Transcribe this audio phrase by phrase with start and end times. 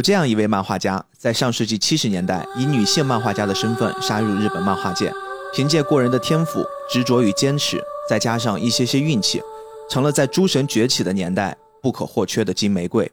[0.00, 5.12] 这样一位漫画家，在上世纪七十年代以女性漫画家的身份杀入日本漫画界，
[5.54, 9.42] 凭借过人的天赋、执着与坚持，再加上一些些运气，
[9.90, 13.10] 成了在诸神崛起的年代不可或缺的金玫瑰。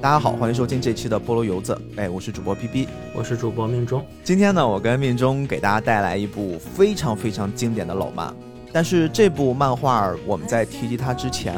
[0.00, 1.76] 大家好，欢迎收听这期的菠萝油子。
[1.96, 4.06] 哎，我是主播 B B，我是主播命中。
[4.22, 8.32] 今天呢，我跟命中给大家带来一部非常非常经典的老漫。
[8.76, 11.56] 但是这部漫画，我们在提及它之前，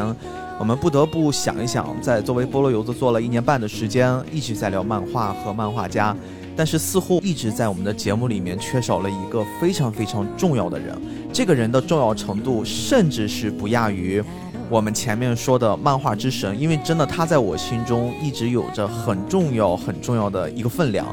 [0.57, 6.17] 我们不得不想一想，在作为菠萝油子做了一年半的时间，一直在聊漫画和漫画家，
[6.55, 10.97] 但是似乎一直在我们的节目里面缺少了一个非常非常重要的人。
[11.33, 14.23] 这个人的重要程度，甚至是不亚于
[14.71, 21.05] 我们前面说的漫画之神，因为真的他在我心中一直有着很重要很重要的一个分量。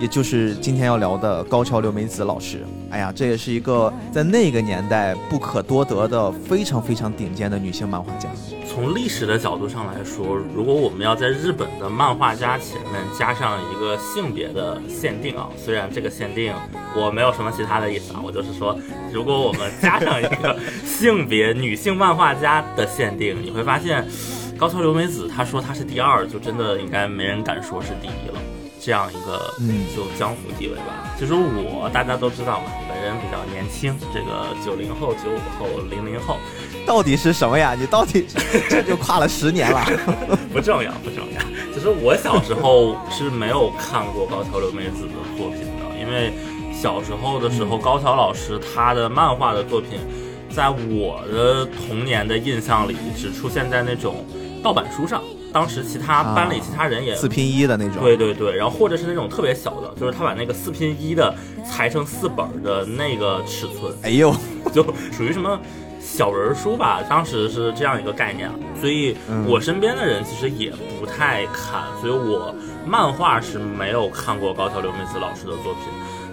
[0.00, 8.28] 也就是今天要聊的高桥留美子老师，哎呀，这也是一个在那个年代不可多得的非常非常顶尖的女性漫画家。
[8.68, 16.54] 从历史的角度上来说，如果我们要在日本的漫画家前面加上一个性别的限定啊，虽然这个限定
[16.94, 18.78] 我没有什么其他的意思啊，我就是说，
[19.12, 24.06] 如果我们加上一个 性别女性漫画家的限定，你会发现
[24.56, 28.40] 高桥留美子她说她是第二，就真的应该没人敢说是第一了。
[28.80, 31.14] 这样一个，嗯，就江湖地位吧。
[31.18, 36.36] 其实我大家都知道嘛，本人比较年轻，这个九零后、九五后、零零后，
[36.86, 37.74] 到底是什么呀？
[37.78, 38.26] 你到底
[38.70, 39.84] 这就跨了十年了？
[40.52, 41.42] 不重要，不重要。
[41.74, 46.32] 其实我小时候是没有看过高桥留美子的作品的，因为
[46.72, 49.98] 小时候的时候，高桥老师他的漫画的作品，
[50.50, 54.24] 在我的童年的印象里，只出现在那种
[54.62, 55.22] 盗版书上。
[55.52, 64.34] 当时其他班里其他人也四拼一的那种，对对对，然后或者是那种特别小的，就是他把那个四拼一的裁成四本的那个尺寸，哎呦，
[64.72, 65.58] 就属于什么
[66.00, 68.50] 小人书吧，当时是这样一个概念，
[68.80, 69.16] 所以
[69.46, 72.54] 我身边的人其实也不太看，所以我
[72.86, 75.84] 漫画是没有看过高桥留美子老师的作品，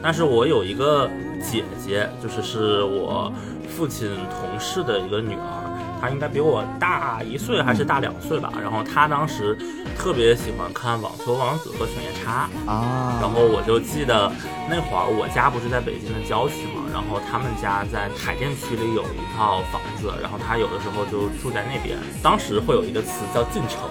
[0.03, 1.09] 但是我有一个
[1.41, 3.31] 姐姐，就是是我
[3.69, 5.71] 父亲同事的一个女儿。
[6.01, 9.57] 他应该比我大一岁还是大两岁吧，然后他当时
[9.97, 14.31] 特别喜欢看《网球王子》和《犬夜叉》啊，然后我就记得
[14.69, 21.97] 那会儿我家不是在北京的郊区嘛，然后他们家在海淀区里有一套房子，然后他有的时候就住在那边。
[22.21, 23.89] 当时会有一个词叫进城，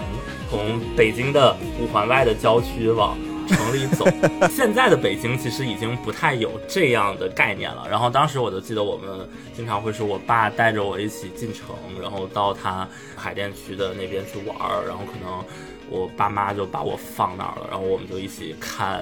[0.49, 3.17] 从北京的五环外的郊区往。
[3.47, 4.05] 城里走，
[4.49, 7.87] 现在的北京其实已经不太有这样的概念了。
[7.89, 15.43] 然后当时我就记得，我们经常会是我爸带着我一起进城，然后到他海淀区的那边去玩儿，然后可能
[15.89, 19.01] 我爸妈就把我放那儿了，然后我们就一起看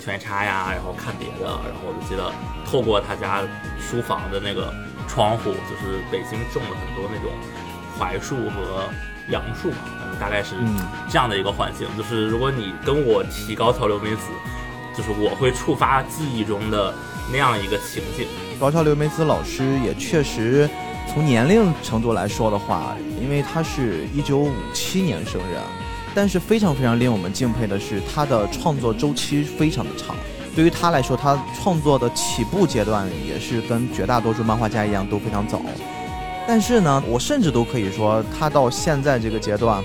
[0.04, 1.46] 《犬夜叉》呀，然后看别的。
[1.46, 2.32] 然后我就记得
[2.64, 3.42] 透过他家
[3.78, 4.72] 书房的那个
[5.08, 7.30] 窗户，就是北京种了很多那种
[7.98, 8.88] 槐树和。
[9.30, 9.76] 杨树嘛，
[10.20, 10.54] 大概是
[11.08, 11.86] 这样的一个环境。
[11.96, 14.28] 就是如果你跟我提高桥留美子，
[14.96, 16.94] 就是我会触发记忆中的
[17.32, 18.26] 那样一个情景。
[18.60, 20.68] 高桥留美子老师也确实，
[21.12, 25.60] 从年龄程度来说的话，因为他是一九五七年生人，
[26.14, 30.14] 但是非常非常令我们敬佩的是，他的创作周期非常的长。
[30.54, 35.60] 对于他来说，他创作的起步阶段也是跟绝大多数漫画家一样都非常早。
[36.46, 39.82] 但是呢，我甚至都可以说，他到现在这个阶段，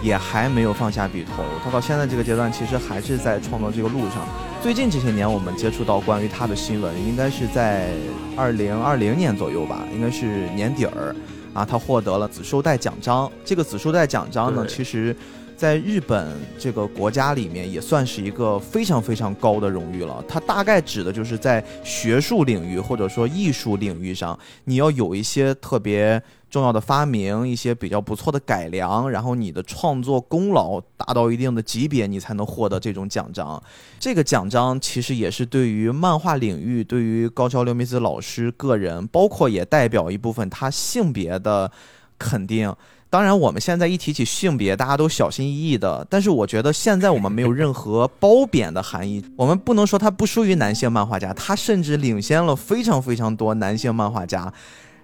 [0.00, 1.42] 也还没有放下笔头。
[1.64, 4.26] 他到现在这个阶段，其实还是在创作这个路上。
[4.62, 7.90] 最近这些年，我们接触到关于他的新闻，应该是在
[8.36, 11.14] 二零二零年左右吧，应该是年底儿，
[11.52, 13.30] 啊，他获得了紫绶带奖章。
[13.44, 15.14] 这个紫绶带奖章呢，其实。
[15.58, 20.24] 在日本这个国家里面，也算是一个非常非常高的荣誉了。
[20.28, 33.60] 它大概指的就是在学术领域或者说艺术领域上，你要有一些特别重要的发明，一些比较不错的改良，然后你的创作功劳达到一定的级别，你才能获得这种奖章。
[33.98, 41.68] 这个奖章其实也是对于漫画领域，对于高桥留美子老师个人，包括也代表一部分他性别的
[42.16, 42.72] 肯定。
[43.10, 46.06] 当然，我们现在一提起性别，大家都小心翼翼的。
[46.10, 49.24] 但是，我觉得现在我们没有任何褒贬的含义。
[49.34, 54.52] 我们不能说他不输于男性漫画家，他甚至领先了非常非常多男性漫画家。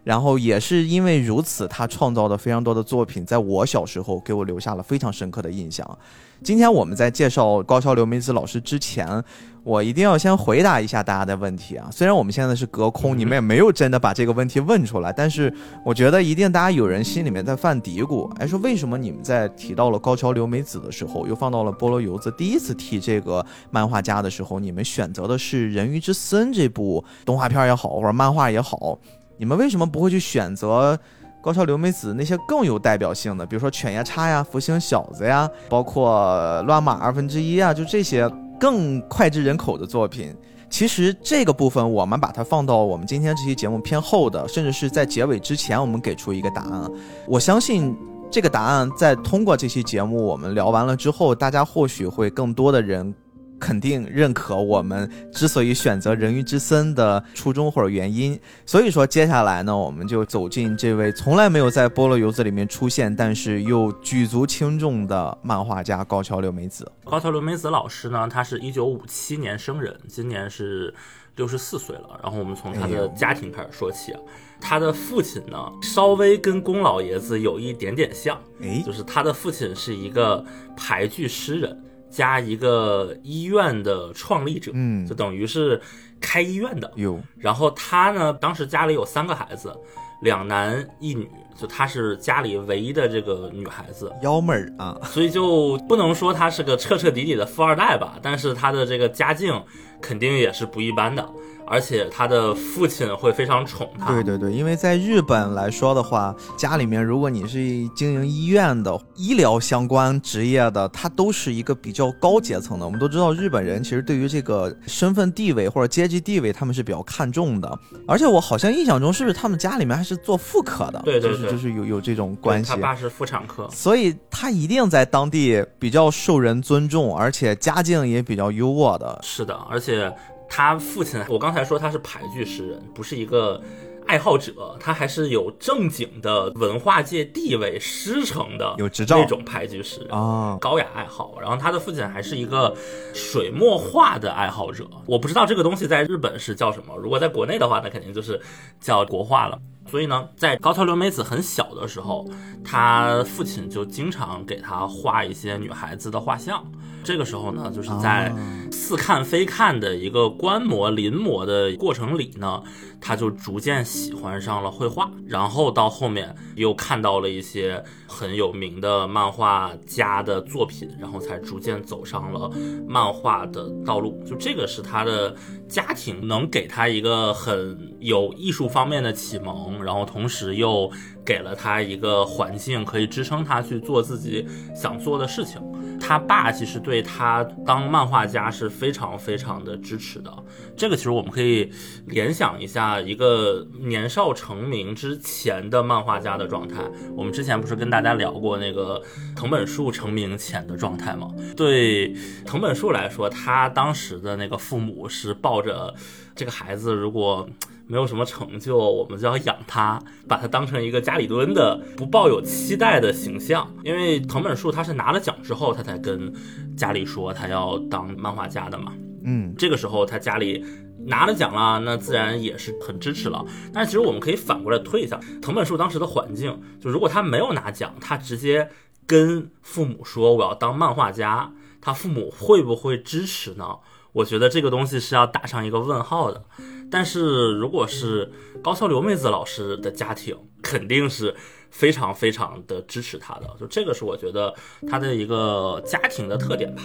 [0.03, 5.99] 然后，也是因为如此，他创造的非常多的作品，在我小时候给我留下了非常深刻的印象。
[6.43, 9.25] 今天我们在介绍高桥留美子老师之前。
[9.65, 11.89] 我一定要先回答一下大家的问题啊！
[11.91, 15.53] 虽然我们现在是隔空，你们也没有真的把这个问题问出来，但是
[15.83, 28.99] 我觉得一定大家有人心里面在犯嘀咕，哎，说为什么你们在提到了高桥留美子的时候，又放到了菠萝油子第一次提这个漫画家的时候，你们选择的是《人鱼之森》这部动画片也好，或者漫画也好，
[29.39, 30.99] 你们为什么不会去选择
[31.45, 36.19] 高桥留美子那些更有代表性的，比如说《犬夜叉》呀、《福星小子》呀，包括
[36.63, 38.27] 《乱马二分之一》啊，就这些
[38.59, 40.35] 更脍炙人口的作品？
[40.71, 46.91] 其实这个部分我们把它放到我们今天这期节目偏后的，甚至是在结尾之前，我们给出一个答案。
[47.29, 47.95] 我相信
[48.31, 53.15] 这个答案在通过这期节目我们聊完了之后，大家或许会更多的人。
[53.59, 66.91] 肯定认可我们之所以选择人鱼之森的初衷或者原因，所以说接下来呢，我们就走进这位从来没有在菠萝油子里面出现，但是又举足轻重的漫画家高桥留美子。
[67.05, 70.93] 高桥留美子老师呢，他是一九五七年生人，今年是
[71.37, 72.21] 六十四岁了。
[72.23, 74.21] 然后我们从他的家庭开始说起啊，
[74.61, 80.45] 他的父亲呢，稍微跟宫老爷子有一点点像，哎，就是他的父亲是一个
[80.77, 81.81] 俳剧诗人。
[82.15, 85.81] 加一个医院的创立者，嗯，就等于是
[86.21, 86.89] 开医院的。
[86.95, 89.77] 有，然后他呢，当时家里有三个孩子，
[90.23, 91.29] 两男一女，
[91.61, 99.61] 就他是家里唯一的这个女孩子，幺妹儿啊，所以就不能说他是个彻彻底底的富二代吧，但是他的这个家境
[100.01, 101.29] 肯定也是不一般的。
[101.67, 104.13] 而且他的父亲会非常宠他。
[104.13, 107.59] 对对对，因为在日本来说的话，家里面如果你是
[107.95, 112.85] 经营医院的、医疗相关职业的，他都是一个比较高阶层的。
[112.85, 117.79] 我们都知道，日本人其实对于这个身份地位或者阶级地位，他们是比较看重的。
[118.07, 121.01] 而且我好像印象中，是不是他们家里面还是做妇科的？
[121.05, 122.71] 对对对，就是有有这种关系。
[122.71, 129.19] 他爸是妇产科，所以他一定在当地比较受人尊重，而且家境也比较优渥的。
[129.23, 130.13] 是的，而且。
[130.49, 133.61] 他父亲，我刚才说他是俳剧诗人，不是一个
[134.07, 141.39] 爱好者，他还是有正经的文化界地位、师承的，有执照那种俳剧诗人啊，高雅爱好。
[141.41, 142.77] 然后他的父亲还是一个
[143.13, 148.41] 水墨画的爱好者，我不知道这个东西在日本是叫什么，如果在国内的话，那肯定就是
[148.79, 149.59] 叫国画了。
[149.91, 152.27] 所以呢，在高桥留美子很小的时候，
[152.65, 156.65] 他父亲就经常给他画一些女孩子的画像。
[157.05, 158.35] 这个时候呢，就是在
[158.73, 162.63] 似看非看的一个观摩临摹的过程里呢，
[163.01, 172.51] 他就逐渐喜欢上了绘画，然后到后面又看到了一些很有名的漫画家的作品，然后才逐渐走上了
[172.89, 174.23] 漫画的道路。
[174.27, 175.37] 就这个是他的
[175.69, 180.91] 家庭能给他一个很有艺术方面的启蒙，然后同时又
[181.25, 185.61] 给了他一个环境，可以支撑他去做自己想做的事情。
[186.07, 190.31] 他爸其实对他当漫画家是非常非常的支持的。
[190.77, 191.73] 这个其实我们可以
[192.09, 196.85] 联想一下一个年少成名之前的漫画家的状态。
[197.17, 199.03] 我们之前不是跟大家聊过那个
[199.35, 201.35] 藤本树成名前的状态吗？
[201.57, 202.15] 对
[202.45, 205.95] 藤本树来说，他当时的那个父母是抱着
[206.35, 207.49] 这个孩子如果。
[207.87, 213.71] 没有什么成就，我们就要养他，把他当成一个家里蹲的不抱有期待的形象。
[213.83, 216.33] 因为藤本树他是拿了奖之后，他才跟
[216.77, 218.93] 家里说他要当漫画家的嘛。
[219.25, 220.65] 嗯，这个时候他家里
[221.07, 223.45] 拿了奖了，那自然也是很支持了。
[223.73, 228.69] 但是其实我们可以反过来推一下，藤本树当时的环境，就如果他没有拿奖，他直接
[229.07, 233.67] 跟父母说我要当漫画家，他父母会不会支持呢？
[234.15, 236.43] 我觉得这个东西是要打上一个问号的。
[236.91, 238.31] 但是如果是
[238.63, 241.35] 高桥留美子老师的家庭，肯定是
[241.71, 244.55] 非常非常的支持她的，就这个是我觉得
[244.89, 246.83] 她的一个家庭的特点吧。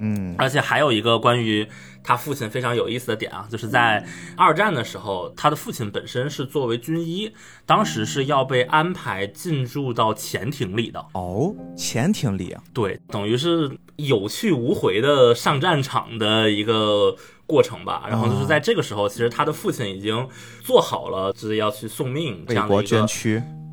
[0.00, 1.64] 嗯，而且还有一个关于
[2.02, 4.04] 他父亲非常有意思的点啊，就是在
[4.36, 7.32] 二战的时候，他的父亲本身是作为军医，
[7.64, 11.04] 当时是要被安排进驻到潜艇里的。
[11.14, 12.62] 哦，潜艇里啊？
[12.72, 17.16] 对，等于是有去无回的上战场的一个。
[17.44, 20.26] 过程吧，然后就是在这个时候，其实他的父亲已经
[20.62, 23.06] 做好了就是要去送命这样的一个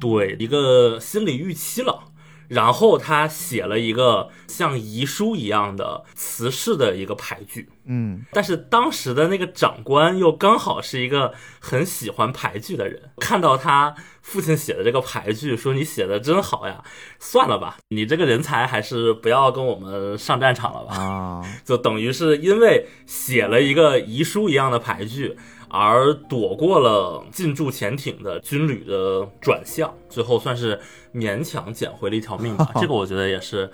[0.01, 2.03] 对一个心理预期了。
[2.49, 16.83] 然后他写了一个像遗书一样的辞世的一个牌剧，嗯，但是当时的那个长官又刚好是一个很喜欢牌剧的人，看到他父亲写的这个牌剧，说你写的真好呀，
[17.19, 25.37] 算了吧，你这个人才还是不要跟我们上战场了吧，啊， 就等于是因为写了一个遗书一样的牌剧。
[25.69, 30.79] 而躲过了进驻潜艇的军旅的转向，最后算是
[31.13, 32.71] 勉强捡回了一条命吧。
[32.81, 33.69] 这个我觉得也是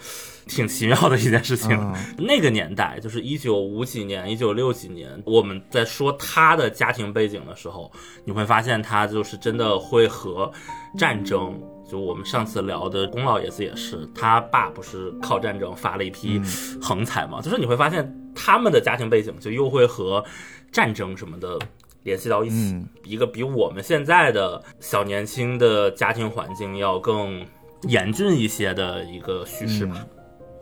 [0.46, 1.70] 挺奇妙的一件事情。
[2.18, 7.92] 那个年代就是一九五几年、一九六几年，我们在说他的家庭背景的时候，
[8.26, 10.52] 你会发现他就是真的会和
[10.98, 11.58] 战争。
[11.88, 16.42] 就我们上次聊的龚老爷子也是，他爸不是靠战争发了一批
[16.82, 17.40] 横财嘛？
[17.42, 20.26] 就是你会发现他们的家庭背景就又会和
[20.72, 21.60] 战争什么的。
[22.06, 27.44] 联系到一起，一个比我们现在的小年轻的家庭环境要更
[27.88, 30.06] 严峻一些的一个叙事吧。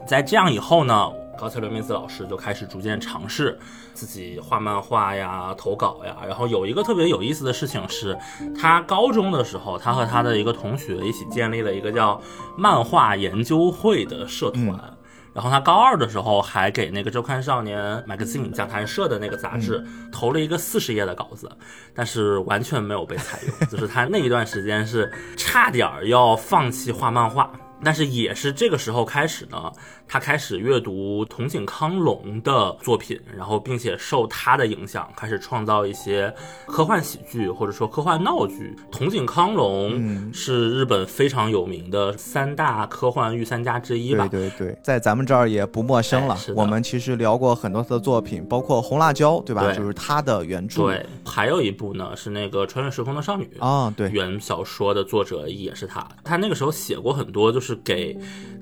[0.08, 3.60] 在这样以后呢，高桥留美子老师就开始逐渐尝试
[3.94, 6.16] 自己画漫画呀、投稿呀。
[6.26, 8.18] 然后有一个特别有意思的事情是，
[8.58, 12.22] 他高中的时候，他和他的一个同学一起建立了一个叫
[12.58, 14.93] 漫画研究会的社团。
[15.34, 21.50] 然后他高二的时候还给那个周刊少年 magazine 讲谈社的那个杂志投了一个四十页的稿子，
[21.96, 23.54] 但是完全没有被采用。
[23.68, 27.52] 就是他那一段时间是差点要放弃画漫画。
[27.86, 29.70] 但是也是这个时候开始呢，
[30.08, 36.34] 他开始阅读筒井康隆的作品，然后并且受他的影响，开始创造一些
[36.66, 38.76] 科幻喜剧或者说科幻闹剧。
[38.92, 44.28] 筒井康隆是日本非常有名的三大科幻御三家之一吧？
[44.28, 46.38] 对对对，在咱们这儿也不陌生了。
[46.56, 49.72] 我们其实聊过很多次的作品，包括《红辣椒》，对吧？
[49.74, 50.84] 就是他的原著。
[50.84, 56.08] 对，还有一部呢是那个《穿越时空的少女》啊，对，原小说的作者也是他。
[56.24, 57.74] 他那个时候写过很多，就是。
[57.84, 58.18] 给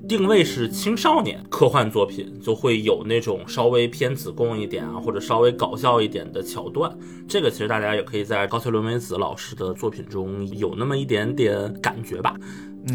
[0.08, 6.90] 定位是青少年科幻作品，就会有那种稍微偏子贡一点啊，或者稍微搞笑一点的桥段。
[7.28, 12.34] 这个其实大家也可以在高桥留美子老师的作品中有那么一点点感觉吧。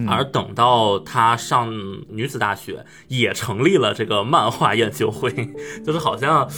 [0.07, 1.71] 而等到他上
[2.09, 5.31] 女子大学，也成立了这个漫画研究会，
[5.85, 6.49] 就是好像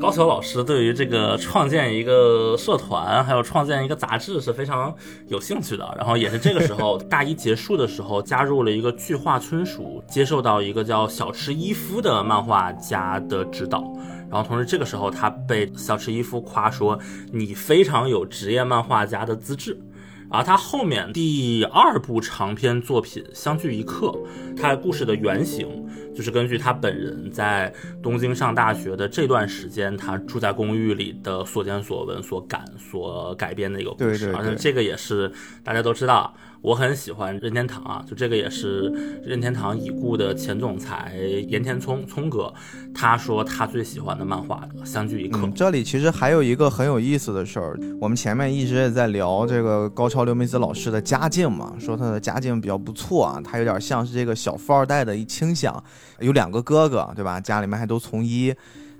[0.00, 4.94] 高桥老师对于这个创建一个社团，还有创建一个杂志是非常
[5.26, 5.94] 有兴趣的。
[5.96, 13.84] 然后也是这个时候， 大一结束的时候，加入了一个巨画村塾，接受到一个叫小池一夫的漫画家的指导。
[14.30, 16.98] 然后同时这个时候，他被小池一夫夸说
[17.32, 19.78] ：“你非常有职业漫画家的资质。”
[20.30, 24.06] 而他后面第二部长篇作品《相聚一刻》，
[24.56, 34.34] 他故事的原型就是根据他本人在东京上大学的这段时间，他住在公寓里的所见所闻所感所改编的一个故事。
[34.36, 35.32] 而且这个也是
[35.64, 36.34] 大家都知道。
[36.60, 38.92] 我很喜欢任天堂啊，就这个也是
[39.24, 41.14] 任天堂已故的前总裁
[41.48, 42.52] 岩田聪聪哥，
[42.92, 45.38] 他说他最喜欢的漫画《相聚一刻》。
[45.52, 55.82] 这里其实还有一个很有意思的事儿，我们前面一直也在聊这个高桥留美子老师的家境嘛，说他的家境比较不错啊，他有点像是这个小富二代的一倾向，
[56.18, 57.40] 有两个哥哥，对吧？
[57.40, 58.52] 家里面还都从医。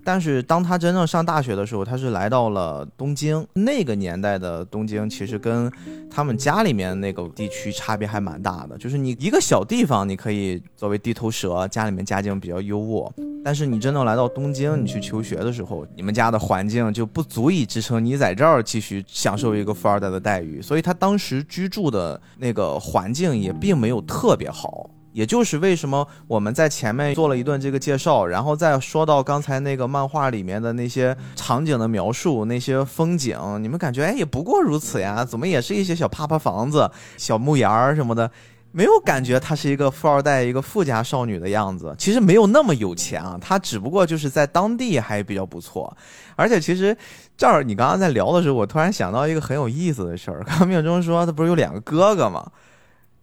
[0.08, 3.46] 但是当他真正上大学的时候，他是来到了东京。
[3.52, 5.70] 那个年代的东京其实跟
[6.10, 8.78] 他们家里面那个地区差别还蛮大的。
[8.78, 13.12] 就是你一个小地方，你可以作为地头蛇，家里面家境比较优渥。
[13.44, 20.62] 但是你真正来到东京，你去求学的时候，你们家的环境就不足以支撑你在这儿继续享受一个富二代的待遇。
[20.62, 24.88] 所以他当时居住的那个环境也并没有特别好。
[25.18, 35.24] 也就是为什么我们在前面做了一段这个介绍，然后再说到刚才那个漫画里面的那些场景的描述、那些风景，你们感觉哎也不过如此呀？
[35.24, 38.30] 怎么也是一些小趴趴房子、小木檐儿什么的，
[38.70, 41.92] 没有感觉她是一个富二代、一个富家少女的样子。
[41.98, 45.92] 其实没有那么有钱啊，她只不过就是在当地还比较不错。
[46.36, 46.96] 而且其实
[47.36, 50.44] 这儿你刚刚在聊的时候，我突然想到一个很有意思的事儿。
[50.46, 52.48] 刚刚命中说他不是有两个哥哥吗？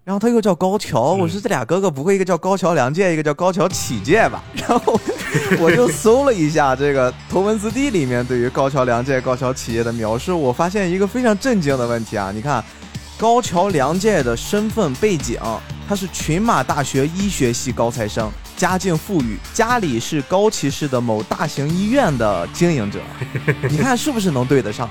[0.05, 4.43] 然后他又叫高桥，我说这俩哥哥不会一个叫高桥良介，一个叫高桥启介吧？
[4.53, 5.00] 然后
[5.59, 12.31] 我就搜了一下这个头文字 D 里面对于高桥良介、高桥启介的描述，我发现一个非常震惊的问题啊！
[12.31, 12.63] 你看
[13.17, 15.39] 高桥良介的身份背景，
[15.89, 18.31] 他是群马大学医学系高材生。
[18.55, 23.00] 家境富裕，家里是高崎市的某大型医院的经营者，
[23.69, 24.89] 你看是不是能对得上？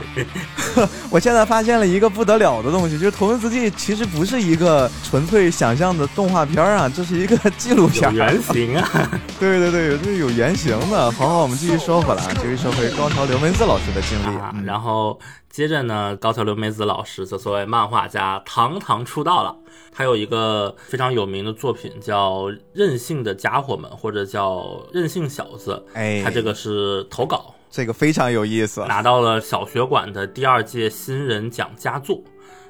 [1.11, 8.13] 我现在发现了一个不得了的东西，就是《头文字 D》其实不是一个纯粹想象的动画片啊，这是一个纪录片。
[8.15, 9.11] 原型啊！
[9.41, 11.11] 对对对，这是有原型的。
[11.13, 14.37] 好好，我们继续说回来，继续说回高桥留文字老师的经历。
[14.39, 15.19] 啊然后
[15.55, 19.57] 接着呢，高桥留美子老师这作为漫画家堂堂出道了。
[19.93, 25.81] 他有一个非常有名的作品叫《任性的家伙们》，或者叫《任性小子》。
[25.97, 32.21] 哎，他这个是投稿，这个非常有意思，拿到了小学馆的第二届新人奖佳作，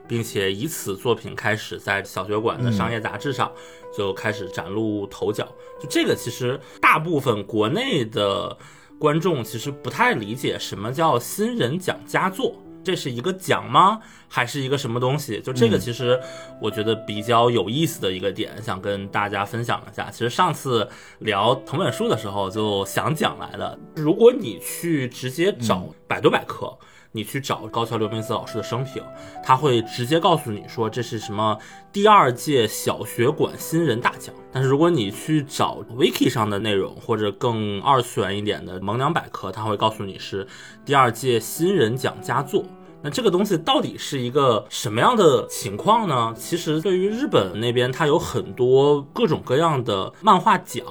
[0.06, 3.50] 并且以此作品开始在小学馆的商业杂志上
[3.96, 5.48] 就开始崭露头角。
[5.80, 8.54] 就这个，其实大部分国内的
[8.98, 12.54] 观众其实不太理解什么叫新人奖佳作。
[12.84, 14.00] 这是一个奖吗？
[14.28, 15.40] 还是一个什么东西？
[15.40, 16.20] 就这个，其实
[16.60, 20.10] 我觉得比较有意思的一个点，想跟大家分享一下。
[20.10, 20.88] 其实上次
[21.20, 23.78] 聊藤本树的时候就想讲来了。
[23.96, 26.76] 如果你去直接找百度百科。
[27.16, 29.00] 你去找高桥留美子老师的生平，
[29.40, 31.56] 他会直接告诉你说这是什么
[31.92, 34.34] 第二届小学馆新人大奖。
[34.52, 40.44] 但是如果你去找 wiki 上的内容，或者更二次元一点的萌娘百科，他会告诉你是
[40.84, 42.64] 第二届新人奖佳作。
[43.00, 46.34] 那这个东西到底是一个什么样的情况呢？
[46.36, 50.84] 其实对于日本那边，它有很多各种各样的漫画奖，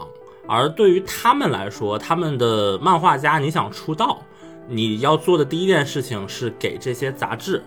[0.48, 4.22] 而对于他们来说，他们的漫画家你想出道，
[4.68, 7.64] 你要做的第一件事情是给这些杂志。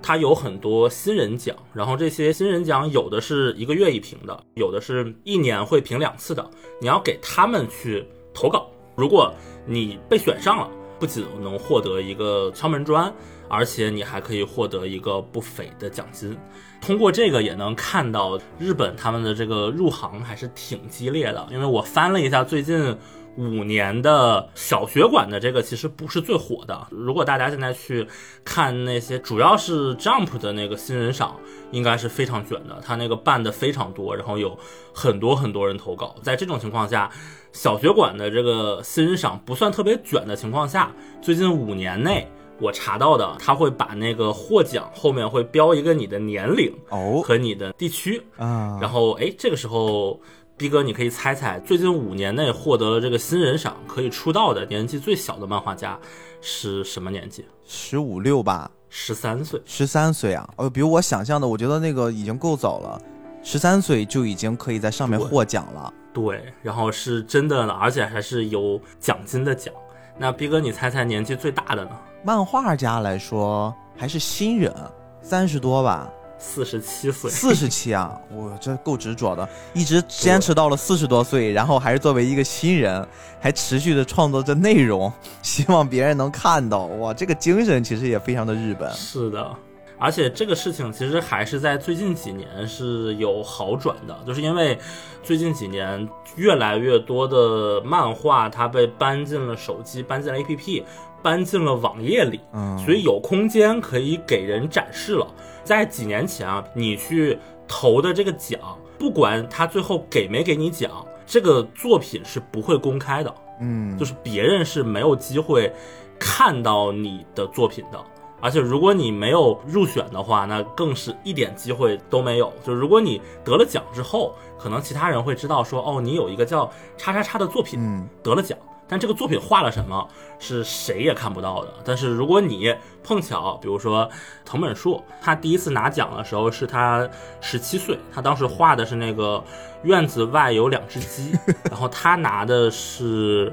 [0.00, 6.50] 它有很多新人奖，然后这些新人奖有的是一个月一评的，有的是一年会评两次的。
[6.80, 9.34] 你要给他们去投稿，如果
[9.66, 13.12] 你被选上了，不仅能获得一个敲门砖，
[13.48, 16.38] 而且你还可以获得一个不菲的奖金。
[16.80, 22.96] 通过这个也能看到日本他们的这个入行还是挺激烈的，因为我翻了一下最近。
[23.38, 26.88] 五年的小学馆的这个其实不是最火的。
[26.90, 28.04] 如果大家现在去
[28.44, 31.36] 看那些主要是 Jump 的那个新人赏，
[31.70, 32.82] 应该是非常卷的。
[32.84, 34.58] 他那个办的非常多，然后有
[34.92, 36.16] 很多很多人投稿。
[36.20, 37.08] 在这种情况下，
[37.52, 40.92] 小学馆的这个新人赏不算特别卷的情况下，
[41.22, 42.28] 最近五年内
[42.60, 50.20] 我查到的，他会把那个获奖后面会标一个你的年龄哦和你的地区啊，然后哎这个时候。
[50.58, 55.96] 逼哥，你可以猜猜，最近五年内获得了这个新人赏可以出道的年纪最小的漫画家
[56.40, 57.44] 是什么年纪？
[57.64, 59.62] 十五六吧，十三岁。
[59.64, 60.50] 十三岁啊！
[60.56, 63.00] 哦，比我想象的，我觉得那个已经够早了，
[63.40, 65.94] 十三岁就已经可以在上面获奖了。
[66.12, 69.72] 对，然后是真的呢，而且还是有奖金的奖。
[70.18, 71.90] 那逼哥，你猜猜年纪最大的呢？
[72.24, 74.74] 漫画家来说还是新人，
[75.22, 76.10] 三十多吧。
[76.38, 78.18] 四十七岁，四十七啊！
[78.32, 83.06] 我这够执着的，一直坚持到了四十多岁，然后还是作为一个新人，
[83.40, 86.86] 还持续的创作着内容，希望别人能看到。
[86.86, 88.90] 哇，这个精神其实也非常的日本。
[88.92, 89.50] 是的，
[89.98, 94.78] 而且这个事情其实还是在最近几年是有好转的，就是因为
[95.22, 100.84] 最近几年越来越多的漫画它被搬进了手机，搬进了 APP，
[101.20, 105.26] 搬进了网页里，嗯，所以有空间可以给人展示了。
[105.64, 108.60] 在几年前啊，你去投的这个奖，
[108.98, 110.90] 不管他最后给没给你奖，
[111.26, 113.34] 这个作品是不会公开的。
[113.60, 115.72] 嗯，就是别人是没有机会
[116.18, 117.98] 看到你的作品的。
[118.40, 122.52] 而且如果你没有入选的话，那更是一点机会都没有。
[122.64, 128.56] 就如果你得了奖之后，可能其他人会知道说，哦，你有一个叫叉叉叉的作品得了奖。
[128.88, 131.74] 但这个作品画了什么，是谁也看不到的。
[131.84, 132.74] 但是如果你
[133.04, 134.08] 碰巧，比如说
[134.44, 137.08] 藤本树，他第一次拿奖的时候是他
[137.40, 139.44] 十七岁，他当时画的是那个
[139.82, 141.32] 院子外有两只鸡，
[141.70, 143.52] 然后他拿的是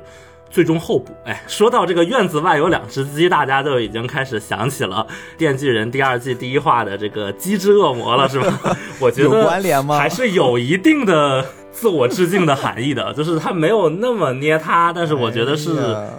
[0.49, 1.11] 最终候补。
[1.25, 5.05] 哎，说到这个院子外有两只鸡，大家就已经开始想起了
[5.37, 8.77] 《电锯人》第二季第一话的这个鸡之恶魔了，是吧？
[9.01, 9.97] 我觉得有关联吗？
[9.97, 11.45] 还是有一定的。
[11.75, 15.71] 自我致敬的含义的， 就是他没有那么捏他，但是我觉得是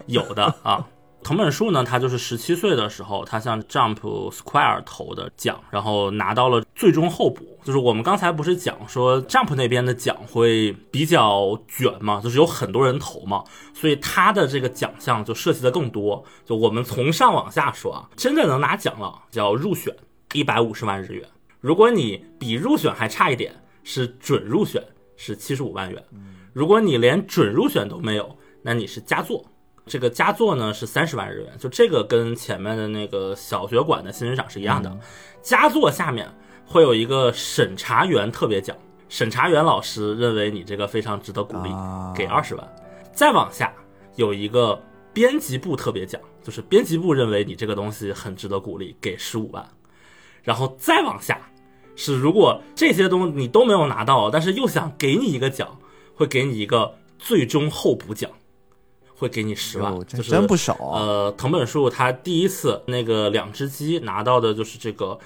[0.07, 0.87] 有的啊。
[1.25, 3.97] 藤本树呢，他就是十七岁的时候，他向 Jump
[4.31, 7.59] Square 投的奖，然后拿到了最终候补。
[7.65, 13.43] 就是我们刚才不是讲说 Jump 那边的奖会比较卷嘛，就是有很多人投嘛，
[13.75, 16.23] 所以他的这个奖项就涉及的更多。
[16.45, 19.93] 就我们从上往下说啊，真正能拿奖了叫入选
[20.33, 21.27] 一百五十万日元，
[21.61, 24.81] 如果你比入选还差一点，是准入选。
[25.17, 26.03] 是七十五万元，
[26.53, 29.45] 如果你连准入选都没有，那你是佳作。
[29.87, 34.99] 这个佳作呢是三十万日元，就这个跟前面的那个小学馆的新人赏是一样的。
[35.43, 36.29] 佳作下面
[36.65, 38.77] 会有一个审查员特别奖，
[39.09, 41.71] 审查员老师认为你这个非常值得鼓励，
[42.15, 42.77] 给二十万。
[43.13, 43.73] 再往下
[44.17, 44.77] 有一个
[45.13, 49.65] 编辑部特别奖，就是编辑部认为你这个东西很值得鼓励，给十五万。
[50.43, 51.41] 然后再往下。
[51.97, 55.79] 是，如果这些东西你都没有拿到，但是又想给你一个奖，
[56.15, 58.31] 会给你一个最终候补奖，
[59.17, 60.75] 会给你十万，就是真不少。
[60.93, 65.19] 呃，藤本树他第一次那个两只鸡拿到的就是这个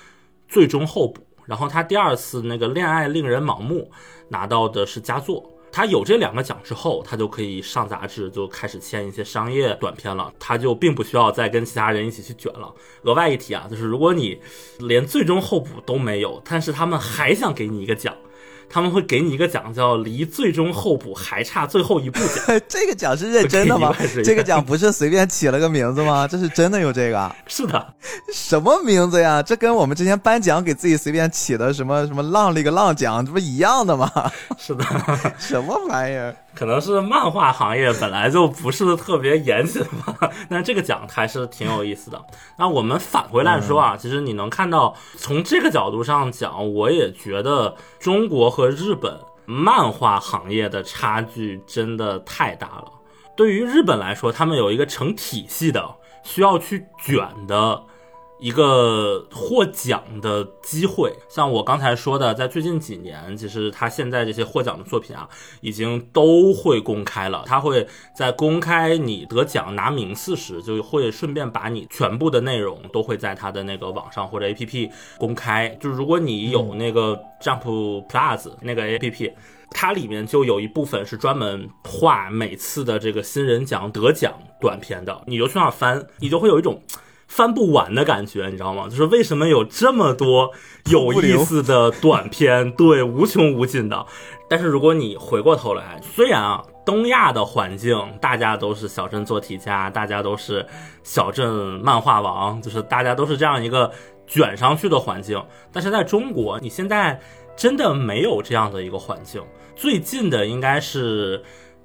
[0.49, 3.91] 最终候补，然后他第二次那个恋爱令人盲目
[4.29, 5.51] 拿到的是佳作。
[5.73, 10.33] 他有这两个奖之后，他就可以上杂志，就开始签一些商业短片了。
[10.39, 12.75] 他就并不需要再跟其他人一起去卷了。
[13.03, 14.41] 额外一提啊，就是如果你
[14.81, 18.15] 连最终候补都没有，但是他们还想给你一个奖。
[18.71, 22.61] 他们会给你一个奖，叫离最终候补还差最后一步奖。
[22.69, 23.93] 这个奖是认真的吗？
[24.25, 26.29] 这个奖不是随便起了个名字吗？
[26.31, 27.35] 这是真的有这个？
[27.49, 27.95] 是的。
[28.33, 29.43] 什么名字呀？
[29.43, 34.11] 这跟我们之前颁奖给自己随便起的什么什么浪了一个浪奖，这不一样的吗？
[34.57, 34.85] 是的。
[35.37, 36.37] 什么玩意儿？
[36.53, 42.21] 可能是漫画行业本来就不是特别严谨吧， 但这个奖还是挺有意思的。
[42.59, 52.93] 那我们返回来说啊，其实你能看到，从这个角度上讲，我也觉得中国和和日本漫画行业的差距真的太大了。
[53.35, 55.83] 对于日本来说，他们有一个成体系的
[56.23, 57.83] 需要去卷的
[58.41, 65.29] 一个获奖的机会，像我刚才说的，在最近几年，其实他现在这些获奖的作品啊，
[65.61, 67.45] 已经都会公开了。
[67.47, 75.69] 他会在公开你得奖拿名次时，就会顺便把你全部的内容都会在他的那个网上或者 APP 公开。
[75.79, 77.61] 就是如果你有那个 Jump
[78.09, 79.35] Plus 那个 APP，
[79.71, 86.83] 它里面就有一部分是专门画每次的这个新人奖得奖短片的，你就去那儿翻，你就会有一种。
[87.31, 88.89] 翻不完的感觉，你知道吗？
[88.89, 90.51] 就是为什么有这么多
[90.91, 94.05] 有意思的短片， 对，无穷无尽的。
[94.49, 100.67] 但是如果你回过头来，虽然啊，东亚的环境大家都是小镇做题家，大家都是
[101.05, 101.49] 小镇
[101.81, 103.93] 漫画王，就是大家都是这样一个
[104.27, 105.41] 卷上去的环境，
[105.73, 107.21] 但是在中国，你现在
[107.57, 109.41] 真的没有这样的一个环境。
[109.77, 111.41] 最近的应该是。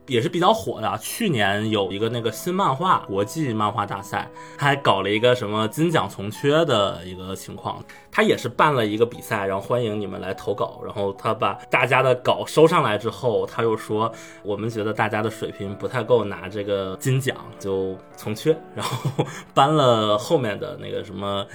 [0.07, 0.97] 也是比较火的。
[0.99, 7.83] 去年有一个那个新漫画国际漫画大赛，他还搞了一个什么金奖从缺的一个情况。
[8.11, 10.79] 他也是办了一个比赛，然后欢迎你们来投稿。
[10.85, 18.57] 然后他把大家的稿收上来之后，他又说我们觉得大家的水平不太够拿这个金奖，就从缺。
[18.73, 21.45] 然后 颁了后面的那个什么。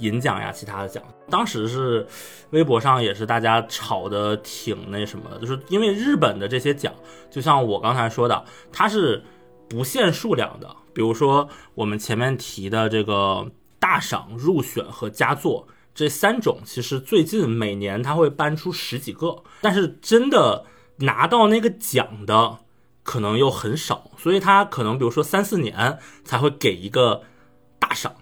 [0.00, 2.06] 银奖呀，其他的奖，当时是
[2.50, 6.92] 微博上也是大家吵的挺那什么的，就是因为日本的这些奖，
[7.30, 9.22] 就像我刚才说的，它是
[9.68, 10.68] 不限数量的。
[10.92, 20.64] 比如说我们前面提的这个大赏、入选和佳作这三种，其实最近每年他会颁出十几个，但是真的
[20.96, 22.58] 拿到那个奖的
[23.02, 27.22] 可能又很少，所以他可能比如说三四年才会给一个
[27.78, 28.12] 大赏。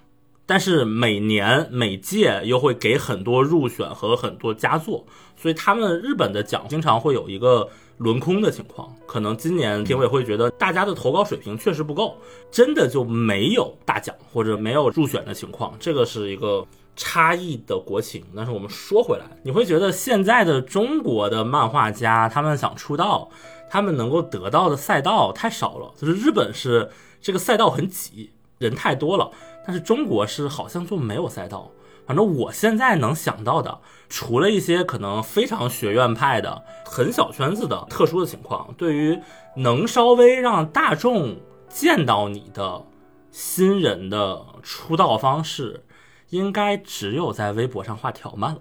[0.49, 5.05] 但是每年每届又会给很多入选和很多佳作，
[5.37, 8.91] 所以他们日本的奖经常会有一个轮空的情况。
[9.07, 12.17] 可能今年评委会觉得大家的投稿水平确实不够，
[12.51, 15.75] 真的就没有大奖或者没有入选的情况。
[15.79, 18.25] 这个是一个差异的国情。
[18.35, 23.29] 但是我们说回来，你会觉得现在的中国的漫画家他们想出道，
[23.69, 25.93] 他们能够得到的赛道太少了。
[25.95, 26.89] 就是日本是
[27.21, 29.31] 这个赛道很挤，人太多了。
[29.69, 31.71] 但是中国是好像就没有赛道，
[32.07, 39.21] 反正我现在能想到的，除了一些可能非常学院派的、很小圈子的特殊的情况，对于
[39.57, 41.37] 能稍微让大众
[41.69, 42.83] 见到你的
[43.31, 45.85] 新人的出道方式，
[46.31, 48.61] 应该只有在微博上画条漫了。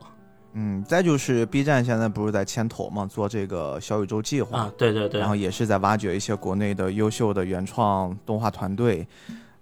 [0.55, 9.07] 嗯，再就是 B 站现在不是在牵头嘛，做这个小宇宙计划啊，对对对，然后也是在挖掘一些国内的优秀的原创动画团队。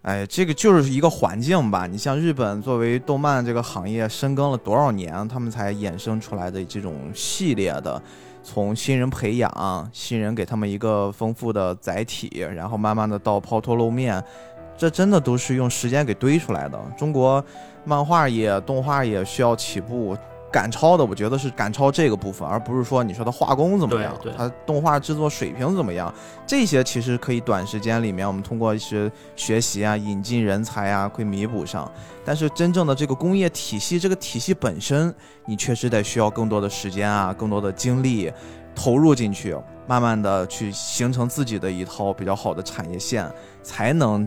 [0.05, 1.87] 哎，这个就是一个环境吧。
[1.87, 7.99] 你像日本作为动漫这个行业深耕了多少年，他们才衍生出来的这种系列的，
[8.43, 14.23] 从新人培养，新人给他们一个丰富的载体，然后慢慢的到抛头露面，
[14.77, 16.79] 这真的都是用时间给堆出来的。
[16.95, 17.43] 中国
[17.83, 20.15] 漫画也、动画也需要起步。
[20.55, 26.13] 赶超的，我觉得是赶超这个部分，而不是说你说它画工怎么样，它动画制作水平怎么样，
[26.47, 31.91] 这些其实可以短时间里面我们通过一些学习啊、引进人才啊，会弥补上。
[32.23, 35.13] 但是真正的这个工业体系，这个体系本身，
[35.45, 38.31] 你确实得需要更多的时间啊、更多的精力
[38.73, 39.53] 投入进去，
[39.85, 43.29] 慢慢的去形成自己的一套比较好的产业线，
[43.61, 44.25] 才能。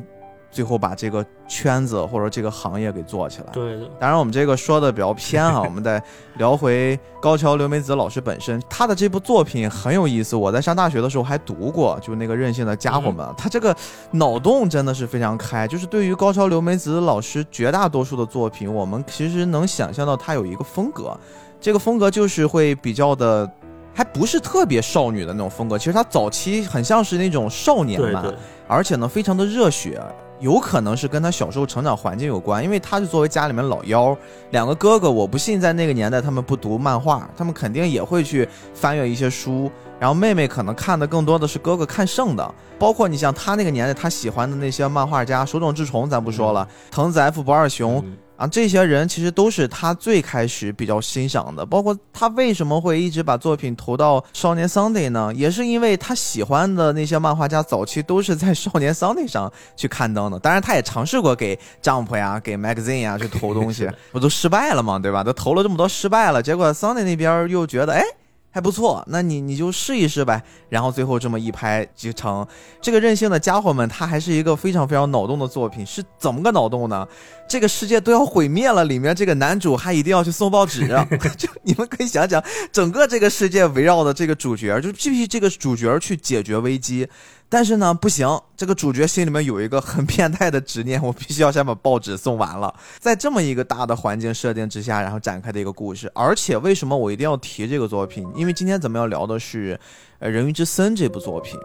[0.51, 3.47] 最后把这个圈子或者这个行业给做起来。
[3.53, 3.89] 对的。
[3.99, 6.03] 当然，我们这个说的比较偏啊， 我们再
[6.37, 10.35] 聊回高桥留美子老师本身，他的这部作品很有意思。
[10.35, 13.75] 我在上大学的时候还读过，就那个任性的家伙们，他这个
[14.13, 15.69] 脑洞真的是非常开。
[15.69, 21.15] 就是对于高桥留美子老师绝大多数的作品，我们其实能想象到他有一个风格，
[21.61, 23.51] 这个风格就是会比较的，
[23.95, 25.77] 还不是特别少女的那种风格。
[25.77, 28.25] 其实他早期很像是那种少年漫，
[28.67, 30.01] 而且呢非常的热血。
[30.41, 34.17] 有可能是跟他小时候成长环境有关，因为他是作为家里面老幺，
[34.51, 48.05] 两个哥哥，我不信在那个年代他们不读漫画，他们肯定也会去翻阅一些书，然后妹妹可能看的更多的是哥哥看剩的，包括你像他那个年代他喜欢的那些漫画家，手冢治虫咱不说了，藤子 F 不二雄。
[48.39, 55.33] 啊，这些人其实都是他最开始比较欣赏的，包括他为什么会一直把作品投到少年 Sunday 呢？
[55.35, 60.39] 也是因为他喜欢的那些漫画家早期都是在少年 Sunday 上去刊登的。
[60.39, 65.01] 当然，他也尝试过给 Jump 呀、给 Magazine 呀去投东西， 不都失败了嘛？
[65.01, 65.25] 对吧？
[65.25, 68.05] 都投了这么多失败了，结果 Sunday 那边又觉得，哎。
[68.51, 70.43] 还不错，那你你就试一试呗。
[70.69, 72.47] 然后最后这么一拍即成，
[72.81, 75.85] 这个任性的家伙们，他还是一个非常非常脑洞的作品。
[75.85, 77.07] 是怎么个脑洞呢？
[77.49, 80.89] 这个世界都要毁灭了，里面这个男主还一定要去送报纸。
[81.37, 87.09] 就你们可以想想，整个这个世界围绕的这个主角，就是必须这个主角去解决危机。
[87.51, 92.75] 但是呢，不行，这个主角心里面有一个很变态的执念，我必须要先把报纸送完了。
[92.99, 96.13] 在这么一个大的环境设定之下，然后展开的一个故事。
[96.15, 98.29] 而且为什么我一定要提这个作品？
[98.37, 99.81] 因为今天咱们要聊的是，
[100.19, 101.59] 呃，《人鱼之森》这部作品。《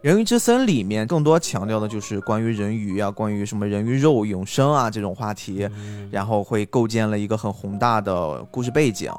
[0.00, 5.68] 人鱼之森》里面更多强调的就是关于人鱼啊，关于什么人鱼肉永生啊这种话题，
[6.10, 9.12] 然后会构建了一个很宏大的故事背景。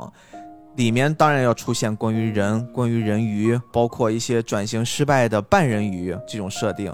[0.80, 6.90] 里面当然要出现关于人、关于人鱼，包括一些转型失败的半人鱼这种设定。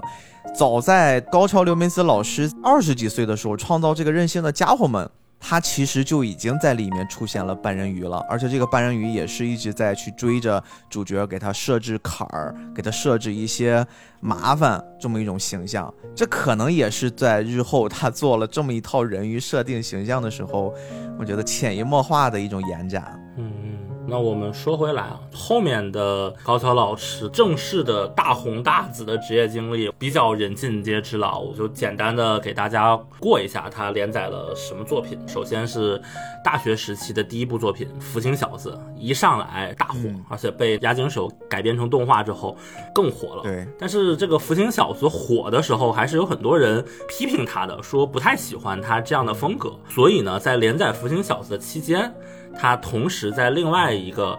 [0.52, 8.18] 早在高桥留美子老师二十几岁的时候，创造这个任性的家伙们，他其实就已经在里面出现了半人鱼了。
[8.28, 13.86] 而且这个半人鱼也是一直在去追着主角，给他设置坎儿，给他设置一些
[14.18, 15.94] 麻烦这么一种形象。
[16.12, 20.74] 这可能也是在日后他做了这么一套人鱼设定形象的时候，
[21.16, 23.22] 我觉得潜移默化的一种延展。
[23.36, 23.78] 嗯。
[24.08, 35.18] 那我们说回来啊，后面的高桥老师正式的大红大紫的职业经历比较人尽皆知了，我就简单的给大家过一下他连载了什么作品。
[35.26, 36.00] 首先是
[36.44, 39.98] 大学时期的第一部作品《福星小子》，一上来大火，
[40.30, 42.56] 而且被押井守改编成动画之后
[42.94, 43.42] 更火了。
[43.42, 49.72] 对，但是这个《福星小子》火的时候，还是有很多人批评他的，说不太喜欢他这样的风格。
[49.88, 52.14] 所以呢，在连载《福星小子》的期间。
[52.58, 54.38] 他同时在另外一个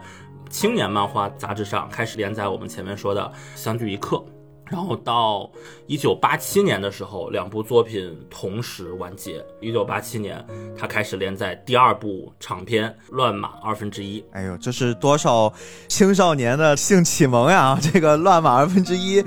[0.49, 4.17] 青年漫画杂志上开始连载我们前面说的《相聚一刻》。
[4.69, 5.49] 然后到
[5.87, 9.43] 一九八七年的时候，两部作品同时完结。
[9.61, 10.45] 一九八七年，
[10.77, 14.21] 他开始连载第二部长篇《乱马二分之一》。
[14.31, 15.51] 哎呦，这是多少
[15.87, 17.77] 青少年的性启蒙呀！
[17.81, 19.21] 这个《乱马二分之一》，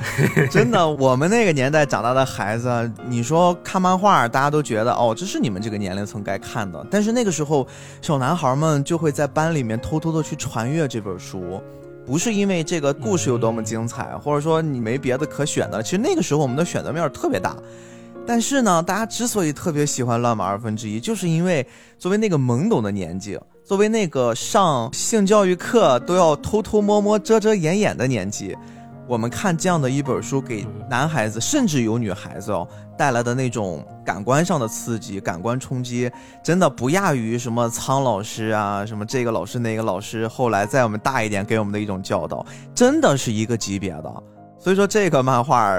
[0.50, 6.86] 真的，我们那个年代长大的孩子，你说看漫画，大家都觉得哦，这是你们这个年龄层该看的。
[6.90, 7.66] 但是那个时候，
[8.02, 11.62] 小男孩们就会在班里面偷偷的去传阅这本书。
[12.10, 15.80] 不是因为这个故事有多么精彩，或者说你没别的可选的。
[15.80, 17.56] 其实那个时候我们的选择面特别大，
[18.26, 21.64] 但是呢，大家之所以特别喜欢《乱码二分之一》，就是因为
[22.00, 28.56] 作为那个懵懂的年纪，作为那个上性教育课都要偷偷摸摸、遮遮掩掩的年纪。
[29.10, 32.64] 我们看这样的一本书，给男孩子甚至有女孩子哦
[32.96, 36.08] 带来的那种感官上的刺激、感官冲击，
[36.44, 44.22] 真的不亚于什么苍老师啊、什么这个老师那个老师后来在我们大一点给我们的一种教导，真的是一个级别的。
[44.60, 45.74] 所以说这个漫画。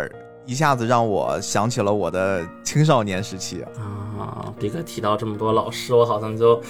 [0.46, 4.54] 一下子让我想起了我的青少年时期啊！
[4.60, 6.62] 比哥提到这么多老师，我好像就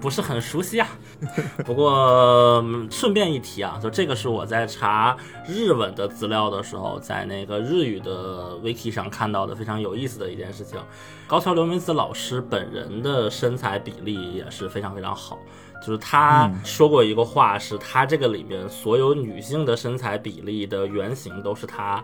[0.00, 0.88] 不是很熟悉啊。
[1.64, 10.78] 不过顺便一提啊，就这个是我在查日文的资料的时候，在那个日语的 wiki 上看到的非常有意思的一件事情。
[11.26, 15.38] 高桥留美子老师本人的身材比例也是非常非常好，
[15.80, 22.02] 就是他说过一个话，是他这个里面所有女性的身材比例的原型都是他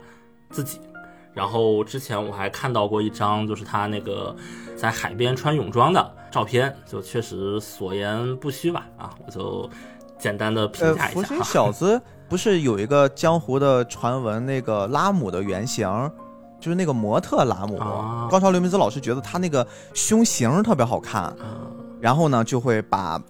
[0.50, 0.78] 自己。
[1.34, 4.34] 然后之前我还看到过一张，就是他那个
[4.76, 8.86] 在海边穿泳装的照片，就确实所言不虚吧？
[8.96, 9.68] 啊，我就
[10.16, 11.20] 简单的评价一下。
[11.20, 15.88] 福星 小子不是有一个江湖的传闻，那个拉姆的原型
[16.60, 17.78] 就是那个模特拉姆。
[17.78, 21.34] 啊高桥留明子老师觉得他那个胸型特别好看，
[22.00, 23.20] 然后呢就会把。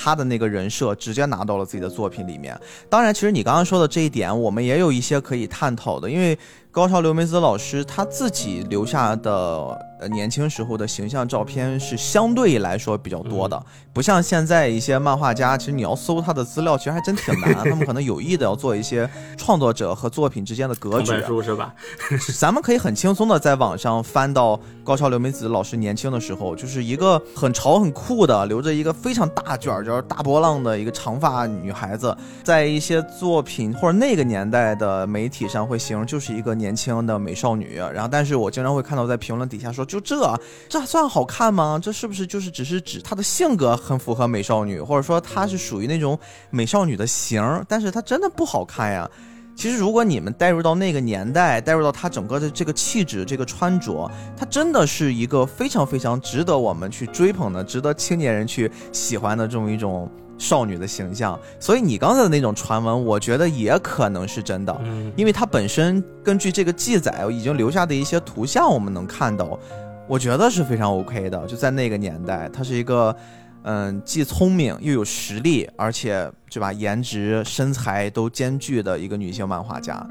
[0.00, 2.56] 他的那个人设直接拿到了自己的作品里面。
[2.88, 6.38] 当然，其实你刚刚说的这一点，我们也有一些可以探讨的，因为。
[6.78, 17.54] 高桥留美子老师他自己留下的呃年轻时候的形象照片是相对来说比较多的，不像现在一些漫画家，其实你要搜他的资料，其实还真挺难。
[17.64, 21.24] 他们可能有意的要做一些创作者和作品之间的隔绝。
[21.42, 21.74] 是吧？
[22.38, 36.58] 咱们可以很轻松的在网上翻到高桥留美子老师年轻的时候，就是一个很潮很酷的，留着一个非常大卷卷大波浪的一个长发女孩子，在一些作品或者那个年代的媒体上会形容就是一个。
[36.58, 41.80] 年轻的美少女，然后，但是我经常会看到在评论底下说，就这，这算好看吗？
[41.82, 46.16] 这是不是就是只是指她的性格很符合美少女，或者说她是属于那种
[46.50, 47.42] 美少女的型？
[47.66, 49.10] 但是她真的不好看呀。
[49.56, 60.08] 其实，如果你们带入到那个年代，带入到她整个的这个气质、这个穿着，她真的是一个非常非常值得我们去追捧的、值得青年人去喜欢的这么一种。
[60.38, 64.80] 少女的形象，所以你刚才的那种传闻，我觉得也可能是真的，
[65.16, 69.58] 因为它本身根据这个记载已经留下的一些图像，我们能看到，
[70.06, 71.46] 我觉得是非常 OK 的。
[71.46, 73.14] 就在那个年代，她是一个，
[73.64, 80.06] 嗯，既聪明又有实力，而且对吧，颜值、身材都兼具的一个女性漫画家。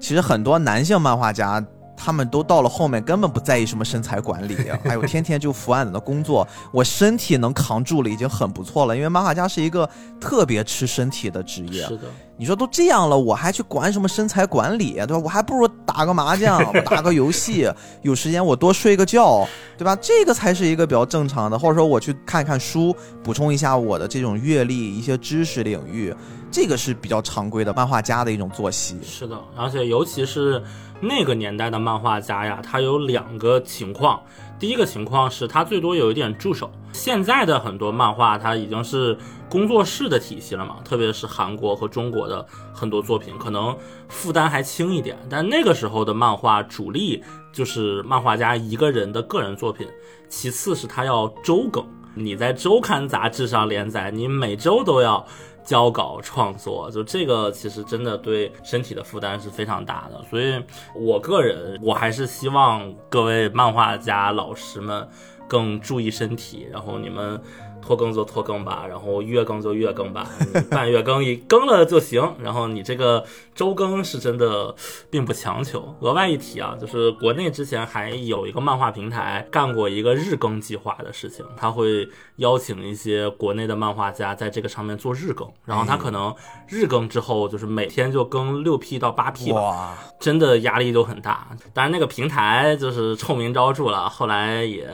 [0.00, 1.64] 其实很多男性漫画家。
[1.96, 6.46] 他们都到了后面，根本不在意什么身材管理， 还有天天就伏案子的工作。
[6.70, 8.96] 我身体能扛住了，已经很不错了。
[8.96, 9.88] 因为漫画家是一个
[10.20, 11.82] 特别吃身体的职业。
[11.86, 12.02] 是的，
[12.36, 15.18] 你说都这样了，我还去管什么身材管理，对吧？
[15.18, 17.68] 我还不如打个麻将，打个游戏，
[18.02, 19.46] 有时间我多睡个觉，
[19.78, 19.96] 对吧？
[20.02, 26.14] 这个才是一个比较正常的，或者说我去看看书，补充一下我的这种阅历、一些知识领域，
[26.50, 28.98] 这个是比较常规的漫画家的一种作息。
[29.02, 30.62] 是的，而且尤其是
[31.00, 34.20] 那个年代的漫画家呀，他有两个情况。
[34.58, 39.18] 第一个情况是他最多有一点助手，现在的很多漫画它已经是
[39.50, 43.76] 工作室的体系了嘛，特别是韩国和中国的很多作品，可能
[44.08, 45.14] 负担还轻一点。
[45.28, 49.86] 但那个时候的漫画主力就是漫画家一个人的个人作品，
[50.30, 55.22] 其次是他要周更，你在周刊杂志上连载，你每周都要。
[55.66, 60.62] 交稿创作，就这个其实真的对身体的负担是非常大的，所以
[60.94, 65.06] 我个人我还是希望各位漫画家老师们
[65.46, 67.38] 更注意身体，然后你们。
[67.86, 70.28] 拖更就拖更吧，然后月更就月更吧，
[70.68, 72.34] 半月更一更了就行。
[72.42, 74.74] 然后你这个周更是真的
[75.08, 75.94] 并不强求。
[76.00, 86.34] 额外一提啊，就是国内之前还有一个漫画平台干过一个日更计划的事情，他会邀请一些国内的漫画家在这个上面做日更，然后他可能
[86.66, 91.46] 日更之后就是每天就更六 P 到八 P 吧，真的压力都很大。
[91.72, 94.84] 当然那个平台就是臭名昭著了，后来也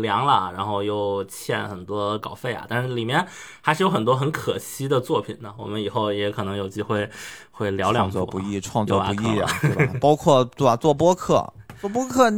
[0.00, 2.37] 凉了，然后又欠很多稿。
[2.38, 3.26] 费啊，但是里面
[3.60, 5.52] 还是有很多很可惜的作品的。
[5.58, 7.08] 我们以后也可能有机会
[7.50, 9.94] 会聊两作不易，创作不易啊，对吧？
[10.00, 10.76] 包括对吧？
[10.76, 12.30] 做播客，做播客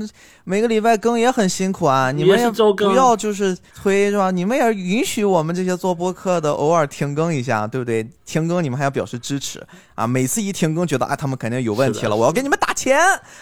[0.44, 2.12] 每个礼拜更也很辛苦啊。
[2.12, 4.31] 你们也不要就是推是吧？
[4.31, 8.07] 你们也允许我们这些做播客的偶尔停更一下，对不对？
[8.24, 10.07] 停更你们还要表示支持啊！
[10.07, 12.98] 每次一停更，觉得啊他们肯定有问题了，我要给你们打钱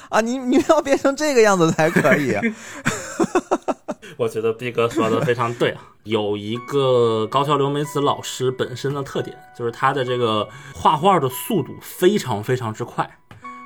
[0.08, 0.20] 啊！
[0.20, 2.34] 你你们要变成这个样子才可以。
[4.16, 13.08] 我觉得毕哥说的非常对啊， 有一个高桥留美子老师本身的特点，就是他的这个画画的速度非常非常之快，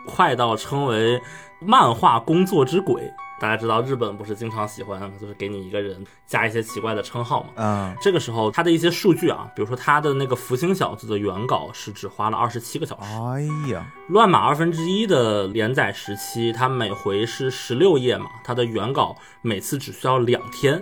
[0.07, 1.19] 快到称为
[1.65, 3.03] 漫画工作之鬼。
[3.41, 7.49] 大家知道日本不是经常喜欢就是给你一个人加一些奇怪的称号嘛？
[7.57, 13.09] 嗯，这个时候他的一些数据啊，比如说他的那个福星小子的原稿是只花了二十七个小时。
[13.13, 13.41] 哎
[13.73, 20.81] 呀，乱码二分之一的连载时期，它每回是十六页嘛，它的原稿每次只需要两天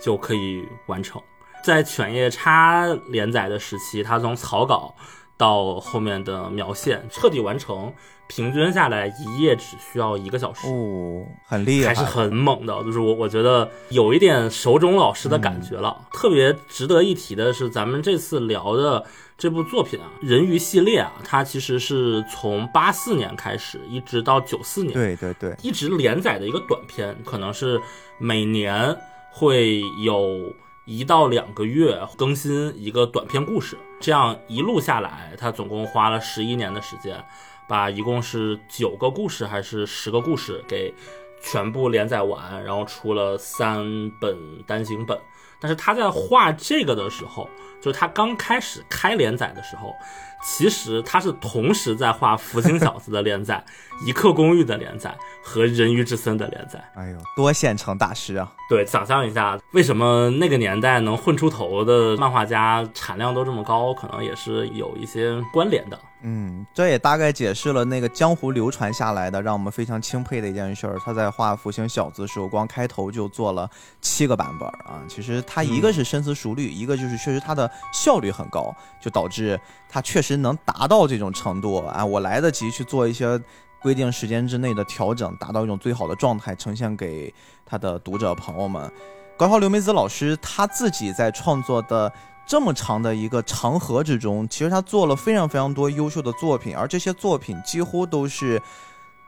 [0.00, 1.20] 就可以完成。
[1.62, 4.94] 在犬夜叉连载的时期，他从草稿
[5.36, 7.92] 到后面的描线彻底完成。
[8.28, 12.84] 平均下来一页只需要一个小时哦，很厉害，还是很猛的。
[12.84, 16.06] 就是我我觉得有一点手冢老师的感觉了。
[16.12, 19.04] 特别值得一提的是，咱们这次聊的
[19.36, 27.80] 这部作品啊，《人鱼》系列啊，它其实是从八四年开始，一直到九四年，对对对，一直连载的一个短片，可能是
[28.18, 28.94] 每年
[29.30, 30.52] 会有
[30.84, 33.78] 一到两个月更新一个短片故事。
[34.00, 37.16] 这样一路下来，它总共花了十一年的时间。
[37.68, 40.92] 把一共是九个故事还是十个故事给
[41.40, 45.16] 全部连载完，然后出了三本单行本。
[45.60, 47.48] 但是他在画这个的时候，
[47.80, 49.94] 就是他刚开始开连载的时候。
[50.42, 53.64] 其实他是同时在画《福星小子》的连载，
[54.06, 56.82] 《一刻公寓》的连载和《人鱼之森》的连载。
[56.94, 58.52] 哎呦，多线程大师啊！
[58.68, 65.98] 对，想象一下，为什么那个年代能混出头的漫画家产量都这么高，可能也是有一些关联的。
[66.20, 70.98] 嗯，这也大概解释了那个江湖流传下来的让我们非常钦佩的一件事儿。
[70.98, 73.70] 他在画《福星小子》的时候，光开头就做了
[74.00, 75.00] 七个版本啊。
[75.08, 82.04] 其实他一个是深思熟虑，一个就是确实他的效率很高，就导致他确实真能达到这种程度啊。
[82.04, 83.40] 我来得及去做一些
[83.80, 87.32] 规定时间之内的调整，达到一种最好的状态，呈现给
[87.64, 88.90] 他的读者朋友们。
[89.38, 92.12] 高桥刘梅子老师他自己在创作的。
[92.50, 98.58] 这么长的一个长河之中，其实他做了非常非常多优秀的作品，而这些作品几乎都是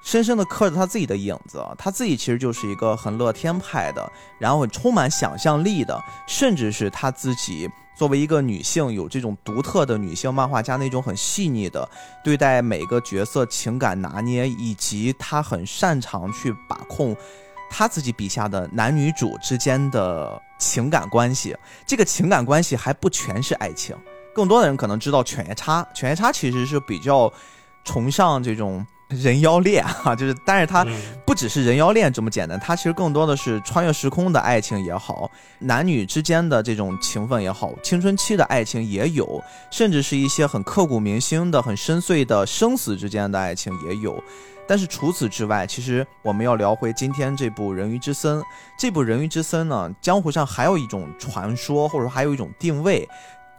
[0.03, 1.65] 深深的刻着他自己的影子。
[1.79, 11.89] 他自己其实就是一个很乐天派的，然后很充满想象力的，甚至是他自己作为一个女性，有这种独特的女性漫画家那种很细腻的
[12.25, 17.17] 对待每个角色情感拿捏，以及他很擅长去把控。
[17.73, 23.97] 他自己笔下的男女主之间的情感关系，这个情感关系还不全是爱情，
[24.35, 27.33] 更多的人可能知道犬夜叉，犬夜叉其实是比较
[27.85, 30.87] 崇尚这种人妖恋啊， 就是，但是它
[31.27, 44.23] 不只是人妖恋这么简单，它其实更多的是穿越时空的爱情也好，男女之间的这种情分也好，青春期的爱情也有，甚至是一些很刻骨铭心的、很深邃的生死之间的爱情也有。
[44.69, 48.39] 但是除此之外，其实我们要聊回今天这部《人鱼之森》。
[48.79, 53.09] 这部《人鱼之森》呢，江湖上还有一种传说，或者说还有一种定位，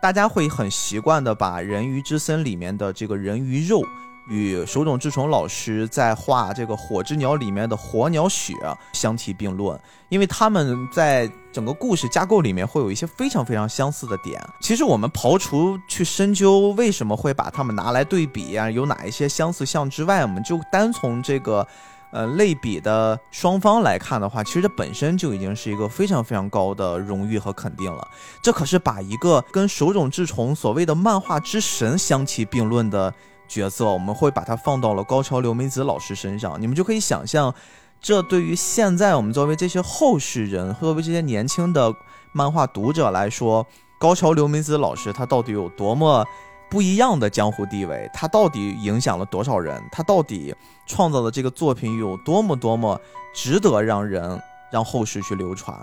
[0.01, 3.83] 大家会很习惯的把《人鱼之森》里面的这个人鱼肉。
[4.31, 8.53] 与手冢治虫老师在画这个《火之鸟》里面的火鸟血
[8.93, 9.77] 相提并论，
[10.07, 14.41] 因为他们在整个故事架构里面会有一些非常非常相似的点。
[14.61, 21.67] 其实我们刨除去深究为什么会把他们拿来对比啊，有哪一些相似项之外，我们就单从这个
[22.13, 28.07] 呃类比的双方来看的话，其实本身就已经是一个非常非常高的荣誉和肯定了。
[28.41, 33.13] 这可是把一个跟手冢治虫所谓的漫画之神相提并论的。
[33.51, 37.53] 角色我们会把它放到了高桥留美子老师身上，你们就可以想象，
[37.99, 41.93] 这对于现在我们作为这些后世人，作为这些年轻的
[42.31, 43.67] 漫画读者来说，
[43.99, 46.25] 高桥留美子老师他到底有多么
[46.69, 48.09] 不一样的江湖地位？
[48.13, 49.83] 他到底影响了多少人？
[49.91, 50.55] 他到底
[50.87, 52.97] 创造的这个作品有多么多么
[53.35, 54.41] 值得让人
[54.71, 55.77] 让后世去流传？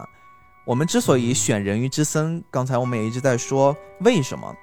[0.64, 4.55] 我们之所以选人鱼之森，刚才我们也一直在说为什么。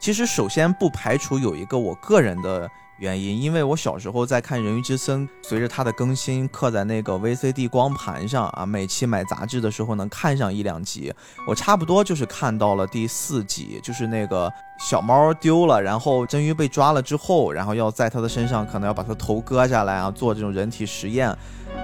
[0.00, 11.12] 其实，首先不排除有一个我个人的原因，因为我小时候在看《人鱼之森》，随着它的更新，刻在那个 VCD 光盘上啊，每期买杂志的时候能看上一两集。
[11.46, 14.50] 我差不多就是看到了第四集，就是那个
[14.88, 21.28] 小猫丢了，然后真鱼被抓了之后，然后要在它的身上可能要把它头割下来啊，做这种人体实验。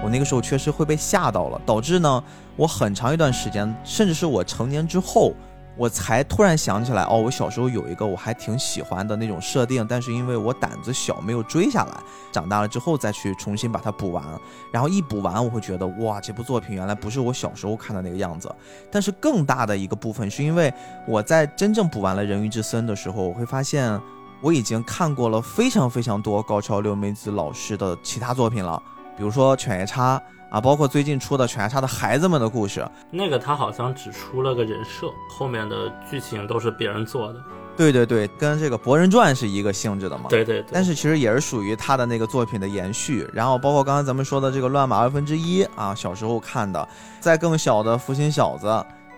[0.03, 2.23] 我那个时候确实会被吓到了，导致呢，
[2.55, 5.35] 我很长一段时间，甚至是我成年之后。
[5.77, 11.97] 我才突然想起来，哦，我小时候有一个我还挺喜欢的那种设定，但是因为我胆子小，没有追下来。
[12.31, 14.23] 长大了之后再去重新把它补完，
[14.71, 18.53] 然后一补完，我会觉得哇，这部作品原来不是我小时候看的那个样子。
[18.91, 20.73] 但是更大的一个部分是因为
[21.07, 24.01] 我在真正补完了《人鱼之森》的时候，我会发现
[24.41, 28.81] 我已经看过了非常非常多高桥留美子老师的其他作品了，
[29.15, 30.17] 比如说《犬夜叉》。
[30.49, 37.39] 啊，包括最近出的《犬夜叉的孩子们》的故事，那个他好像只出了个人设，后面的剧情都是别人做的。
[37.75, 40.25] 对对对，跟这个《博人传》是一个性质的嘛。
[40.29, 40.69] 对对对。
[40.71, 43.29] 但是其实也是属于他的那个作品的延续。
[43.31, 46.87] 然后包括刚才咱们说的这个《乱马二分之一》啊，小时候看的，
[47.19, 48.65] 在更小的《福星小子》。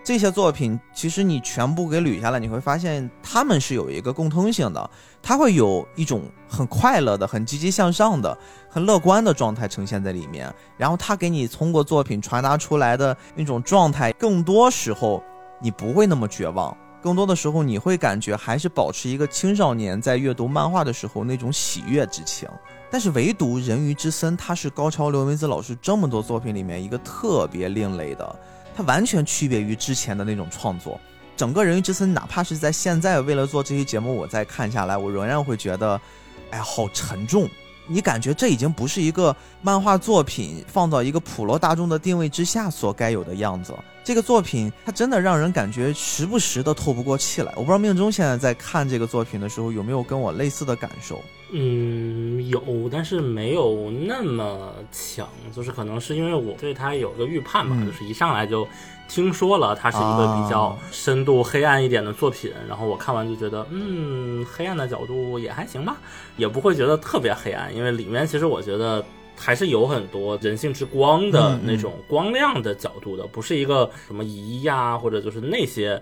[0.04, 4.90] 这些作品其实你全部给捋下来，你会发现他们是有一个共通性的，
[5.22, 8.36] 他会有一种很快乐的、很积极向上的、
[8.70, 10.54] 很乐观的状态呈现在里面。
[10.78, 15.24] 然后他给你通过作品传达出来的那种状态，更多时候
[15.60, 22.48] 你不会那么绝望，更多的时候你会感觉还是保持一个青少年在阅读漫画的时候那种喜悦之情。
[22.92, 28.40] 但是唯独《人鱼之森》，它是高桥留美子老师这么多作品里面一个特别另类的。
[28.76, 31.00] 它完全区别于之前的那种创作，
[31.38, 36.02] 整个人鱼之森，哪怕是在现在为了做这期节目，我再看下来，我仍然会觉得，
[36.50, 37.48] 哎，好沉重。
[37.92, 43.74] 你感觉这已经不是一个漫画作品放到一个普罗大众的定位之下所该有的样子。
[44.10, 47.54] 这个作品它真的让人感觉时不时的透不过气来。
[47.56, 51.22] 我不知道命中现在在看这个作品的时候有没有跟我类似的感受。
[51.52, 58.68] 嗯，有，但是没有那么强，就是可能是因为我对他有个预判吧，就是一上来就
[59.08, 65.98] 听说了它是一个比较深度黑暗一点的作品，然后我看完就觉得，嗯，黑暗的角度也还行吧，
[66.36, 69.06] 也不会觉得特别黑暗，因为里面其实我觉得
[69.40, 76.02] 还是有很多人性之光的那种光亮的角度的，不是一个什么疑呀，或者就是那些。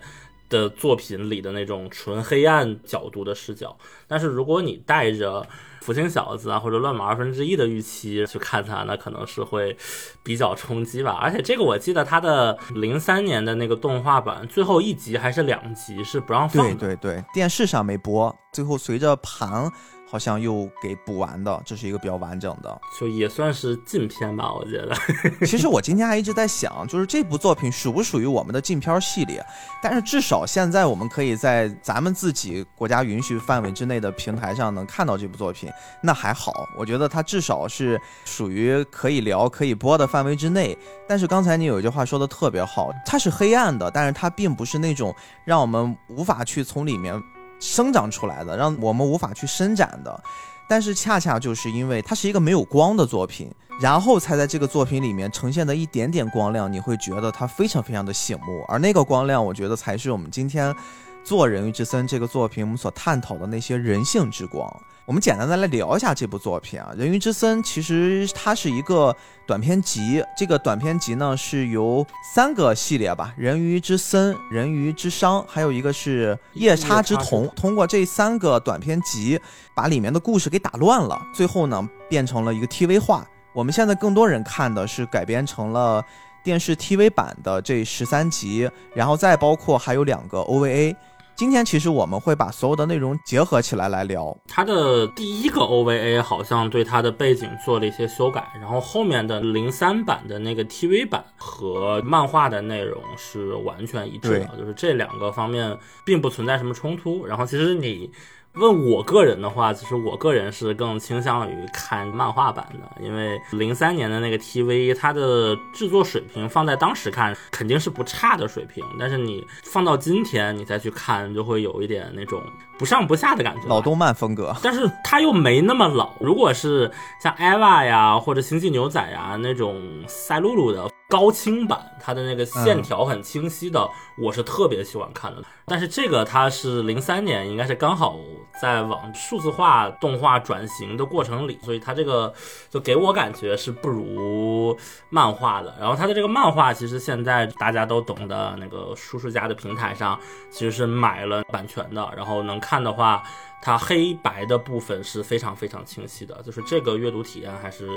[0.49, 3.77] 的作品里的那种纯黑暗角度的视角，
[4.07, 5.41] 但是如果你带着
[5.81, 9.75] 《福星小子》啊或者《乱码二分之一》的预期去看它，那可能是会
[10.23, 11.19] 比较冲击吧。
[11.21, 19.69] 而且这个我记得它的零三年的那个动画版最后一集还是两集是不让放的，对对对，电视上没播，最后随着盘。
[20.09, 24.95] 好像又给补完的，这是一个比较完整的，就也算是禁片吧，我觉得。
[25.45, 29.45] 其实我今天还一直在想，就是这部作品属不属于我们的禁片系列？
[29.83, 35.69] 但是至少现在我们可以在咱们自己国家允许范围之内的平台上能看到这部作品，
[36.01, 36.67] 那还好。
[36.77, 40.77] 我觉得它至少是属于可以聊、可以播的范围之内。
[41.07, 47.21] 但是刚才你有一句话说的特别好，它是黑暗的，但是它并不是那种让我们无法去从里面。
[47.59, 50.23] 生长出来的，让我们无法去伸展的，
[50.67, 53.49] 但是恰恰就是因为它是一个没有光的作品，
[53.81, 60.75] 然后才在这个作品里面呈现的一点点光亮，你会觉得它非常非常的醒目，而那个光亮，我觉得才是我们今天
[61.23, 64.71] 做《人鱼之森》这个作品我们所探讨的那些人性之光。
[65.07, 72.05] 我们简单的来聊一下这部作品啊，《人鱼之森》其实它是一个短篇集，这个短篇集呢是由
[72.35, 79.39] 三个系列吧，《人鱼之森》、《人鱼之殇》，还有一个是《夜叉之瞳》，通过这三个短篇集，
[79.73, 83.25] 把里面的故事给打乱了，最后呢变成了一个 TV 化。
[83.53, 86.03] 我们现在更多人看的是改编成了
[86.43, 90.93] 电视 TV 版的这十三集，然后再包括还有两个 OVA。
[91.37, 94.35] 今天其实我们会把所有的内容结合起来来聊。
[94.47, 107.23] 它的第一个 OVA 好像对它的背景做了一些修改，然后后面的零三版的那个 TV 版和漫画的内容是完全一致的，就是这两个方面并不存在什么冲突。
[107.23, 108.11] 然后其实你。
[108.59, 122.41] 问我个人的话，其实我个人是更倾向于看漫画版的，因为零三年的那个 TV，它的制作水平放在当时看肯定是不差的水平，但是你放到今天你再去看，就会有一点那种
[122.77, 123.67] 不上不下的感觉。
[123.67, 126.13] 老动漫风格，但是它又没那么老。
[126.19, 126.91] 如果是
[127.21, 130.89] 像 EVA 呀或者星际牛仔呀那种赛璐璐的。
[131.09, 135.41] 高清版，它的那个线条很清晰的，我是特别喜欢看的。
[135.65, 138.19] 但是这个它是零三年，应该是刚好
[138.61, 142.33] 在往数字化动画转型的过程里，所以它这个
[142.69, 144.77] 就给我感觉是不如
[145.09, 145.73] 漫画的。
[145.79, 152.11] 然后它的这个漫画，其实现在大家都懂的那个叔叔家的平台上，其实是买了版权的。
[152.17, 153.23] 然后能看的话，
[153.61, 157.89] 它黑白的部分是非常非常清晰的，就是这个阅读体验还是。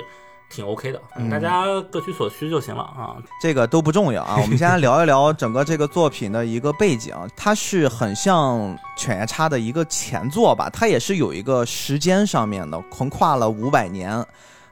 [0.50, 4.36] 挺 OK 的，大家各取所需就行了啊，这个都不重要啊。
[4.42, 8.58] 我们先来聊一聊整个这个作品的一个背景，它是很像
[8.96, 14.10] 《犬夜叉》的一个前作吧，它也是有一个时间上面的，横跨了五百年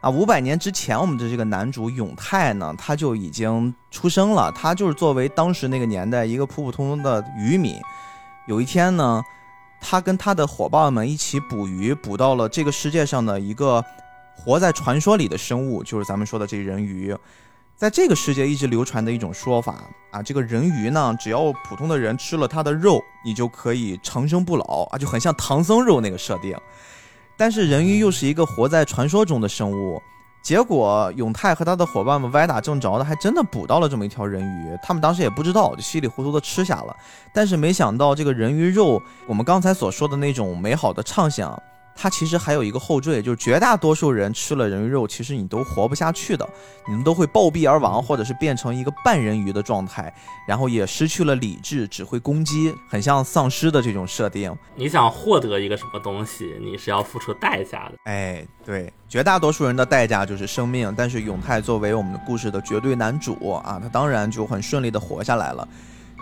[0.01, 0.11] 啊。
[0.11, 7.77] 五百年之前，我们的这个男主永泰呢，他就已经出生了，他就是作为当时那个年代一个普普通通的渔民。
[8.49, 9.23] 有一天呢，
[9.81, 13.85] 他跟他的伙伴们一起捕鱼，捕到了这个世界上的一个。
[14.45, 17.15] 活在传说里的生物就是咱们说的这人鱼，
[17.77, 19.77] 在这个世界一直流传的一种说法
[20.11, 26.57] 啊，这个人鱼呢，只要普通的人吃了它的肉，你就可以长生不老啊，就很像唐僧肉那个设定。
[27.37, 30.01] 但是人鱼又是一个活在传说中的生物，
[30.43, 36.97] 结果永泰和他的伙伴们歪打正着的，还真的捕到了这么一条人鱼，他们当时也不知道，就稀里糊涂的吃下了。
[37.35, 41.61] 但是没想到这个人鱼肉，我们刚才所说的那种美好的畅想。
[42.01, 46.49] 它其实还有一个后缀，就是绝大多数人吃了人鱼肉，其实你都活不下去的，
[46.87, 50.15] 你们都会暴毙而亡，或者是变成一个半人鱼的状态，
[50.47, 54.55] 然后也失去了理智，只会攻击，很像丧尸的这种设定。
[54.77, 57.95] 你想获得一个什么东西，你是要付出代价的。
[58.05, 65.67] 哎，对，绝大多数人的代价就是生命，但是永泰作为我们的故事的绝对男主啊，他当然就很顺利的活下来了。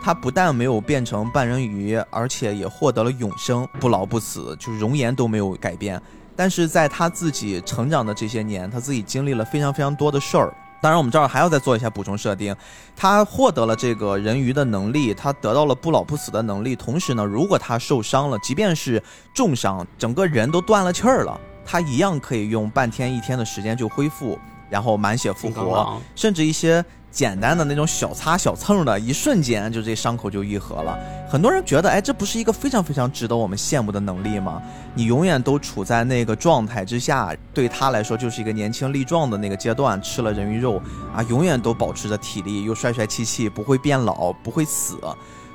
[0.03, 6.01] 他不但没有变成半人鱼，而且也获得了永生，不老不死，就是容颜都没有改变。
[6.36, 10.55] 但是在他自己成长的这些年，他自己经历了非常非常多的事儿。
[10.80, 12.55] 当然，我们这儿还要再做一下补充设定：
[12.94, 16.76] 他获得了这个人鱼的能力，他得到了不老不死的能力。
[16.76, 19.03] 同时呢，如果他受伤了，即便是
[19.34, 24.38] 重伤，整个人都断了气儿了，他一样可以用半天一天的时间就恢复，
[24.68, 26.84] 然后满血复活，甚至一些。
[27.16, 30.98] 简单的那种小擦小蹭的，一瞬间就这伤口就愈合了。
[31.26, 34.60] 很多人觉得，哎，这不是一个非常非常值得我们羡慕的能力吗？
[34.94, 39.98] 你永远都处在那个状态之下，对他来说就是一个年轻力壮的那个阶段。
[40.02, 40.76] 吃了人鱼肉
[41.14, 44.98] 啊，永远都保持着体力，又帅帅气气，不会变老，不会死。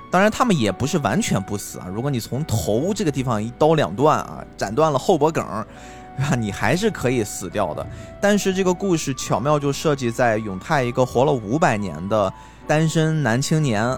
[0.09, 1.86] 当然，他们也不是完全不死啊。
[1.93, 5.45] 如果你从头这个地方一刀两断啊，斩断了后脖梗。
[6.38, 7.86] 你还是可以死掉的，
[8.22, 12.34] 但是这个故事巧妙就设计在永泰一个活了五百年的
[12.67, 13.97] 单身男青年。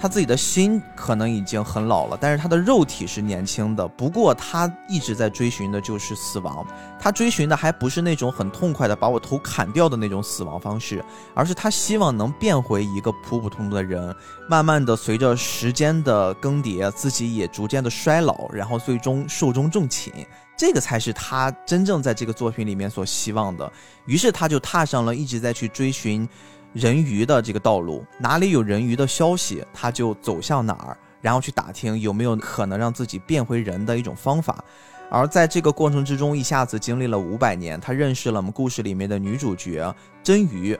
[0.00, 3.88] 他自己的心可能已经很老了，但是他的肉体是年轻的。
[3.88, 6.64] 不过他一直在追寻的就是死亡，
[7.00, 11.04] 他追寻的还不是那种很痛快的把我头砍掉的那种死亡方式，
[11.34, 14.14] 而是他希望能变回一个普普通通的人。
[14.48, 20.24] 慢慢的，随着时间的更迭，自己也逐渐的衰老，然后最终寿终正寝。
[20.58, 23.72] 这个才是他真正在这个作品里面所希望的。
[24.04, 26.28] 于是他就踏上了一直在去追寻。
[26.74, 34.62] 人鱼的这个道路，哪里有人鱼的消息，他就走向哪儿，然后去打听有没有可能让自己变回人的一种方法。
[35.10, 39.92] 而在这个过程之中，一下子经历了五百年，他认识了我们故事里面的女主角
[40.22, 40.78] 真鱼，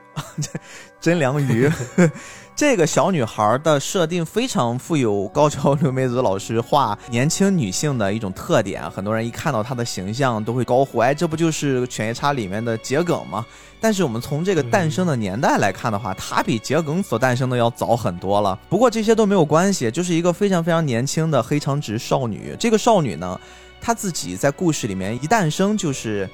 [1.01, 1.71] 真良鱼。
[2.59, 13.47] 这个小女孩的设定非常富有高桥留美子老师画年轻女性的一种特点，很多人一看到她的形象都会高呼：“哎，这不就是《犬夜叉》里面的桔梗吗？”
[13.81, 18.59] 但是我们从这个诞生的年代来看的话，她比桔梗所诞生的要早很多了。
[18.69, 22.57] 不过这些都没有关系，就是一个非常非常年轻的黑长直少女。
[22.59, 23.41] 这个少女呢？
[23.81, 26.29] 她自己在故事里面一诞生就是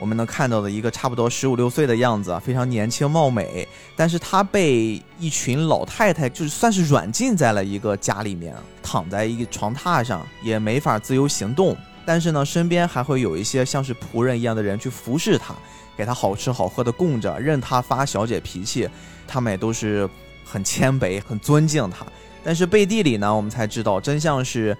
[0.00, 3.68] 我们能看到的一个差不多十五六岁的样子，非常年轻貌美。
[3.94, 11.76] 但是她被一群老太太就是算是软禁在了一个家里面，躺在一个床榻上，也没法自由行动。
[12.06, 15.54] 但是呢，身边还会有一些像是仆人一样的人去服侍她，
[15.96, 18.88] 给她好吃好喝的供着，任她发小姐脾气，
[19.28, 20.08] 他们也都是
[20.42, 22.06] 很谦卑、很尊敬她。
[22.42, 24.74] 但是背地里呢，我们才知道真相是，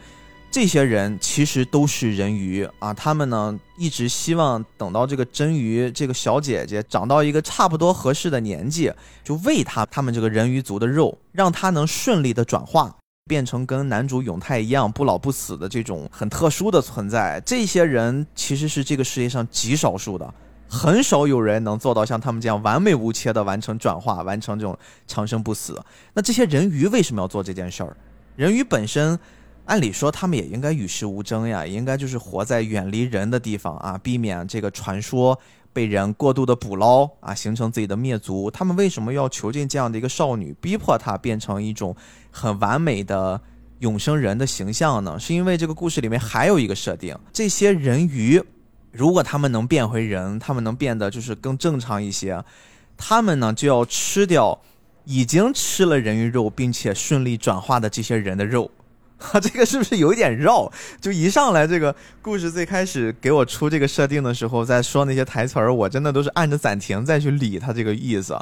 [0.51, 2.93] 这些人其实都是人鱼啊。
[2.93, 8.93] 他们呢一直希望等到这个真鱼这个小姐姐长到一个差不多合适的年纪，
[9.23, 12.95] 就喂她他们这个人鱼族的肉，让她能顺利的转化，
[13.27, 17.41] 变成跟男主永泰一样不老不死的这种很特殊的存在。
[17.47, 20.35] 这些人其实是这个世界上极少数的。
[20.73, 25.81] 很少有人能做到像他们这样完美无缺的完成转化，完成这种长生不死。
[26.15, 27.97] 那这些人鱼为什么要做这件事儿？
[28.37, 29.19] 人鱼本身，
[29.71, 35.39] 按理说他们也应该与世无争呀，应该就是活在远离人的地方啊，避免这个传说
[35.73, 38.51] 被人过度的捕捞啊，形成自己的灭族。
[38.51, 41.95] 他们为什么要囚禁这样的一个少女，逼迫她变成一种
[42.33, 43.41] 很完美的
[43.79, 45.17] 永生人的形象呢？
[45.21, 48.43] 是因为这个故事里面还有一个设定，这些人鱼。
[48.91, 52.43] 如果他们能变回人，他们能变得就是更正常一些，
[52.97, 54.61] 他们呢就要吃掉
[55.05, 58.69] 已经吃了人鱼肉并且顺利转化的这些人的肉，
[59.21, 60.71] 哈， 这个是不是有一点绕？
[61.01, 68.37] 就一上来这个故事最开始给我出这个设定的时候，在说那些台词儿，我真的都是按着暂停再去理他这个意思，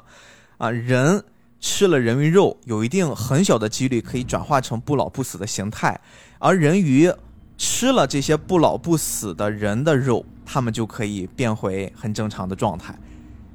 [0.56, 1.22] 啊，人
[1.60, 6.00] 吃了人鱼肉，有一定很小的几率可以转化成不老不死的形态，
[6.38, 7.12] 而人鱼。
[7.60, 12.96] 吃了这些不老不死的人的肉，他们就可以变回很正常的状态。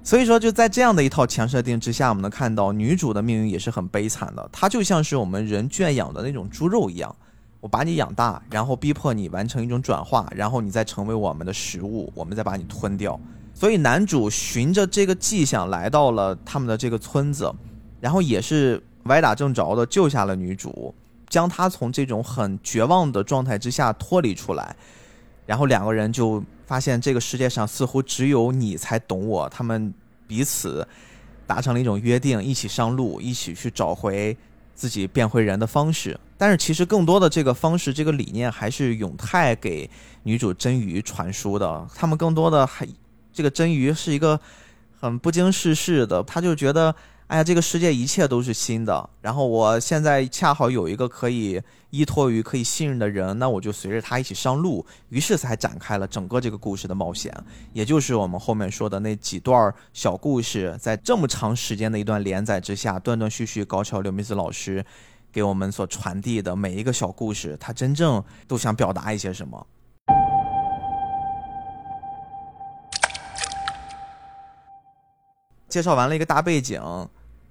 [0.06, 4.50] 所以说，就在这样的一套强设定之下，我们能看到女主的命运也是很悲惨的。
[4.52, 7.16] 她就像是我们人圈养的那种猪肉一样，
[7.62, 13.18] 我把你养大，然后逼迫你完成一种转化，然后你再成为我们的食物，我们再把你吞掉。
[13.54, 17.50] 所以男主循着这个迹象来到了他们的这个村子，
[18.02, 20.94] 然后也是歪打正着的救下了女主。
[21.30, 24.76] 将她从这种很绝望的状态之下脱离出来，
[25.46, 29.48] 然后两个人就发现这个世界上似乎只有你才懂我。
[29.50, 29.94] 他们
[30.28, 30.88] 彼此
[31.46, 34.36] 达成了一种约定，一起上路，一起去找回
[34.74, 36.20] 自己变回人的方式。
[36.38, 39.90] 但是其实更多的这个方式、这个理念还是永泰给
[40.24, 41.88] 女主真鱼传输的。
[41.96, 42.88] 他们更多的还
[43.32, 44.40] 这个真鱼是一个
[45.00, 46.94] 很不经世事的，他就觉得。
[47.28, 51.60] 哎呀，这个世界一切都是新的，然后我现在恰好有一个可以
[51.94, 57.32] 依托于、可以信任的人，那我就随着他一起上路，于是才展开了整个这个故事的冒险，
[57.72, 64.84] 也就是我们后面说的那几段小故事，在这么长时间的一段连载之下，断断续续，高桥留美子老师
[65.32, 69.68] 给我们所传递的每一个小故事，他真正都想表达一些什么。
[75.70, 76.82] 介绍完了一个大背景。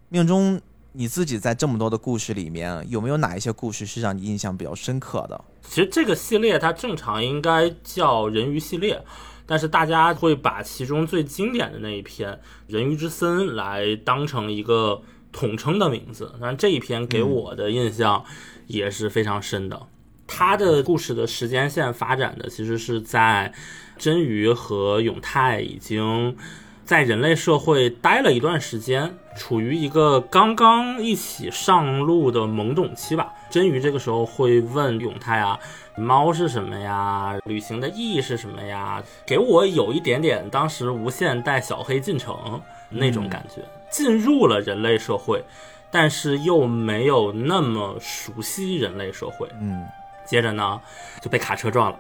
[0.09, 0.61] 命中
[0.95, 5.43] 你自己在这么多的故事里面，有没有哪一些故事是让你印象比较深刻的？
[5.63, 9.03] 其实这个系列它正常应该叫人鱼系列，
[9.47, 12.33] 但是大家会把其中最经典的那一篇
[12.67, 15.01] 《人鱼之森》来当成一个
[15.33, 16.35] 统称的名字。
[16.39, 18.23] 但这一篇给我的印象
[18.67, 19.87] 也是非常深的。
[20.27, 23.53] 它的故事的时间线发展的其实是在
[23.97, 26.37] 真鱼和永泰已经。
[26.85, 33.33] 在人类社会待了一段时间，处于一个刚刚一起上路的懵懂期吧。
[33.51, 35.59] 真鱼这个时候会问永泰啊
[35.97, 37.39] ：“猫是什么呀？
[37.45, 42.61] 旅行的意义是什么呀？”给我有一点点当时无限带小黑进城
[42.91, 45.43] 那种感觉，进入了人类社会，
[45.91, 49.49] 但是又没有那么熟悉人类社会。
[49.61, 49.87] 嗯，
[50.27, 50.81] 接着呢
[51.21, 51.99] 就被卡车撞了，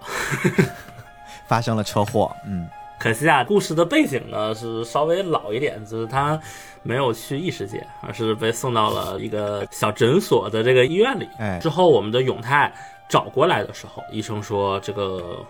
[1.47, 2.35] 发生了车祸。
[2.47, 2.69] 嗯。
[3.03, 6.41] 可惜啊，故事的背景呢是稍微老一点，就是他
[6.85, 11.29] 没有去异世界，而是被送到了一个小诊所的这个医院里。
[11.37, 12.73] 哎，之后我们的永泰
[13.09, 15.45] 找过来的时候，医生说这个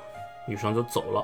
[0.49, 1.23] 女生就走了，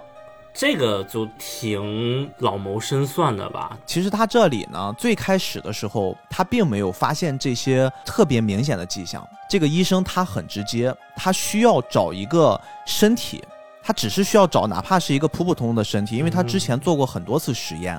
[0.52, 3.78] 这个就挺老谋深算的吧。
[3.86, 9.26] 其实他这里呢，最开始的时候他并没有发现这些特别明显的迹象。
[9.48, 13.42] 这个医生他很直接，他需要找一个身体。
[13.88, 17.98] 他只是需要找哪怕是一个普普通通的身体，因为他之前做过很多次实验，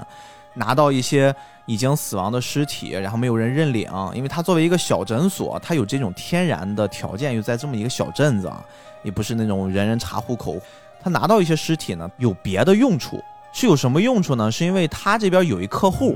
[0.53, 1.35] 拿到一些
[1.65, 3.89] 已经死亡的尸体，然后没有人认领。
[4.13, 8.63] 因为他作为一个小诊所，他有这种天然的条件，又在这么一个小镇子啊，
[9.01, 10.57] 也不是那种人人查户口。
[11.01, 13.19] 他拿到一些尸体呢，有别的用处，
[13.51, 14.51] 是有什么用处呢？
[14.51, 16.15] 是因为他这边有一客户，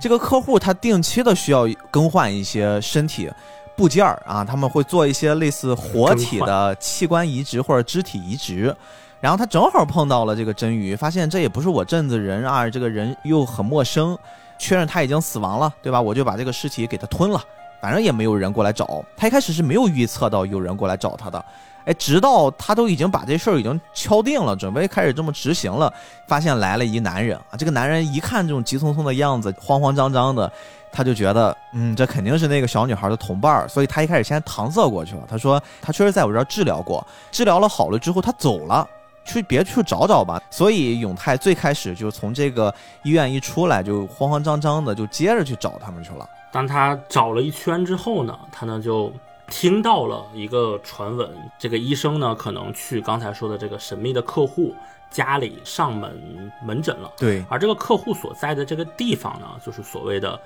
[0.00, 3.28] 这个客户他定期的需要更换一些身体
[3.74, 8.72] 部件儿啊，他们会做一些类似活体的器官移植或者肢体移植。
[9.20, 14.16] 然后他正好碰到了这个真鱼，发现这也不是我镇子人啊，这个人又很陌生，
[14.58, 16.00] 确认他已经死亡了，对吧？
[16.00, 17.42] 我就把这个尸体给他吞了，
[17.80, 19.26] 反正也没有人过来找他。
[19.26, 21.44] 一开始是没有预测到有人过来找他的，
[21.84, 25.92] 哎，直到他都已经把这事儿已经敲定了，准备开始这么执行了，
[26.28, 27.56] 发现来了一男人啊！
[27.58, 30.50] 这个男人一看这种急匆匆的样子，慌慌张张的，
[30.92, 35.22] 他就觉得，嗯，这肯定是那个小女孩的同伴儿，所以他一开始先搪塞过去了。
[35.28, 38.88] 他说他确实在我这儿治疗过，治疗了好了之后他走了，
[39.28, 40.42] 去别去找找吧。
[40.50, 46.28] 所以永泰最开始就从这个医院一出来，就慌慌张张的就接着去找他们去了。
[46.50, 49.12] 当他找了一圈之后呢，他呢就
[49.50, 54.74] 听到了一个传闻，这个医生呢可能去刚才说的这个神秘的客户
[55.10, 57.12] 家里上门门诊了。
[57.18, 60.40] 对，而这个客户所在的这个地方呢，就是所谓的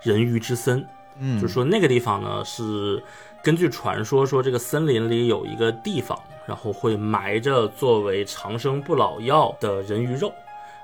[0.00, 0.86] 人鱼之森。
[1.20, 3.02] 嗯，就是说那个地方呢是
[3.42, 10.32] 根据传说说这个森林里有一个地方，然后会埋着作为长生不老药的人鱼肉，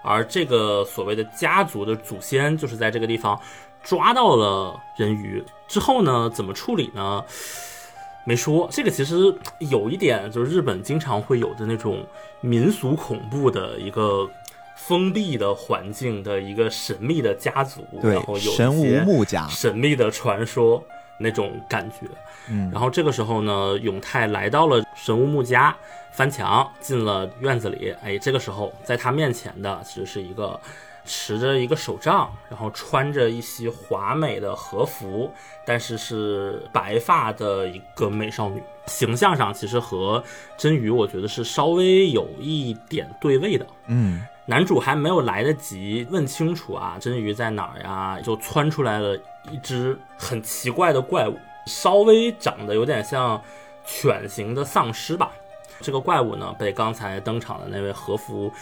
[0.03, 3.39] 而这个所谓的家族的祖先就是在这个地方。
[3.83, 7.23] 抓到了人鱼之后呢，怎么处理呢？
[8.25, 8.67] 没说。
[8.73, 9.15] 这个其实
[9.59, 12.03] 有一点，就是日本经常会有的那种
[12.41, 14.27] 民俗恐怖的一个
[14.75, 20.83] 封闭的环境的一个神秘的家族，然后有神无木家神秘的传说
[21.19, 22.07] 那种感觉。
[22.49, 25.75] 嗯，然后这个时候呢，永泰来到了神无木家，
[26.13, 27.95] 翻墙进了院子里。
[28.03, 30.61] 哎，这个时候在他面前的其实是一个。
[31.07, 35.31] 持着一个手杖，然后穿着一袭华美的和服，
[35.67, 40.25] 但是是白发的一个美少女，形象上其实和
[40.57, 43.67] 真鱼我觉得是稍微有一点对位的。
[43.89, 49.15] 嗯，男主还没有来得及问清楚啊，真鱼在哪儿呀，就窜出来了
[49.51, 53.41] 一只很奇怪的怪物，稍微长得有点像
[53.85, 55.31] 犬型的丧尸吧。
[55.81, 58.53] 这个怪物呢，被刚才登场的那位和服。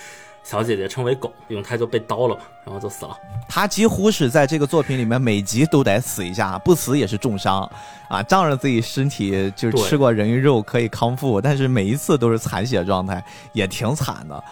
[0.45, 3.17] 小姐姐称为狗，永泰就被刀了嘛，然后就死了。
[3.49, 7.63] 他几乎是在这个作品里面每集都得死一下，不死也是重伤
[8.09, 8.21] 啊！
[8.25, 14.43] 仗着自己身体就是吃过人鱼肉可以康复，但是每一次都是残血状态，也挺惨的。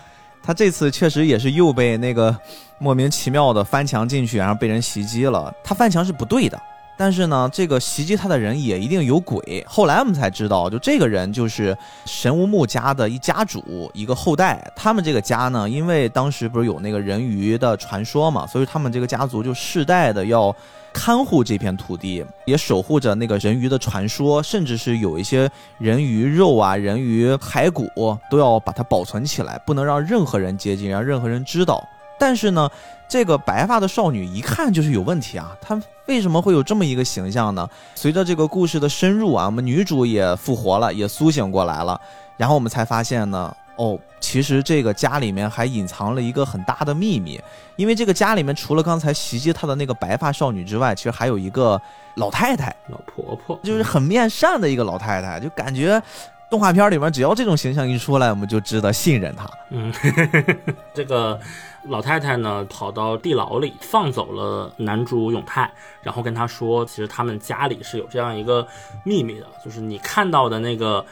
[0.42, 2.36] 他这次确实也是又被那个
[2.78, 5.52] 莫名其妙的翻墙进去，然后被人袭击了。
[5.62, 6.60] 他翻墙是不对的。
[6.96, 9.64] 但是呢，这个袭击他的人也一定有鬼。
[9.66, 11.74] 后来我们才知道，就这个人就是
[12.04, 14.70] 神无木家的一家主，一个后代。
[14.76, 20.54] 他们这个家呢，因为当时不是有那个人鱼的传说嘛，所以他们这个家族就世代的要
[20.92, 27.88] 看护这片土地，也守护着那个人鱼的传说，甚至是有一些人鱼肉啊、人鱼骸骨
[28.30, 31.82] 都要把它保存起来，不能让任何人接近，让任何人知道。
[32.18, 32.68] 但是呢，
[33.08, 35.56] 这个白发的少女一看就是有问题啊！
[35.60, 37.66] 她为什么会有这么一个形象呢？
[37.94, 41.98] 随着这个故事的深入啊，我们女主也复活了，也苏醒过来了，
[42.36, 47.40] 然后我们才发现呢，哦，其实这个家里面还隐藏了一个很大的秘密，
[47.76, 51.80] 因为这个家里面除了刚才袭击他的那个白发少女之外，其实还有一个
[52.16, 56.02] 老太太，老婆婆，就是很面善的一个老太太，就感觉。
[56.50, 59.48] 动画片里面，只要这种形象一出来，我们就值得信任他。
[59.70, 59.94] 嗯，
[60.92, 61.38] 这个
[61.84, 65.70] 老太太呢，跑到地牢里放走了男主永泰，
[66.02, 68.66] 然后跟他说，其实他们家里是有这样一个
[69.04, 71.06] 秘密的，就是你看到的那个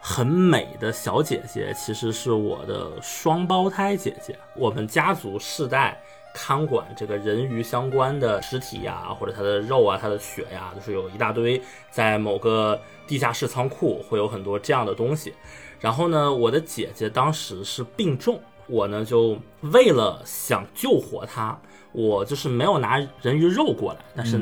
[0.00, 4.36] 很美的小姐姐，其实是我的双胞胎姐姐。
[4.56, 6.00] 我们家族世代。
[6.32, 15.34] 看管这个人鱼相关的尸体呀，或者它的肉啊、它的血呀，就是有一大堆在某个地下室仓库会有很多这样的东西。
[15.80, 24.38] 然后呢，我的姐姐当时是病重，我呢就为了想救活她，我就是没有拿人鱼肉过来，但是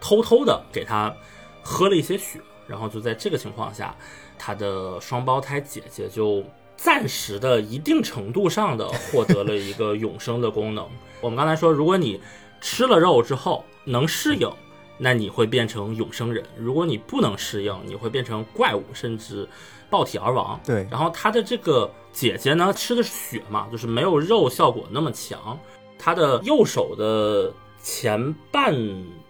[0.00, 1.14] 偷偷的给她
[1.62, 2.40] 喝了一些血。
[2.66, 3.94] 然后就在这个情况下，
[4.38, 6.44] 她的双胞胎姐姐就。
[6.80, 10.88] 暂时的一定程度上的获得了一个永生的功能。
[11.20, 12.20] 我们刚才说，如果你
[12.60, 14.48] 吃了肉之后能适应，
[14.96, 19.48] 那你会变成永生人；如果你不能适应，你会变成怪物，甚至
[19.90, 20.60] 爆体而亡。
[20.64, 20.86] 对。
[20.88, 25.58] 然后他的这个姐姐呢，吃的是血嘛，就是没有肉效果那么强。
[25.98, 28.72] 他的右手的前半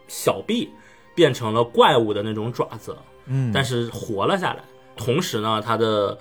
[0.07, 0.69] 小臂
[1.15, 2.95] 变成了怪物的那种爪子，
[3.25, 4.63] 嗯，但是活了下来。
[4.99, 6.19] 同时呢，他的。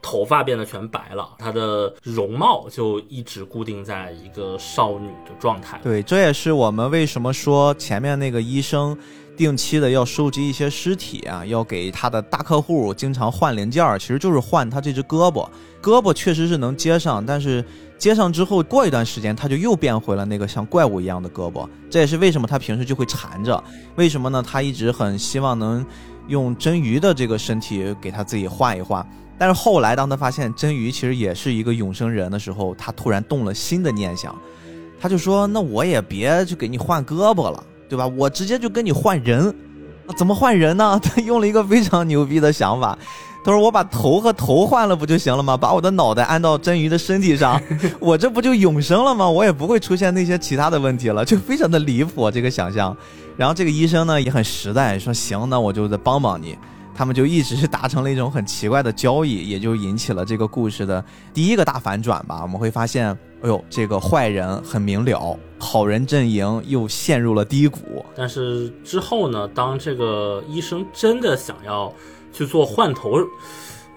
[0.00, 5.80] 头发变得全白了，她的容貌就一直固定在一个少女的状态。
[5.82, 8.96] 对，这也是我们为什么说前面那个医生
[9.36, 15.48] 定期的要收集一些尸体啊，要给他的大客户经常换零件儿，其实就是换他这只胳膊。
[15.82, 17.62] 胳膊确实是能接上，但是
[17.98, 21.68] 接上之后过一段时间，他就又变回了那个像怪物一样的胳膊。
[21.90, 23.62] 这也是为什么他平时就会缠着。
[23.96, 24.40] 为什么呢？
[24.40, 25.84] 他一直很希望能
[26.28, 29.04] 用真鱼的这个身体给他自己换一换。
[29.36, 34.36] 但是后来，当他发现真鱼其实也是一个永生人的时候，他突然动了新的念想，
[35.00, 38.04] 他就说：“那我也别去给你换胳膊了，对吧？
[38.06, 39.54] 我直接就跟你换人，
[40.16, 42.98] 怎么换人呢？”他用了一个非常牛逼的想法，
[43.44, 45.56] 他说我把头和头换了不就行了吗？
[45.56, 47.62] 把我的脑袋安到真鱼的身体上，
[48.00, 49.30] 我这不就永生了吗？
[49.30, 52.96] 我也不会出现那些其他的问题了，就非常的离谱这个想象。
[53.38, 56.58] 然后这个医生呢也很实在，说行，那我就再帮帮你。
[56.92, 62.40] 他们就一直是达成了一种很奇怪的交易，也就引起了这个故事的第一个大反转吧。
[62.42, 68.04] 我们会发现，哎呦，这个坏人很明了，好人阵营又陷入了低谷。
[68.16, 71.92] 但是之后呢，当这个医生真的想要
[72.32, 73.12] 去做换头，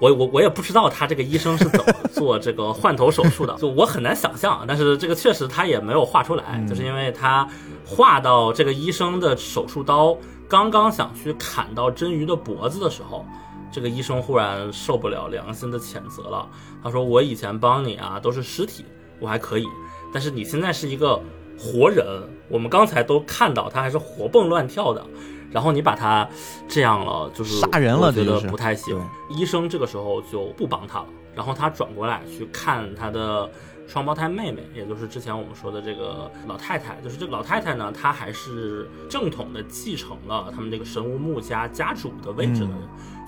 [0.01, 4.65] 我我我也不知道他这个医生是怎么 做这个换头手术的，就我很难想象。
[4.67, 7.47] 但是这个确实他也没有画出来，就是因为他
[7.85, 10.17] 画到这个医生的手术刀。
[10.49, 13.25] 刚刚想去砍到真鱼的脖子的时候，
[13.71, 16.45] 这个医生忽然受不了良心的谴责了。
[16.83, 18.83] 他说：“我以前帮你啊都是尸体，
[19.19, 19.65] 我还可以，
[20.11, 21.21] 但是你现在是一个
[21.57, 22.05] 活人，
[22.49, 25.05] 我们刚才都看到他还是活蹦乱跳的，
[25.51, 26.27] 然后你把他
[26.67, 28.99] 这样了，就是杀人了，觉得不太行。”
[29.29, 33.49] 医生这个时候就不帮他了，然后他转过来去看他的。
[33.87, 42.77] 双胞胎妹妹，也就是之前我们说的这个老太太，就是这个老太太呢，她还是正统的继承了他们这个神无木家家主的位置的人，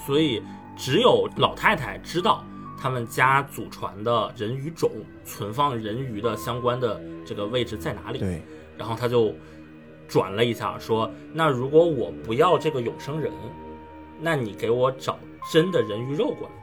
[0.05, 0.41] 所以
[0.77, 2.45] 只有老太太知道
[2.79, 4.89] 他们家祖传的人鱼种
[5.25, 8.19] 存放人鱼的相关的这个位置在哪里。
[8.19, 8.41] 对，
[8.77, 9.35] 然后他就
[10.07, 13.31] 转了一下，说：“那如果我不要这个永生人，
[14.19, 15.17] 那你给我找
[15.51, 16.53] 真的人鱼肉过来。”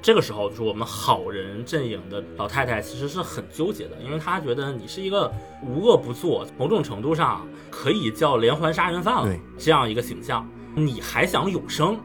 [0.00, 5.30] 这个时候，就是我们好人阵营的老太太其实是很纠结的，因为她觉得你是一个
[5.60, 11.98] 无恶不作，某种程度上可以叫连环杀人犯了这样一个形象，你还想永生？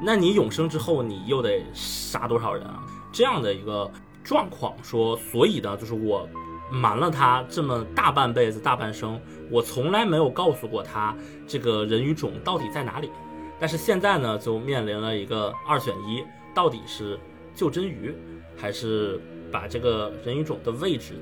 [0.00, 2.82] 那你永生之后，你又得杀多少人啊？
[3.12, 3.90] 这样的一个
[4.24, 6.26] 状况，说，所以呢，就是我
[6.70, 9.20] 瞒了他这么大半辈子、大半生，
[9.50, 11.14] 我从来没有告诉过他
[11.46, 13.10] 这个人鱼种到底在哪里，
[13.58, 16.24] 但是现在呢，就面临了一个二选一。
[16.54, 17.16] 到底是
[17.54, 18.12] 救真鱼，
[18.56, 19.20] 还是
[19.52, 21.14] 把这个人鱼种的位置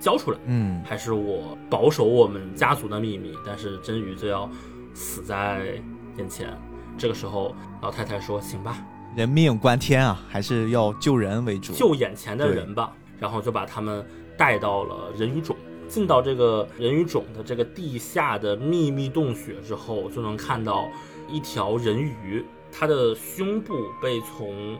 [0.00, 0.38] 交出来？
[0.46, 4.48] 嗯，还是我保守我们家族的秘密，但是真鱼就要
[4.94, 5.82] 死在
[6.16, 6.56] 眼前。
[6.96, 8.78] 这个时候，老太太说：“行吧，
[9.14, 14.06] 人命关天啊，还是要救人为主，救眼前的人吧。”然后就把他们
[14.38, 15.54] 带到了人鱼种，
[15.88, 20.88] 进到这个人鱼种的这个地下的秘密洞穴之后，就能看到
[21.28, 22.44] 一条人鱼。
[22.70, 24.78] 它的胸部被从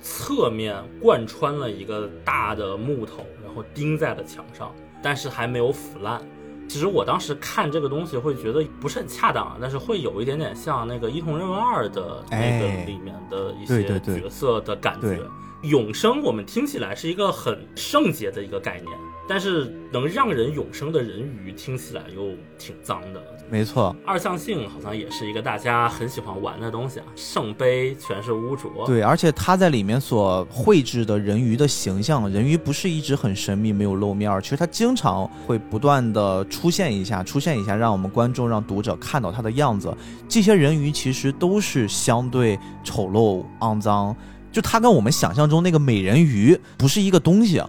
[0.00, 4.70] 侧面贯穿了一个大的木头，然后钉在了墙上，
[5.02, 6.20] 但是还没有腐烂。
[6.68, 15.18] 其实我当时看这个东西会觉得不是很恰当啊，但是会有一点点像那个《伊藤润二》的那个里面的一些角色的感觉。
[15.62, 23.22] 永生我们听起来是一个很圣洁的一个概念，但是能让人永生的人鱼听起来又挺脏的。
[23.48, 27.06] 没错，二向性好像也是一个大家很喜欢玩的东西啊。
[27.14, 39.96] 圣杯全是污浊，对，而且他在里面所绘制的人鱼的形象，人鱼不是一直很神秘没有露面，其实他经常会不断的出现一下，出现一下，让我们观众让读者看到他的样子。
[40.28, 44.14] 这些人鱼其实都是相对丑陋、肮脏，
[44.50, 47.62] 就他跟我们想象中那个美人鱼不是一个东西，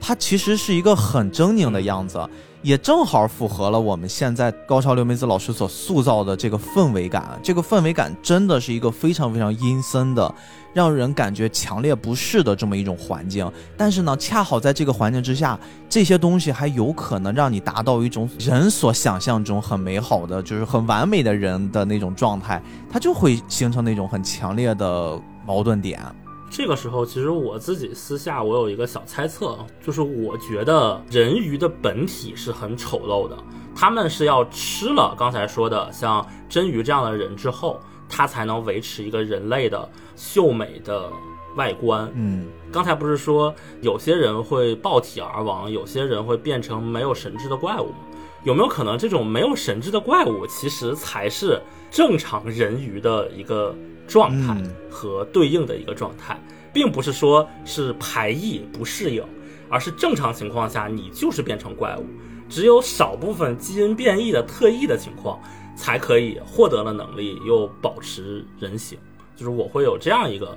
[0.00, 2.28] 它其实是一个很狰狞的样子。
[2.62, 7.38] 也正好符合了我们现在高超刘梅子老师所塑造的这个氛围感。
[7.40, 10.34] 这个氛围感真的是一个非常非常阴森的，
[10.74, 13.48] 让人感觉强烈不适的这么一种环境。
[13.76, 15.56] 但是呢，恰好在这个环境之下，
[15.88, 25.16] 这些东西还有可能让你达到一种人所想象中很美好的，就是很完美的人的那种状态，它就会形成那种很强烈的
[25.46, 26.00] 矛盾点。
[26.48, 33.36] 这个时候，其实我自己私下我有一个小猜测，就是我觉得人鱼的本体是很丑陋的，
[33.74, 41.10] 他们是要吃了刚才说的像真鱼这样的人之后，他才能维持一个人类的秀美的
[41.56, 42.10] 外观。
[42.14, 47.96] 嗯，刚才不是说有些人会爆体而亡，有些人会变成没有神智的怪物吗？
[48.44, 51.60] 有没有可能这种没有神智的怪物其实才是
[51.96, 53.74] 正常人鱼的一个？
[54.08, 54.56] 状态
[54.88, 56.40] 和对应的一个状态，
[56.72, 59.20] 并不是说是排异不适应，
[59.68, 62.06] 而是正常情况下你就是变成怪物，
[62.48, 65.40] 只有少部分基因变异的特异的情况，
[65.74, 68.96] 才可以获得了能力又保持人形。
[69.34, 70.56] 就是我会有这样一个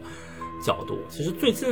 [0.63, 0.99] 角度。
[1.09, 1.67] 其实最近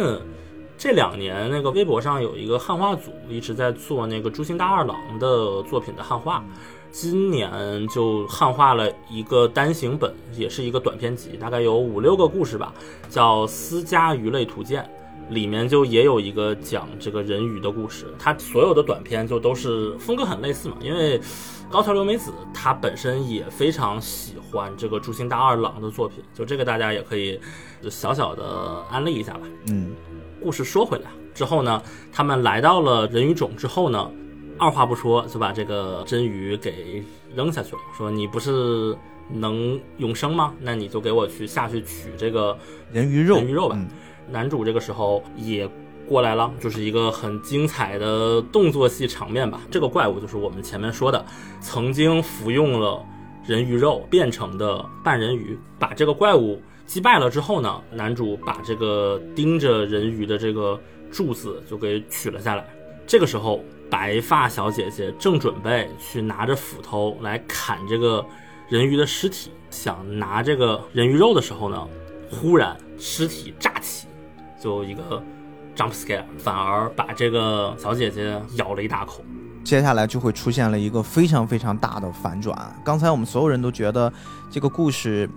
[0.79, 6.43] 这两年，那个微博上有一个汉化组一直在做那个《诛心大二郎》的作品的汉化。
[6.91, 12.73] 今年就汉化了一个单行本，也是一个短篇集，大概有五六个故事吧，
[13.09, 14.83] 叫《私家鱼类图鉴》。
[15.29, 21.19] 里面就也有一个讲这个人鱼的故事，它所有的短片就都是风格很类似嘛，因为
[21.69, 27.37] 高桥留美子她本身也非常喜欢这个竹心大二郎的作品，就这个大家也可以
[27.89, 29.41] 小小的安利一下吧。
[29.67, 29.93] 嗯，
[30.41, 31.83] 故事说回来之后呢，
[32.13, 34.09] 他们来到了人鱼种之后呢，
[34.59, 37.03] 二话不说就把这个真鱼给
[37.35, 38.97] 扔下去了，说你不是
[39.29, 40.53] 能永生吗？
[40.61, 42.57] 那你就给我去下去取这个
[42.91, 43.75] 人鱼肉，人鱼肉吧。
[43.77, 43.87] 嗯
[44.29, 45.65] 男主这个时候也
[46.05, 49.61] 过来了，就是一个很精彩的动作戏场面吧。
[49.71, 51.25] 这个怪物就是我们前面说的，
[51.61, 53.01] 曾经服用了
[53.45, 55.57] 人鱼肉变成的半人鱼。
[55.79, 60.77] 把这个怪物击败了之后呢，男主把这个盯着人鱼的这个
[61.09, 62.67] 柱子就给取了下来。
[63.05, 68.25] 这个时候，白发小姐姐正准备去拿着斧头来砍这个
[68.69, 71.87] 人鱼的尸体，想拿这个人鱼肉的时候呢，
[72.29, 74.07] 忽然尸体炸起。
[74.59, 75.21] 就一个
[75.75, 79.23] jump scare，反而把这个小姐姐咬了一大口。
[79.63, 82.57] 接下来就会出现了一个非常非常大的反转。
[82.83, 84.11] 刚才我们所有人都觉得
[84.49, 85.29] 这个故事，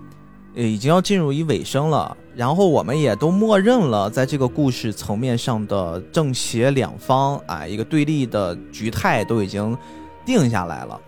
[0.55, 9.77] 呃，已经要进入一尾声了，然后我们也都默认了，在这个故事层面上的正邪两方啊，一个对立的局态都已经
[10.25, 10.99] 定下来了。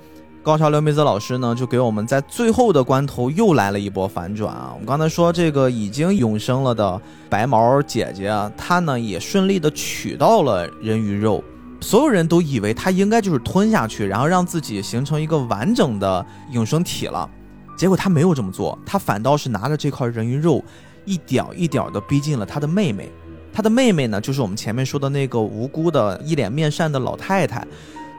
[0.41, 4.71] 高桥留美子老师呢，就给我们在最后的关头又来了一波反转啊！
[4.73, 11.41] 我们刚才说这个已经永生了的白毛姐姐，她呢也顺利的取到了人鱼肉，
[11.79, 17.29] 所有人都以为她应该就是吞下去，然后让自己形成一个完整的永生体了。
[17.75, 20.63] 结果他没有这么做，他反倒是拿着这块人鱼肉，
[21.05, 23.11] 一点一点的逼近了他的妹妹。
[23.51, 27.65] 他的妹妹呢，就是我们前面说的那个无辜的一脸面善的老太太。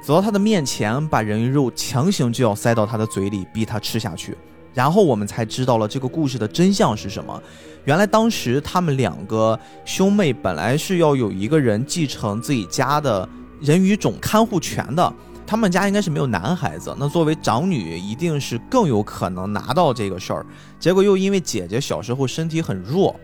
[0.04, 4.36] 走到他的面前，把人鱼肉强行就要塞到他的嘴里，逼他吃下去。
[4.74, 7.42] 然后我们才知道了这个故事的真相是什么。
[7.84, 13.28] 原来当时他们两个兄妹本来是要有一个人继承自己家的
[13.60, 15.12] 人鱼种看护权的，
[15.46, 20.46] 他们家应该是没有男孩子，那作为长女一定是更有可能拿到这个事儿。
[20.80, 23.14] 结果又因为姐姐小时候身体很弱。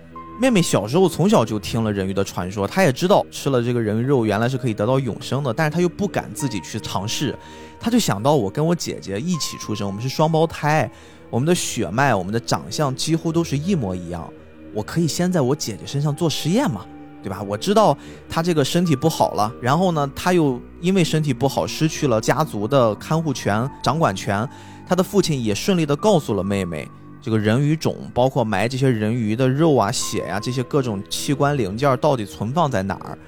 [0.41, 7.39] 妹妹小时候从小就听了人鱼的传说，她也知道吃了这个人鱼肉原来是可以得到永生的，但是她又不敢自己去尝试，
[7.79, 10.91] 她就想到我跟我姐姐一起出生，我们是双胞胎，
[11.29, 14.33] 我们的血脉、我们的长相几乎都是一模一样，
[14.73, 16.87] 我可以先在我姐姐身上做实验嘛，
[17.23, 17.43] 对吧？
[17.43, 17.97] 我知道
[18.29, 24.49] 他这个身体不好了，然后呢，他又因为身体不好失去了家族的看护权、掌管权，
[24.87, 26.89] 他的父亲也顺利的告诉了妹妹。
[27.23, 33.19] 这个人鱼种，包括埋这些人鱼的肉啊、血呀，这些各种器官零件到底存放在哪儿？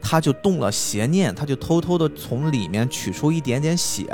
[0.00, 4.06] 他就动了邪念，他就偷偷的从里面取出一点点血，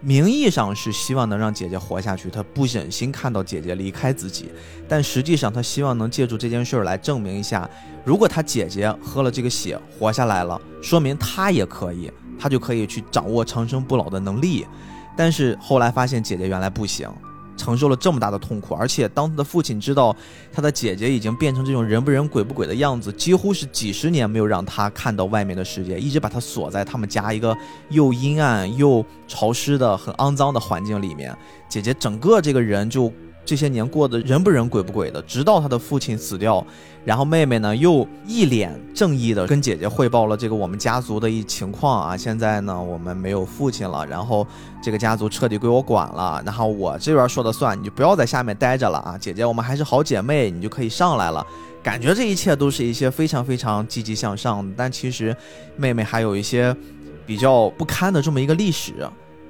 [0.00, 4.48] 名义上是希望能让姐姐活下去，他不忍心看到姐姐离开自己，
[4.88, 7.68] 但实际上他希望能借助这件事儿来证明一下，
[8.04, 14.64] 如果他姐姐喝了这个血活下来了，说明他也可以，他就可以去掌握长生不老的能力。
[15.16, 17.10] 但是后来发现姐姐原来不行。
[17.58, 20.16] 承受了这么大的痛苦，而且当他的父亲知道
[20.50, 27.54] 他的姐姐已经变成这种人不人鬼不鬼的样子，几乎是几十年没有让他看到外面的世界，一直把他锁在他们家一个
[27.90, 31.36] 又阴暗又潮湿的很肮脏的环境里面。
[31.68, 33.12] 姐姐整个这个人就。
[33.48, 36.62] 这些年过得人不人鬼不鬼的，直到他的父亲死掉，
[37.02, 42.14] 然后妹妹呢又一脸正义的跟姐姐汇报了这个我们家族的一情况啊。
[42.14, 44.46] 现在呢我们没有父亲了，然后
[44.82, 49.16] 这个家族彻底归我管了，然后我这边说的算，你就不要在下面待着了啊。
[49.16, 51.42] 姐姐，我们还是好姐妹，你就可以上来了。
[51.82, 55.34] 感觉这一切都是一些非常非常积极向上，但其实
[55.74, 56.76] 妹妹还有一些
[57.24, 59.08] 比较不堪的这么一个历史。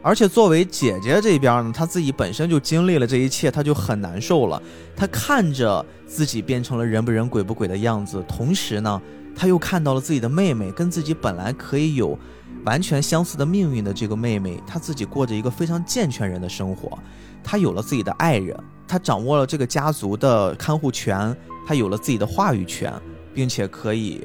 [0.09, 4.62] 而且作为姐姐这边呢，她自己本身就经历了这一切，她就很难受了。
[4.96, 9.02] 她看着自己变成了人不人鬼不鬼的样子，同时呢，
[9.36, 12.18] 她又看到了自己的妹妹跟自己本来可以有
[12.64, 16.98] 完全相似的命运的这个妹妹，她自己过着一个非常健全人的生活。
[17.44, 21.36] 她有了自己的爱人，她掌握了这个家族的看护权，
[21.66, 22.90] 她有了自己的话语权，
[23.34, 24.22] 并且可以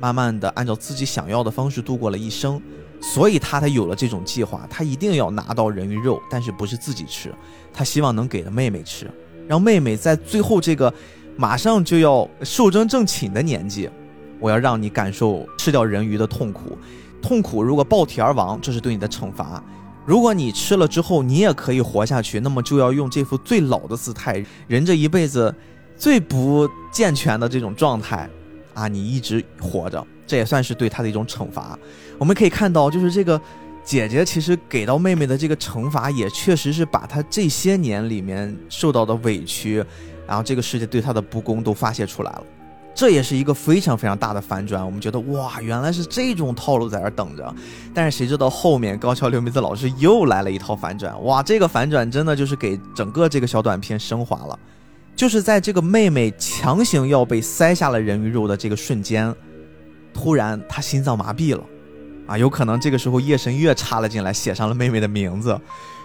[0.00, 2.58] 慢慢的按照自己想要的方式度过了一生。
[3.14, 7.32] 所以他才有了这种计划，他一定要拿到人鱼肉，但是不是自己吃，
[7.72, 9.08] 他希望能给了妹妹吃，
[9.46, 10.92] 让妹妹在最后这个
[11.36, 13.88] 马上就要寿终正寝的年纪，
[14.40, 16.76] 我要让你感受吃掉人鱼的痛苦，
[17.22, 19.62] 痛苦如果爆体而亡，这是对你的惩罚；
[20.04, 25.54] 如果你吃了之后你也可以活下去，那么就要用这副最老的姿态，人这一辈子
[25.96, 28.28] 最不健全的这种状态，
[28.74, 30.04] 啊，你一直活着。
[30.28, 31.78] 这也算是对他的一种惩罚。
[32.18, 33.40] 我们可以看到，就是这个
[33.84, 39.84] 姐姐其实给到妹妹的这个惩罚，也确实是把她这些年里面受到的委屈，
[40.26, 42.42] 然后这个世界对她的不公都发泄出来了。
[42.94, 44.82] 这也是一个非常非常大的反转。
[44.82, 47.54] 我们觉得哇，原来是这种套路在这等着。
[47.92, 54.58] 但是谁知道后面高桥留美子老师又来了一套反转，哇，这个反转真的就是给整个这个小短片升华了。
[55.14, 59.34] 就是在这个妹妹强行要被塞下了人鱼肉的这个瞬间，
[60.14, 61.62] 突然她心脏麻痹了，
[62.26, 65.58] 啊，有可能这个时候夜神月插了进来，写上了妹妹的名字，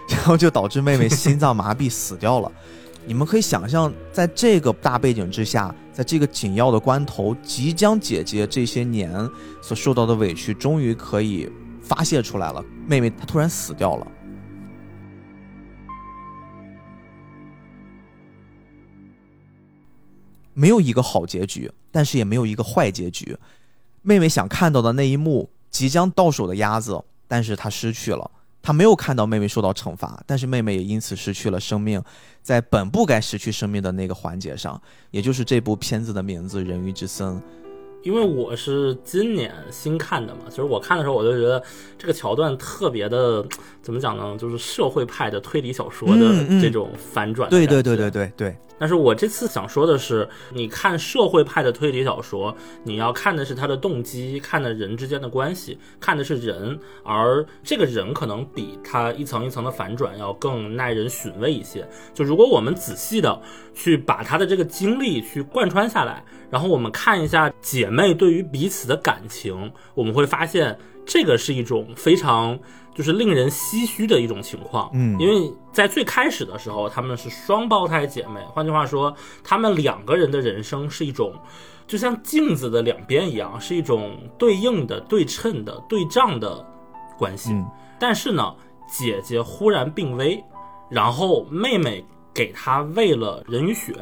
[0.08, 2.50] 然后就导致妹妹心脏麻痹死掉了。
[3.04, 9.12] 你们可以想象，在这个大背景之下，在这个紧要的关头，即将姐姐这些年
[9.60, 11.50] 所受到的委屈，终于可以
[11.82, 12.64] 发泄出来了。
[12.86, 14.06] 妹妹她突然死掉了，
[20.54, 23.36] 没有一个好结局，但是也没有一个坏结局。
[24.02, 28.30] 妹妹想看到的那一幕，即将到手的鸭子，但是他失去了。
[28.62, 32.00] 他没有看到妹妹受到惩罚，但是妹妹也因此失去了生命，
[32.44, 37.34] 在本不该失去生命的那个环节上，也就是这部片子的名字《人鱼之森》。
[38.02, 41.62] 因为我是今年新看的嘛，其实我看的时候我就觉得
[41.96, 43.44] 这个桥段特别的，
[43.80, 44.36] 怎么讲呢？
[44.36, 47.48] 就是社会派的推理小说的这种反转。
[47.48, 48.56] 对对对对对对。
[48.78, 61.88] 但是我这次想说的是，你看社会派的推理小说，你要看的是他的动机，看的人之间的关系，看的是人，而这个人可能比他一层一层的反转要更耐人寻味一些。
[62.12, 63.40] 就如果我们仔细的
[63.72, 72.58] 去把他的这个经历去贯穿下来，然后我们看一下姐妹对于彼此的感情，我们会发现这个是一种非常。
[72.94, 81.32] 就是令人唏嘘的一种情况，嗯，因为在最开始的时候，她们是双胞胎姐妹，换句话说，她们两个人的人生是一种，
[81.86, 86.62] 就像镜子的两边一样，是一种对应的、对称的、对仗的
[87.16, 87.50] 关系。
[87.98, 88.54] 但是呢，
[88.86, 90.44] 姐姐忽然病危，
[90.90, 93.94] 然后妹妹给她喂了人鱼血，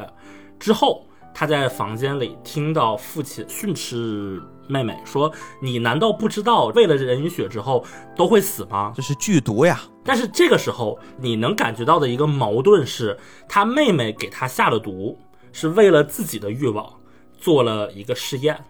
[0.59, 4.41] 之后，她在房间里听到父亲训斥。
[4.67, 5.29] 妹妹说
[5.61, 7.83] ：“你难道不知道，喂了人鱼血之后
[8.15, 8.93] 都会死吗？
[8.95, 9.81] 这是剧毒呀！
[10.01, 13.17] 但是这个时候，你能感觉到的一个矛盾是，
[13.49, 15.19] 他妹妹给他下了毒，
[15.51, 16.89] 是为了自己的欲望，
[17.37, 18.63] 做了一个试验。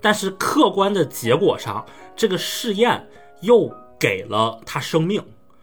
[0.00, 3.08] 但是客观的结果上，这个试验
[3.40, 5.20] 又给了他生命，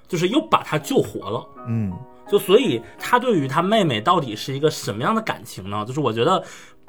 [0.10, 1.48] 就是又把他救活了。
[1.68, 1.94] 嗯，
[2.28, 5.84] 就所以他对于他妹妹到底是一个什么样的感情呢？
[5.88, 6.44] 就是我觉得。”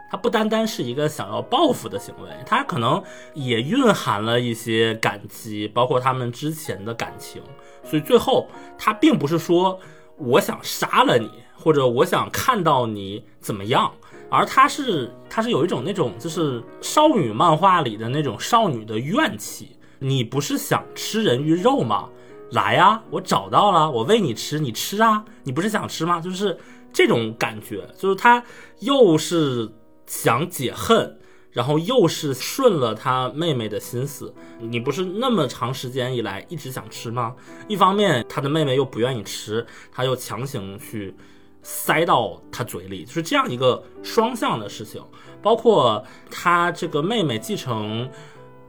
[0.09, 3.03] 他不单单是一个想要报复的行为，他可能
[3.35, 7.43] 也蕴含了一些感激，包括他们之前的感情。
[7.83, 8.47] 所以最后，
[8.79, 9.81] 他并不是说
[10.17, 13.93] 我想杀了你，或者我想看到你怎么样，
[14.31, 19.77] 而他是他是有一种那种就是少女漫画里的那种少女的怨气。
[19.99, 22.09] 你不是想吃人鱼肉吗？
[22.51, 25.25] 来呀，我找到了，我喂你吃，你吃啊。
[25.45, 26.21] 你不是想吃吗？
[26.21, 26.59] 就是
[26.93, 28.43] 这种感觉，就是他
[28.81, 29.71] 又是。
[30.09, 31.19] 想解恨，
[31.51, 34.33] 然后又是顺了他妹妹的心思。
[34.61, 37.35] 你不是那么长时间以来一直想吃吗？
[37.67, 41.13] 一方面他的妹妹又不愿意吃，他又强行去
[41.61, 45.03] 塞到他嘴里，就是这样一个双向的事情。
[45.43, 48.09] 包括他这个妹妹继承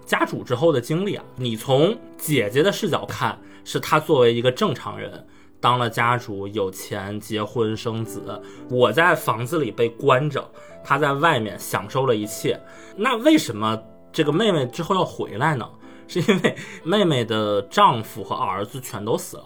[0.08, 5.28] 家主之后的经历啊，你从姐姐的视角看，是他作为一个正常人。
[5.60, 8.42] 当了家主，有钱，结婚生子。
[8.70, 10.50] 我在房子里被关着，
[10.84, 12.58] 他在外面享受了一切。
[12.96, 13.78] 那为什么
[14.14, 15.68] 这个妹妹之后要回来呢？
[16.08, 19.46] 是因为妹妹的丈夫和儿子全都死了。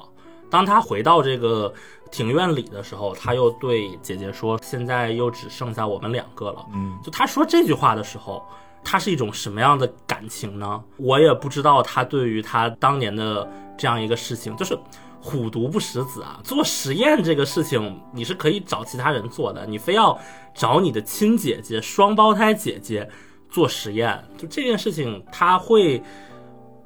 [0.49, 1.73] 当她回到这个
[2.11, 8.45] 庭院里的时候，她又对姐姐说：“现在又只剩下我们两个了。”嗯，就她说这句话的时候，
[8.83, 10.83] 她是一种什么样的感情呢？
[10.97, 11.81] 我也不知道。
[11.81, 13.49] 她对于她当年的
[13.81, 14.77] 这样一个事情，就是。
[15.23, 16.41] 虎毒不食子啊！
[16.43, 20.19] 做实验这个事情，你是可以找其他人做的，你非要
[20.51, 23.07] 找你的亲姐姐、双胞胎姐姐
[23.47, 26.01] 做实验，就这件事情，他会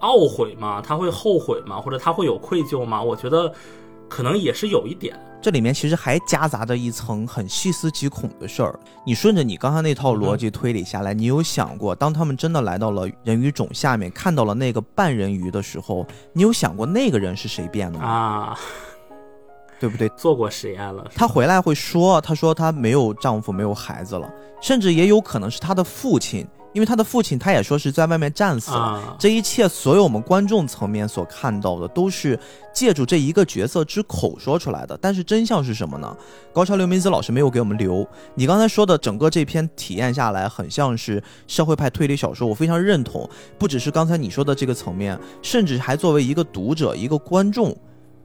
[0.02, 0.82] 懊悔吗？
[0.86, 1.80] 他会后悔吗？
[1.80, 3.02] 或者他会有愧疚吗？
[3.02, 3.50] 我觉得
[4.10, 5.18] 可能也是有一点。
[5.42, 8.80] 这里面其实还夹杂着一层很细思极恐的事儿。
[9.06, 16.04] 你顺着你刚才那套逻辑推理下来，你有想过，当他们真的来到了人鱼种下面，看到了那个半人鱼的时候，
[16.34, 18.06] 你有想过那个人是谁变的吗？
[18.06, 18.60] 啊，
[19.80, 20.10] 对不对？
[20.18, 21.06] 做过实验了。
[21.14, 24.28] 她回来会说，她说她没有丈夫，没有孩子了，
[24.60, 26.48] 甚至也有可能是她的父亲。
[26.76, 29.16] 因为他的父亲，他也说是在外面战死了。
[29.18, 32.38] 这一切，所有我们观众层面所看到的，都是
[32.74, 35.00] 借助这一个角色之口说出来的。
[35.02, 36.18] 但是真相是什么呢？
[36.54, 38.06] 高桥留美子老师没有给我们留。
[38.34, 43.30] 你刚才说的整个这篇体验下来，很像是社会派推理小说，我非常认同。
[43.58, 47.74] 不只是刚才你说的这个层面，甚至还作为一个读者、一个观众，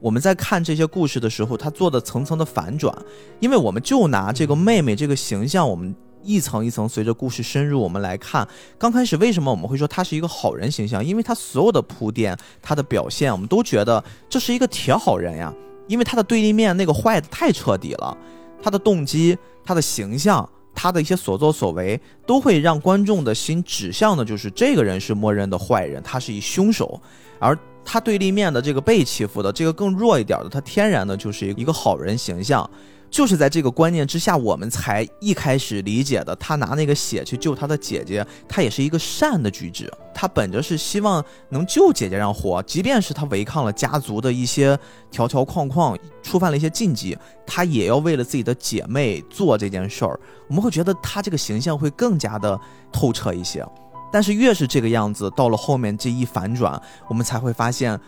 [0.01, 2.93] 我们在看这些故事的时候，他做的层层的反转。
[3.39, 5.95] 因为我们就拿这个妹妹这个形象，我们。
[6.23, 8.47] 一层一层随着故事深入，我们来看。
[8.77, 11.03] 刚开始为什么我们会说他是一个好人形象？
[11.03, 15.53] 因为他所有的铺垫，他的表现，我们都觉得这是一个铁好人呀。
[15.87, 18.17] 因为他的对立面那个坏的太彻底了，
[18.61, 27.01] 他的动机、他的形象、他的一些所作所为，都会让观众的心指向的就是这个人是默认的坏人，他是一凶手。
[27.39, 32.69] 而他对立面的这个被欺负的这个更弱一点的，他天然的就是一个好人形象。
[33.11, 39.91] 就是在这个观念之下，我们才一开始理解的，他拿那个血去救他的姐姐，他也是一个善的举止。
[40.13, 44.79] 他本着是希望能救姐姐让活，即便是他违抗了家族的一些
[45.09, 50.17] 条条框框，触犯了一些禁忌，他也要为了自己的姐妹做这件事儿。
[50.47, 52.57] 我们会觉得他这个形象会更加的
[52.93, 53.65] 透彻一些。
[54.09, 57.99] 但是越是这个样子，到了后面这一反转，我们才会发现，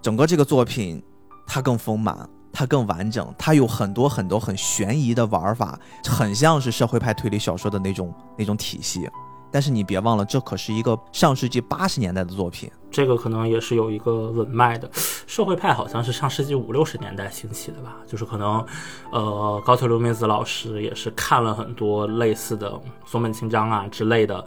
[0.00, 1.02] 整个这个作品
[1.48, 2.28] 它更丰满。
[2.58, 9.06] 它更完整，它有很多很多很悬疑的玩法，很像是社会派推理小说的那种那种体系。
[9.52, 14.90] 但是你别忘了，这可是一个上世纪八十年代的作品，这个可能也是有一个稳脉的。
[15.26, 17.96] 社会派好像是上世纪五六十年代兴起的吧？
[18.06, 18.64] 就是可能，
[19.12, 22.72] 呃，高桥留美子老师也是看了很多类似的
[23.04, 24.42] 松本清张啊之类的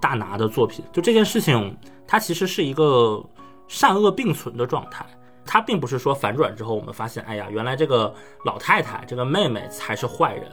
[0.00, 0.84] 大拿的作品。
[0.92, 1.76] 就这件事情，
[2.08, 3.24] 它其实是一个
[3.68, 5.06] 善恶并存的状态。
[5.44, 8.14] 他并不是说反转之后，我们发现，哎呀，原来这个
[8.44, 10.44] 老太太，这个妹妹才是坏人，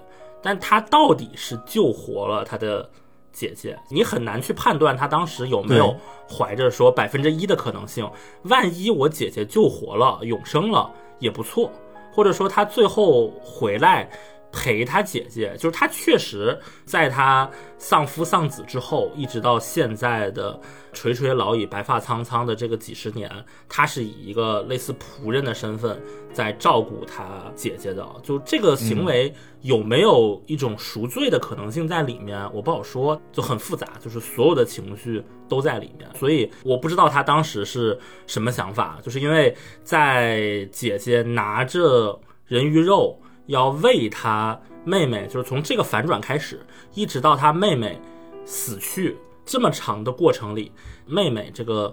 [0.41, 2.89] 但她到底是救活了她的
[3.31, 5.95] 姐姐，你很难去判断她当时有没有
[6.29, 8.09] 怀着说百分之一的可能性，
[8.43, 11.71] 万一我姐姐救活了，永生了也不错，
[12.11, 14.09] 或者说她最后回来。
[14.51, 17.47] 陪他姐姐，就是他确实在他
[17.77, 20.59] 丧夫丧子之后，一直到现在的
[20.93, 23.31] 垂垂老矣、白发苍苍的这个几十年，
[23.67, 26.01] 他是以一个类似仆人的身份
[26.33, 28.05] 在照顾他姐姐的。
[28.23, 36.09] 就这个行为有没有一种赎罪的可能性在里面，我不好说，就很复杂，就是所有的情绪都在里面。
[36.15, 37.97] 所以我不知道他当时是
[38.27, 43.19] 什么想法，就是因为在姐姐拿着人鱼肉。
[43.49, 46.63] 要喂他妹妹，就是从这个反转开始，
[46.93, 47.99] 一直到他妹妹
[48.45, 49.17] 死去
[49.49, 50.71] 这么长的过程里，
[51.07, 51.91] 妹妹这个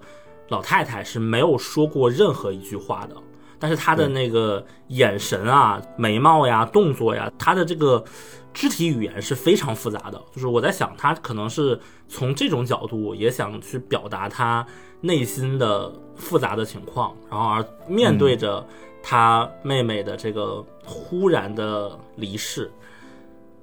[0.48, 3.16] 老太太是没有说过任何一句话的，
[3.58, 8.04] 但是她的那个眼神啊、眉毛呀、动作呀，她的这个
[8.52, 10.22] 肢体语言是非常复杂的。
[10.34, 14.66] 就是我在想，她可能是从这种角度也想去表达她
[15.00, 18.62] 内心的复杂的情况，然后而面对着。
[19.08, 22.68] 她妹妹的这个忽然的离世，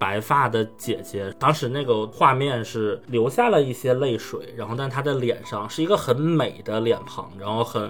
[0.04, 7.90] 白发的姐姐，当时那个画面是流下了一些泪水，然后但她的脸上是一个很美的脸庞，然后很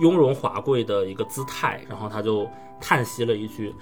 [0.00, 2.50] 雍容华贵的一个姿态，然后她就
[2.80, 3.72] 叹息了一句：“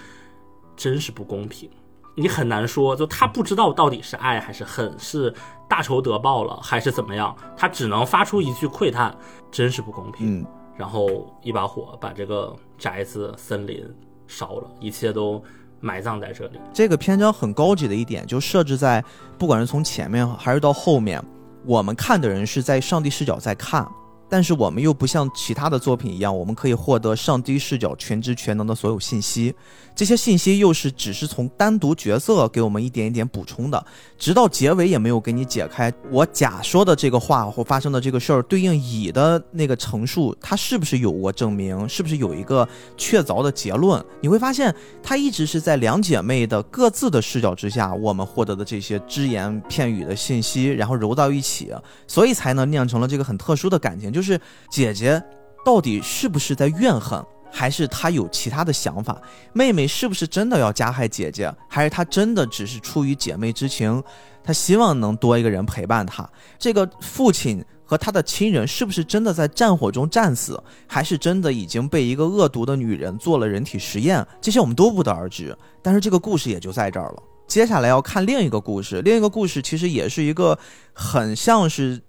[0.76, 1.70] 真是不公平。”
[2.14, 5.32] 你很难说，就他不知道到底是爱还是恨，是
[5.66, 9.16] 大仇得报了还是怎么样，他只能发出一句喟叹
[9.50, 10.46] ：“真是不公平。”
[10.76, 13.82] 然后一把火把这个宅子、森林
[14.26, 15.42] 烧了，一切都
[15.84, 16.58] 埋葬在这里。
[16.72, 19.04] 这个篇章很高级的一点，就设置在
[19.38, 21.22] 不管是从前面还是到后面，
[21.66, 23.86] 我们看的人是在上帝视角在看。
[24.26, 29.54] 但是我们又不像其他的作品一样，我们可以获得上帝视角全知全能的所有信息。
[29.94, 33.86] 这些信息又是只是从单独角色给我们一点一点补充的，
[34.18, 35.92] 直到结尾也没有给你解开。
[36.10, 41.88] 我甲说的这个话或发生的这个事儿，对应乙的那个陈述，它是不是有过证明？
[41.88, 44.04] 是不是有一个确凿的结论？
[44.20, 51.72] 你会发现，它一直是在两姐妹的各自的视角之下，我们获得的这些只言片语的信息，然后揉到一起，
[52.08, 54.12] 所以才能酿成了这个很特殊的感情。
[54.12, 55.22] 就是姐姐
[55.64, 57.24] 到底是不是在怨恨？
[57.56, 59.16] 还是他有其他的想法，
[59.52, 61.54] 妹妹是不是真的要加害姐姐？
[61.68, 64.02] 还是她真的只是出于姐妹之情，
[64.42, 66.28] 她希望能多一个人陪伴她？
[66.58, 70.60] 这个父亲和他的亲人是不是真的在战火中战死？
[70.88, 74.26] 还是真的已经被一个恶毒的女人做了人体实验？
[74.40, 75.56] 这些我们都不得而知。
[75.80, 77.22] 但是这个故事也就在这儿了。
[77.46, 80.58] 接下来要看另一个故事，另一个故事其实也是一个
[80.92, 82.02] 很像是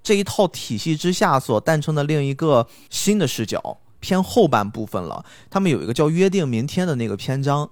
[0.00, 3.78] 这一套体系之下所诞生的另一个新的视角。
[4.02, 7.70] 偏后半部分了，他们有一个叫《约定明天》的那个篇章。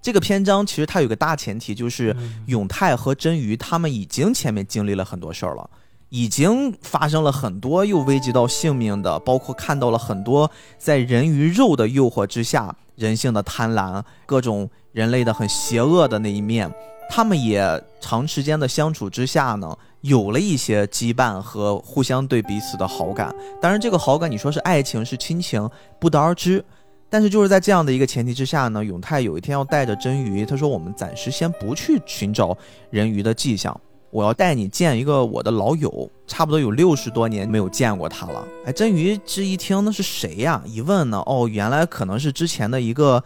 [0.00, 2.16] 这个篇章其实它有个大前提，就是
[2.46, 5.68] 永泰和真鱼他们已经前面经历了很多事儿了，
[6.08, 16.72] 已经发生了很多又危及到性命的，包括看到了很多在人鱼肉的诱惑之下人性的贪婪，各种人类的很邪恶的那一面。
[17.10, 19.76] 他们也长时间的相处之下呢。
[20.06, 25.68] 有了一些羁绊和互相对彼此的好感，当然这个好感你说是爱情是亲情
[25.98, 26.64] 不得而知，
[27.10, 32.56] 但是就是在这样的一个前提之下呢，永泰有一天要带着真鱼，他说我们暂时先不去寻找
[32.90, 33.78] 人鱼的迹象，
[34.10, 38.46] 我要带你见一个我的老友，差不多有六十多年没有见过他了。
[38.64, 40.62] 哎，真鱼这一听那是谁呀？
[40.66, 43.22] 一问呢，哦，原来可能是之前的一个。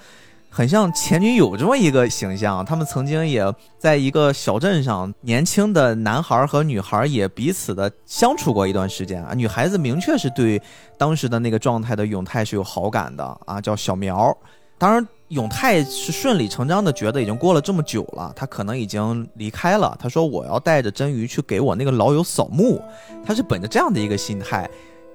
[0.53, 3.41] 很像前女友这么一个形象，他们曾经也
[3.79, 9.33] 在一个小镇上，年轻的男孩和女孩也彼此的相处过一段时间啊。
[9.33, 10.61] 女孩子明确是对
[10.99, 14.37] 当时的那个状态的永泰是有好感的啊，叫小苗。
[14.77, 19.97] 当然，永泰是顺理成章的觉得已经过了这么久了，他可能已经离开了。
[20.01, 22.83] 他说我要带着真鱼去给我那个老友扫墓，
[23.25, 24.69] 他是本着这样的一个心态，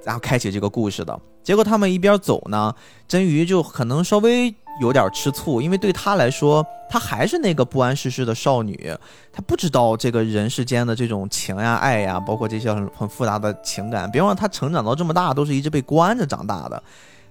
[0.05, 1.19] 然后开启这个故事的。
[1.45, 2.75] 结果他们一边走呢，
[3.07, 4.53] 真鱼就可能稍微。
[4.81, 8.93] 有点吃醋，因为对他来说，她还是那个不谙世事的少女，
[9.31, 14.11] 她不知道这个人世间的这种情呀、爱呀，包括这些很很复杂的情感。
[14.11, 16.83] 别忘了，她成长到这么大，都是一直被关着长大的。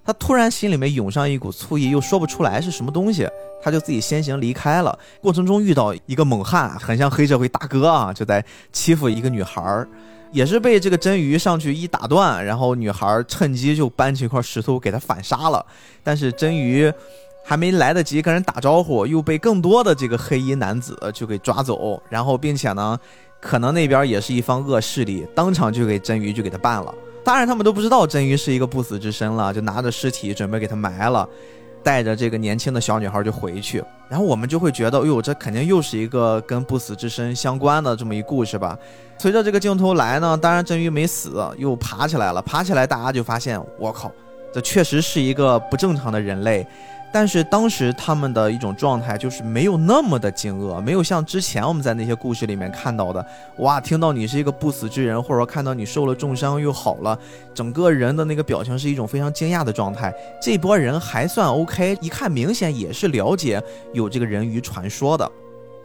[0.02, 3.28] 她突然心里面涌上一股醋意，又说不出来是什么东西，
[3.62, 4.98] 她就自己先行离开了。
[5.20, 8.42] 过程中遇到一个猛汉，很像黑社会大哥啊，就在
[8.72, 9.86] 欺负一个女孩儿。
[10.34, 15.64] 也是被这个真鱼上去一打断，然后女孩趁机就搬起一块石头给他反杀了。
[16.02, 16.92] 但是真鱼
[17.44, 22.02] 还没来得及跟人打招呼，又被更多的这个黑衣男子就给抓走。
[22.10, 22.98] 然后并且呢，
[23.40, 26.92] 可能那边也是一方恶势力，当场就给真鱼就给他办了。
[27.22, 31.28] 当然他们都不知道真鱼是一个不死之身了，就拿着尸体准备给他埋了。
[31.84, 38.76] 带着这个年轻的小女孩就回去，然后我们就会觉得，哎呦，这肯定又是一个跟不死之身相关的这么一故事吧。
[39.18, 42.42] 随着这个镜头来呢，当然真鱼没死，又爬起来了。
[42.42, 44.10] 爬起来，大家就发现，我靠，
[44.52, 46.66] 这确实是一个不正常的人类。
[47.14, 53.24] 但是当时他们的一种状态就是没有那么的惊愕，没有像之前我们在那些故事里面看到的，
[53.58, 57.16] 哇，听到你是一个不死之人，或者说看到你受了重伤又好了，
[57.54, 60.12] 整个人的那个表情是一种非常惊讶的状态。
[60.42, 63.62] 这波人还算 OK，一看明显也是了解
[63.92, 65.30] 有这个人鱼传说的。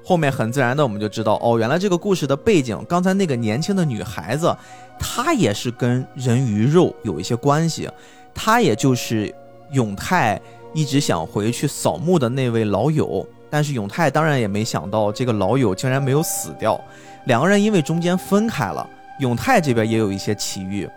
[0.04, 4.52] 后面很自然的我们就知道，哦，原来这个故事的背景，刚才那个年轻的女孩子，
[4.98, 7.88] 她也是跟人鱼肉有一些关系，
[8.34, 9.32] 她也就是
[9.74, 10.42] 永泰。
[10.74, 16.80] 一直想回去扫墓的那位老友，但是永泰当然也没想到这个老友竟然没有死掉。
[17.26, 18.88] 两个人因为中间分开了，
[19.20, 20.88] 永泰这边也有一些奇遇，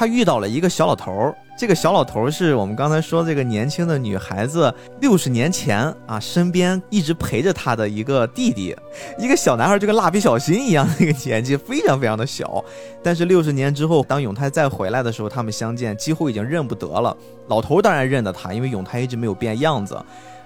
[0.00, 1.34] 他遇到了一个小老头儿。
[1.58, 8.74] 这个小老头儿是我们刚才说这个年轻的女孩子六十年前啊身边一直陪着她的一个弟弟，
[9.18, 12.64] 一个小男孩就跟蜡笔小新一样那个年纪，非常非常的小。
[13.02, 17.14] 但是六十年之后，当永泰再回来的时候，他们相见几乎已经认不得了。
[17.48, 20.02] 老头当然认得他，因为永泰一直没有变样子。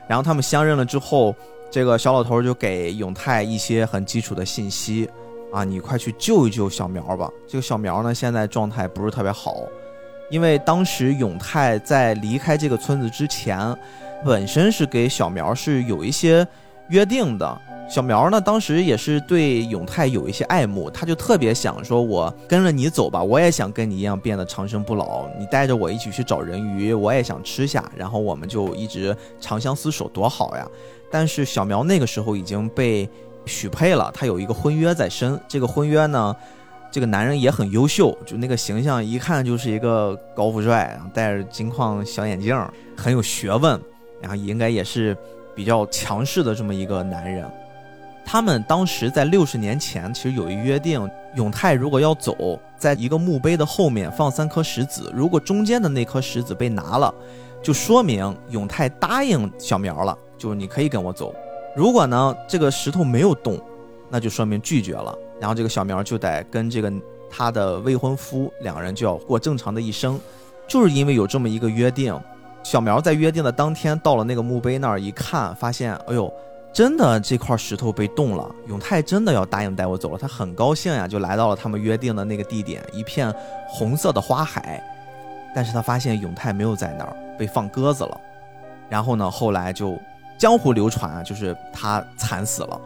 [0.09, 1.32] 然后他们相认了之后，
[1.70, 5.09] 这个小老头就给永泰一些很基础的信息
[5.55, 7.31] 啊，你快去救一救小苗吧。
[7.47, 9.62] 这个小苗呢，现在状态不是特别好。
[10.28, 13.72] 因为当时永泰在离开这个村子之前，
[14.24, 16.44] 本身是给小苗是有一些
[16.89, 17.60] 约定的。
[17.89, 25.28] 小苗呢，当时也是对永泰有一些爱慕，他就特别想说：“我跟着你走吧，我也想跟你一样变得长生不老。
[25.39, 30.66] 你带着我一起去找人鱼，我也想吃下，然后我们就一直长相厮守，多好呀！”
[31.12, 33.09] 但是小苗那个时候已经被
[33.46, 35.38] 许配了，他有一个婚约在身。
[35.48, 36.34] 这个婚约呢？
[36.90, 42.56] 这个男人也很优秀，就那个形象一看就是一个高富帅，然后戴着金框小眼镜，
[42.96, 43.80] 很有学问，
[44.20, 45.16] 然后应该也是
[45.56, 47.44] 比较强势的这么一个男人。
[48.24, 57.12] 他们当时在六十年前其实有一约定，永泰如果要走，在一个墓碑的后面放三颗石子，如果中间的那颗石子被拿了，
[57.60, 61.34] 就说明永泰答应小苗了，就是你可以跟我走。
[61.74, 63.60] 如果呢这个石头没有动，
[64.09, 65.16] 那就说明拒绝了。
[65.40, 66.92] 然后这个小苗就得跟这个
[67.28, 70.18] 他的未婚夫两个人就要过正常的一生，
[70.68, 72.18] 就是因为有这么一个约定。
[72.62, 76.32] 小苗在约定的当天到了那个墓碑那儿一看，发现哎呦，
[76.72, 80.18] 真的这块石头被动了，永泰真的要答应带我走了。
[80.18, 83.34] 他很高兴呀，就来到了他们约定的那个地点，一片
[83.68, 84.82] 红色的花海。
[85.55, 88.20] 但是他发现永泰没有在那儿，被放鸽子了。
[88.88, 89.98] 然后呢，后来就
[90.39, 92.81] 江湖流传啊，就是他惨死了。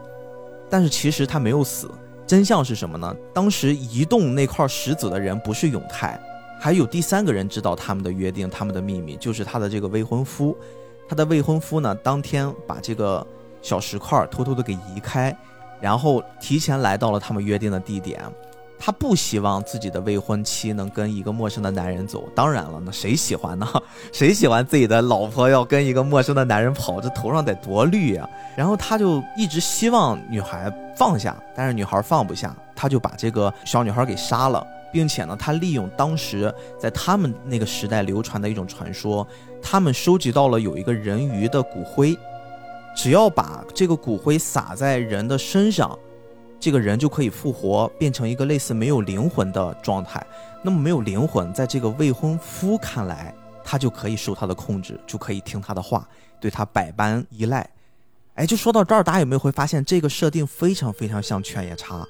[0.69, 1.89] 但是其实他没有死。
[2.27, 3.15] 真相是什么呢？
[3.33, 6.19] 当时移动那块石子的人不是永泰，
[6.59, 10.55] 还有第三个人知道他们的约定，他们的秘密，就是他的这个未婚夫。
[11.07, 13.25] 他的未婚夫呢，当天把这个
[13.63, 15.35] 小石块偷偷的给移开，
[15.81, 18.21] 然后提前来到了他们约定的地点。
[18.79, 22.29] 他不希望自己的未婚妻能跟一个陌生的男人走。
[22.33, 23.67] 当然了，那谁喜欢呢？
[24.13, 27.01] 谁喜欢自己的老婆要跟一个陌生的男人跑？
[27.01, 28.27] 这头上得多绿呀！
[28.55, 39.27] 然后他就一直希望女孩放下，但是女孩放不下，他就把这个小女孩给杀了，并且呢，他利用当时在他们那个时代流传的一种传说，
[39.61, 42.17] 他们收集到了有一个人鱼的骨灰，
[42.95, 45.97] 只要把这个骨灰撒在人的身上，
[46.59, 50.21] 这个人就可以复活，变成一个类似没有灵魂的状态。
[50.61, 53.33] 那么没有灵魂，在这个未婚夫看来，
[53.63, 56.07] 他就可以受他的控制，就可以听他的话，
[56.39, 57.69] 对他百般依赖。
[58.35, 62.05] 哎，就说到这儿，大家有没有会发现这个设定非常非常像犬夜叉？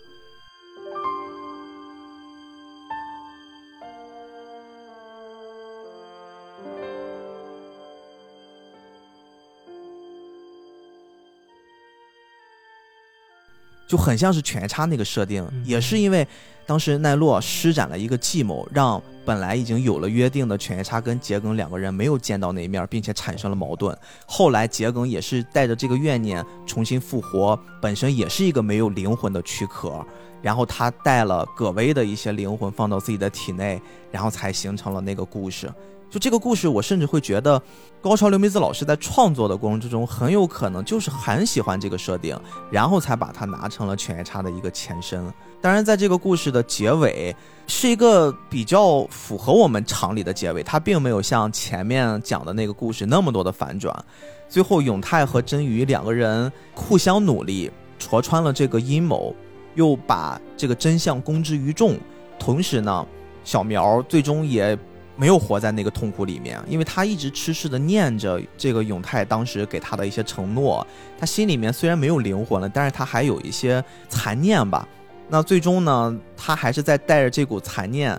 [13.90, 16.26] 就很像是犬夜叉那个设定，也是因为
[16.68, 23.98] 当时奈落施展了一个计谋，让本来已经有了约定的犬夜叉跟桔梗两个人没有见到那一面，并且产生了矛盾。
[24.28, 30.06] 后来桔梗也是带着这个怨念重新复活，本身也是一个没有灵魂的躯壳，
[30.40, 35.68] 然后他带了葛薇的一些灵魂放到自己的体内，然后才形成了那个故事。
[36.10, 37.62] 就这个故事，我甚至会觉得，
[38.02, 42.36] 高桥留美子老师在创作的过程之中，很有可能就是很喜欢这个设定，
[42.72, 45.32] 然后才把它拿成了犬夜叉的一个前身。
[45.62, 47.36] 当然，在这个故事的结尾，
[47.68, 53.96] 是一个比较符合我们常理的结尾，它并没有像前面讲的那个故事那么多的反转。
[54.48, 57.70] 最后，永泰和真鱼两个人互相努力，
[58.00, 59.36] 戳穿了这个阴谋，
[59.76, 62.00] 又把这个真相公之于众。
[62.40, 63.06] 同时呢，
[63.44, 64.76] 小苗最终也。
[65.20, 70.86] 没有活在那个痛苦里面，因为他一直痴痴的念着这个永泰当时给他的一些承诺。
[71.20, 74.88] 他心里面虽然没有灵魂了，但是他还有一些残念吧。
[75.28, 78.18] 那最终呢，他还是在带着这股残念，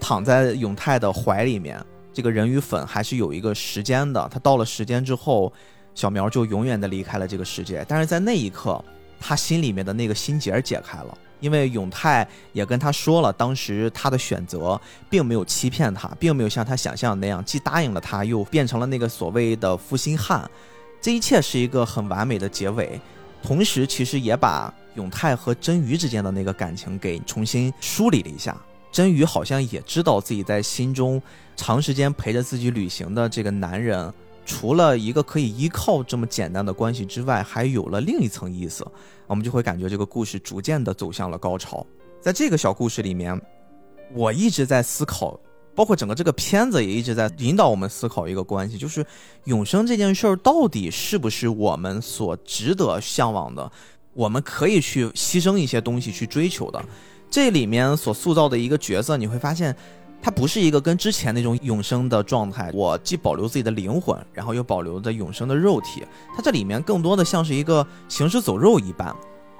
[0.00, 1.80] 躺在永泰的怀里面。
[2.12, 5.52] 这个人鱼粉还是有一个时间的，他到了时间之后，
[5.94, 7.84] 小苗就永远的离开了这个世界。
[7.86, 8.84] 但是在那一刻，
[9.20, 11.16] 他心里面的那个心结解开了。
[11.44, 14.80] 因为永泰也跟他说了，当时他的选择
[15.10, 20.50] 并没有欺骗他，并没有像他想象的那样，既答应了他，又变成了那个所谓的负心汉。
[21.02, 22.98] 这一切是一个很完美的结尾，
[23.42, 28.56] 同时其实也把永泰和真鱼之间的那个感情给重新梳理了一下。
[28.90, 31.20] 真鱼好像也知道自己在心中
[31.56, 34.10] 长时间陪着自己旅行的这个男人。
[34.44, 38.86] 除了一个可以依靠这么简单的关系之外，还有了另一层意思，
[39.26, 41.86] 我们就会感觉这个故事逐渐的走向了高潮。
[42.20, 43.40] 在这个小故事里面，
[44.12, 45.38] 我一直在思考，
[45.74, 49.04] 包括整个这个片子也一直在引导我们思考一个关系，就是
[49.44, 53.72] 永生这件事儿到底是不是我们所值得向往的，
[54.12, 56.84] 我们可以去牺牲一些东西去追求的。
[57.30, 59.74] 这里面所塑造的一个角色，你会发现。
[60.24, 66.02] 它不是一个跟之前那种永生的状态，我既保留自己的灵魂，然后又保留着永生的肉体。
[66.34, 69.14] 它这里面更多的像是一个行尸走肉一般。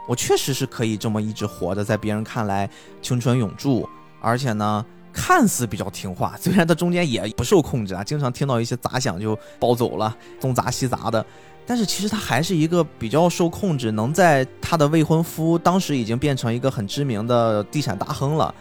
[0.08, 2.68] 我确实是可以这么一直活着，在别人看来
[3.02, 3.86] 青春永驻，
[4.22, 4.82] 而且呢，
[5.12, 6.34] 看似比较听话。
[6.40, 11.24] 虽然它中间也不受控制啊，经常听到一些杂响就暴走了，东砸西砸的，
[11.66, 18.54] 但是其实他还是一个比较受控制，能在他的未婚夫当时已经变成一个很知名的地产大亨了。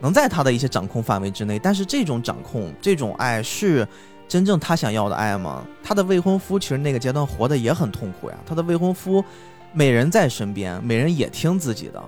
[0.00, 3.86] 能在他的一些掌控范围之内，但是这种掌控、这种爱是
[4.28, 5.64] 真正他想要的爱吗？
[5.82, 8.36] 他的未婚夫其实那个阶段活得也很痛苦呀。
[8.46, 9.24] 他的未婚夫，
[9.72, 12.02] 美人在身边，美人也听自己的，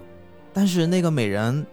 [0.52, 1.66] 但是那个美人，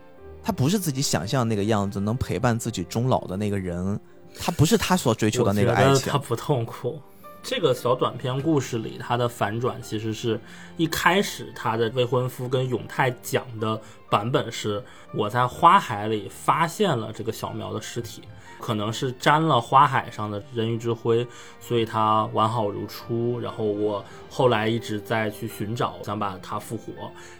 [0.43, 3.99] 她不是自己想象那个样子，能陪伴自己终老的那个人，
[4.39, 6.09] 他不是他所追求的那个爱情。
[6.09, 7.01] 他不痛苦。
[7.43, 10.39] 这个小短篇故事里，它的反转其实是
[10.75, 14.83] 一开始他的未婚夫跟永泰讲的版本是：
[15.13, 18.21] 我在花海里发现了这个小苗的尸体。
[18.59, 21.25] 可能是沾了花海上的人鱼之灰，
[21.59, 23.39] 所以它完好如初。
[23.39, 26.91] 然后我后来一直在去寻找，想把它复活。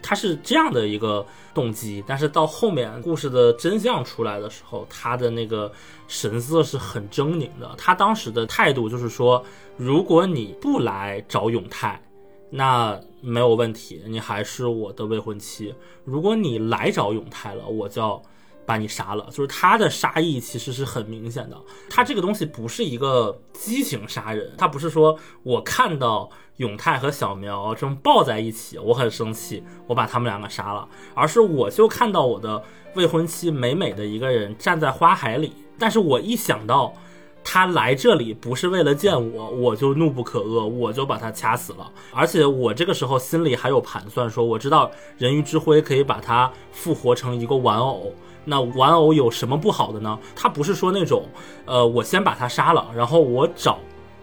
[0.02, 5.72] 他是这样的一个动机，但是到后面故事的真相出来的时候，他的那个
[6.07, 7.73] 神色是很狰狞的。
[7.77, 9.44] 他当时的态度就是说，
[9.76, 12.02] 如果你不来找永泰，
[12.49, 15.73] 那没有问题，你还是我的未婚妻。
[16.06, 18.22] 如果你来找永泰了，我就要。
[18.68, 21.57] 把你杀了，就是他的杀意其实是很明显的。
[21.89, 32.61] 他这个东西不是一个畸形杀人，他不是说我看到永泰和小苗正抱在一起，我很生气，我把他们两个杀了，而是我就看到我的
[32.94, 36.94] 未婚妻美美的一个人站在花海里，但是我一想到
[37.45, 41.89] 他来这里不是为了见我，我就怒不可遏，我就把他掐死了。
[42.11, 48.11] 而且我这个时候心里还有盘算，说我知道人鱼之灰可以把他复活成一个玩偶。
[48.49, 50.18] 那玩偶有什么不好的呢？
[50.34, 51.26] 他不是说那种，
[51.65, 53.78] 呃，我先把他杀了，然后我找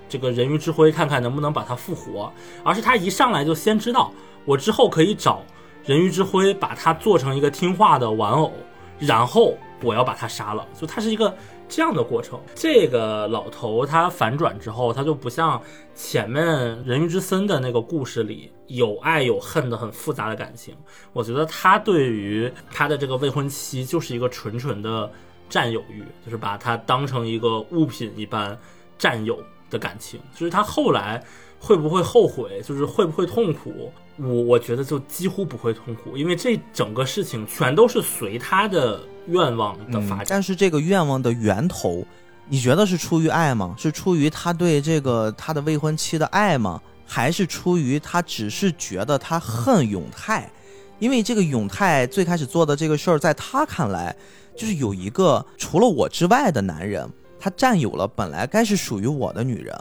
[0.09, 2.32] 这个人鱼之灰看看能不能把他复活，
[2.62, 4.10] 而是他一上来就先知道
[4.46, 5.42] 我之后可以找
[5.84, 8.51] 人鱼之灰把他做成一个听话的玩偶，
[8.98, 10.66] 然后我要把他杀了。
[10.72, 11.36] 就他是一个
[11.68, 12.40] 这样的过程。
[12.54, 15.60] 这个老头他反转之后，他就不像
[15.94, 16.44] 前面
[16.84, 20.76] 人鱼之森的那个故事里有爱有恨的很复杂的感情。
[21.12, 25.10] 我觉得他对于他的这个未婚妻就是一个纯纯的
[25.48, 28.58] 占有欲，就是把他当成一个物品一般
[28.98, 29.38] 占有
[29.70, 30.20] 的感情。
[30.34, 31.22] 就是他后来。
[31.60, 32.60] 会不会后悔？
[32.60, 33.90] 就是会不会痛苦？
[34.18, 40.26] 我我觉得就几乎不会痛苦，因为这整个事情全都是随他的愿望的发展。
[40.28, 42.06] 但是这个愿望的源头，
[42.48, 43.74] 你觉得是出于爱吗？
[43.78, 46.80] 是出于他对这个他的未婚妻的爱吗？
[47.06, 50.51] 还是出于他只是觉得他恨永泰？
[50.98, 54.14] 因为这个永泰最开始做的这个事儿，在他看来，
[54.56, 57.06] 就是有一个除了我之外的男人，
[57.38, 59.76] 他占有了本来该是属于我的女人。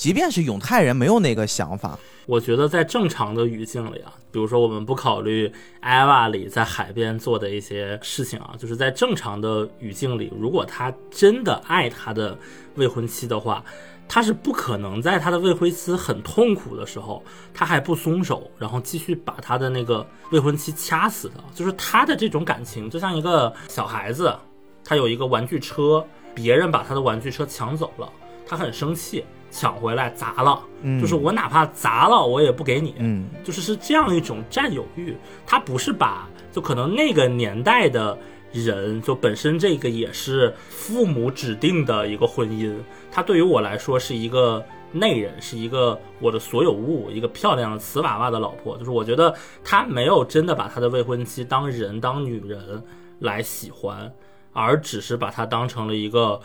[0.00, 12.34] 即便是永泰人没有那个想法，我觉得在正常的语境里啊，比如说我们不考虑艾娃里在海边做的一些事情啊，就是在正常的语境里，如果他真的爱他的
[12.76, 13.62] 未婚妻的话，
[14.08, 17.22] 他是不可能在他的未婚妻很痛苦的时候，
[17.52, 21.34] 他还不松手，然后继续把他的那个未婚妻掐死的。
[21.54, 24.34] 就是他的这种感情，就像一个小孩子，
[24.82, 26.02] 他有一个玩具车，
[26.34, 28.10] 别人把他的玩具车抢走了，
[28.46, 29.26] 他很生气。
[29.50, 30.62] 抢回来砸了，
[31.00, 32.94] 就是我哪怕砸了，我也不给你。
[32.98, 38.16] 嗯，就是是这样一种占有欲，他不是把就可能那个年代的
[38.52, 42.72] 人，就本身这个也是父母指定的一个婚姻，
[43.10, 48.78] 他对于我来说是一个内人，是一个我的所有物，一个漂亮的瓷娃娃的老婆。
[48.78, 52.80] 就是我觉得他没有真的把他的未婚妻当人当女人
[53.18, 54.12] 来喜欢，
[54.52, 56.40] 而只是把她当成了一个。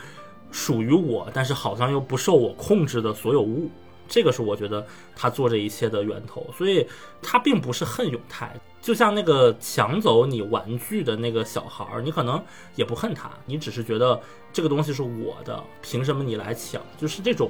[0.52, 3.70] 属于我，但是好像又不受我控制的所有物，
[4.08, 4.86] 这个是我觉得
[5.16, 6.46] 他做这一切的源头。
[6.58, 6.88] 所以，
[7.22, 12.42] 他并不是恨永泰，就像那个抢走你玩具的那个小孩儿，你可能
[12.76, 14.20] 也不恨他，你只是觉得
[14.54, 16.82] 这个东西是我的，凭什么你来抢？
[16.98, 17.50] 就是这种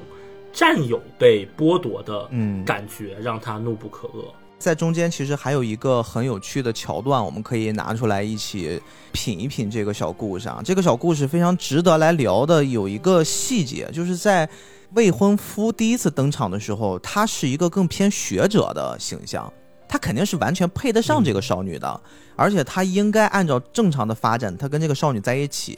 [0.51, 2.29] 占有被剥夺的
[2.65, 4.25] 感觉，让他怒不可遏。
[4.57, 10.61] 在中间其实还有一个很有趣的桥段，我们可以拿出来一起品一品这个小故事啊。
[10.63, 14.49] 这个小故事非常值得来聊的，有一个细节，就是在
[14.93, 19.51] 未婚夫第一次登场的时候，他是一个更偏学者的形象，
[19.87, 22.01] 他肯定是完全配得上这个少女的，
[22.35, 25.77] 而且他应该按照正常的发展，他跟这个少女在一起，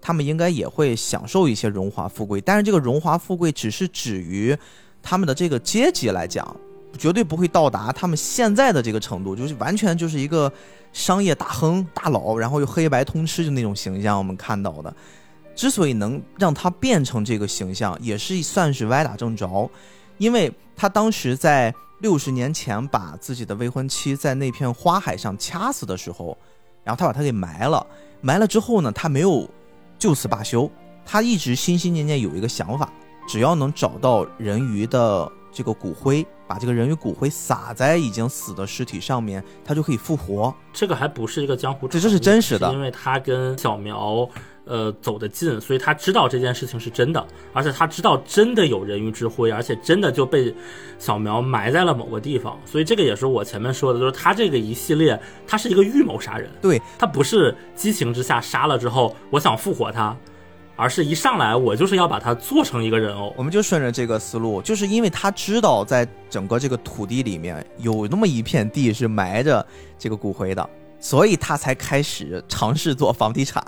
[0.00, 4.54] 他们应该也会享受一些荣华富贵，但是这个荣华富贵只是止于
[5.00, 6.54] 他们的这个阶级来讲。
[6.96, 10.50] 绝对不会到达他们现在的这个程度，就是完全就是一个
[10.92, 14.16] 商业大亨大佬，然后又黑白通吃的那种形象。
[14.16, 14.94] 我们看到的，
[15.54, 19.70] 之所以能让他变成这个形象，也是算是歪打正着，
[20.18, 26.36] 因为他当时在六十年前把自己的未婚妻在那片花海上掐死的时候，
[26.82, 27.86] 然后他把她给埋了，
[28.20, 29.48] 埋了之后呢，他没有
[29.98, 30.70] 就此罢休，
[31.04, 32.90] 他一直心心念念有一个想法，
[33.28, 35.30] 只要能找到人鱼的。
[35.52, 40.54] 这个骨灰，把这个人鱼骨灰撒在已经死的尸体上面，他就可以复活。
[40.72, 44.28] 这个还不是一个江湖，这这是真实的，因为他跟小苗
[44.64, 50.54] 呃走得近，所以他知道这件事情是真的，而且他知道真的有人鱼之灰，而且真的就被
[50.98, 52.58] 小苗埋在了某个地方。
[52.64, 60.16] 所以这个也是我前面说的，就是他这个一系列，他是一个预谋杀人，对他不是激情之下杀了之后，我想复活他。
[60.76, 69.66] 而是一上来我就是要把它做成一个人偶，我们就顺着这个思路，就是因为他知道在整个这个土地里面有那么一片地是埋着
[69.98, 70.68] 这个骨灰的，
[71.00, 73.64] 所以他才开始尝试做房地产。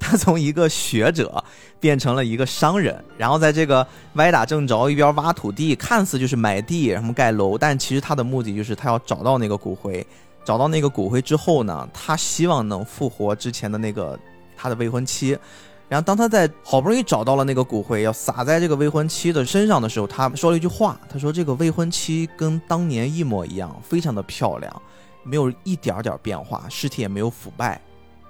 [0.00, 1.42] 他从一个学者
[1.78, 10.04] 变成了一个商人，然后在这个歪打正着，一边挖土地，看似就是买地然后盖楼，但其实他的目的就是他要找到那个骨灰，
[10.44, 14.18] 找到那个骨灰之后呢，他希望能复活之前的那个
[14.56, 15.38] 他的未婚妻。
[15.88, 24.82] 然后，当他在好不容易找到了那个骨灰，要撒在这个未婚妻的身上的时候，他说了一句话：“他说这个未婚妻跟当年一模一样，非常的漂亮，
[25.22, 27.80] 没有一点点变化，尸体也没有腐败。”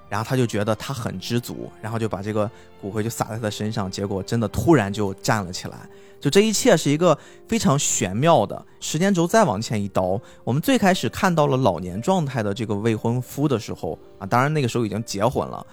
[0.09, 2.49] 然后他就觉得他很知足，然后就把这个
[2.81, 5.77] 骨灰就撒在他身上，结果真的突然就站了起来。
[6.21, 7.19] 就这一切是一个
[7.49, 9.27] 非常玄妙的时间轴。
[9.27, 15.67] 再往前一刀，我们最开始看到了老年状态的这个未婚夫的时候啊，当然那个时候已经结婚了，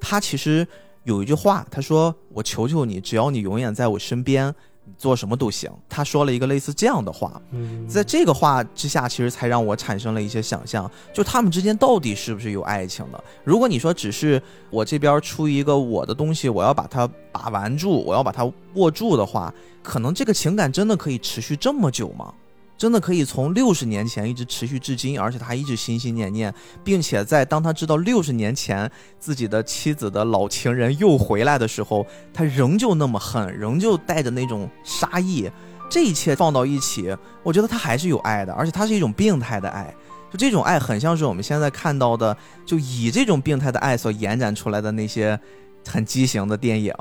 [0.00, 0.66] 他其实。
[1.08, 4.54] 有一句话，他说：“我求求你，只要你永远在我身边，
[4.84, 7.40] 你做什么都行。”他说了一个类似这样的话。
[7.50, 13.24] 嗯，在这个话之下，其实才让我产生了一些想象，就他们之间到底是不是有爱情的？
[13.42, 18.44] 如果你说只是我这边出一个我的东西，我要把它把玩住，我要把它
[18.74, 19.50] 握住的话，
[19.82, 22.34] 可能这个情感真的可以持续这么久吗？
[22.78, 28.88] 真的可以从六十年前一直持续至今，而且他还一直心心念念，并且在当他知道六十年前
[29.18, 35.50] 自己的妻子的老情人又回来的时候，他仍旧那么恨，仍旧带着那种杀意。
[35.90, 39.92] 这一切放到一起，我觉得他还是有爱的，而且他是一种病态的爱。
[40.30, 45.40] 就这种爱，很像是我们现在看到的，就以这种病态的爱所延展出来的那些
[45.86, 46.94] 很畸形的电影。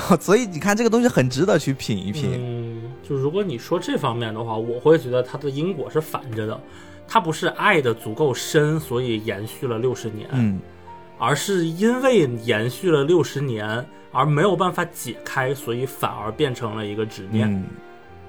[0.20, 2.30] 所以你看，这个东西很值得去品一品。
[2.34, 6.60] 嗯，就如果你说这方面的话，我会觉得它的因果是反着的，
[7.06, 10.60] 它不是爱的足够深，所以延续了六十年，嗯，
[11.18, 17.64] 而是因为延续了六十年而没有办法解开，所以反而变成了一个执念。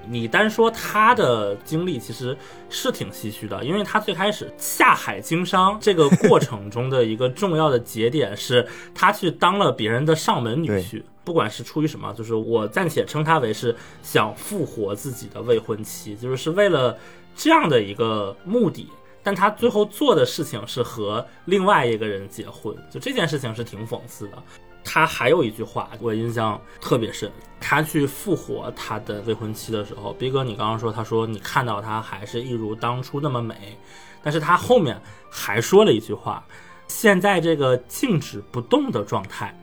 [0.08, 2.36] 你单说他的经历其实
[2.70, 16.96] 是挺唏嘘的，因为他最开始下海经商这个过程中的一个重要的节点是他去当了别人的上门女 婿，不管是出于什么，就是我暂且称他为是想复活自己的未婚妻，就是是为了
[17.36, 18.88] 这样的一个目的，
[19.22, 24.42] 但他最后做的事情是和另外一个人结婚，就这件事情是挺讽刺的。
[24.82, 27.30] 他还有一句话我印象特别深，
[27.60, 33.76] 他去复活他的未婚妻的时候，逼哥，你刚刚说，他说你看到她还是一如当初那么美，
[34.22, 34.98] 但是他后面
[35.30, 36.42] 还说了一句话，
[36.88, 39.54] 现在这个静止不动的状态，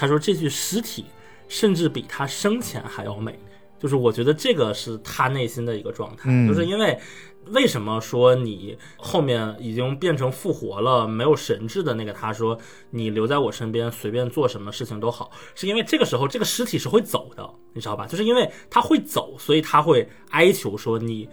[0.00, 1.04] 他说这具尸体
[1.48, 3.38] 甚至比他生前还要美，
[3.78, 6.98] 就是我觉得这个是他内心的一个状态，就是因为。
[7.46, 12.12] 为什么说你后面已经变成复活了、没有神智的那个？
[12.12, 12.56] 他说
[12.90, 18.06] 你留在我身边，随便做什么事情都好，是因为这个时候这个尸体是会走的，你知道吧？
[18.06, 21.28] 就是因为他会走，所以他会哀求说你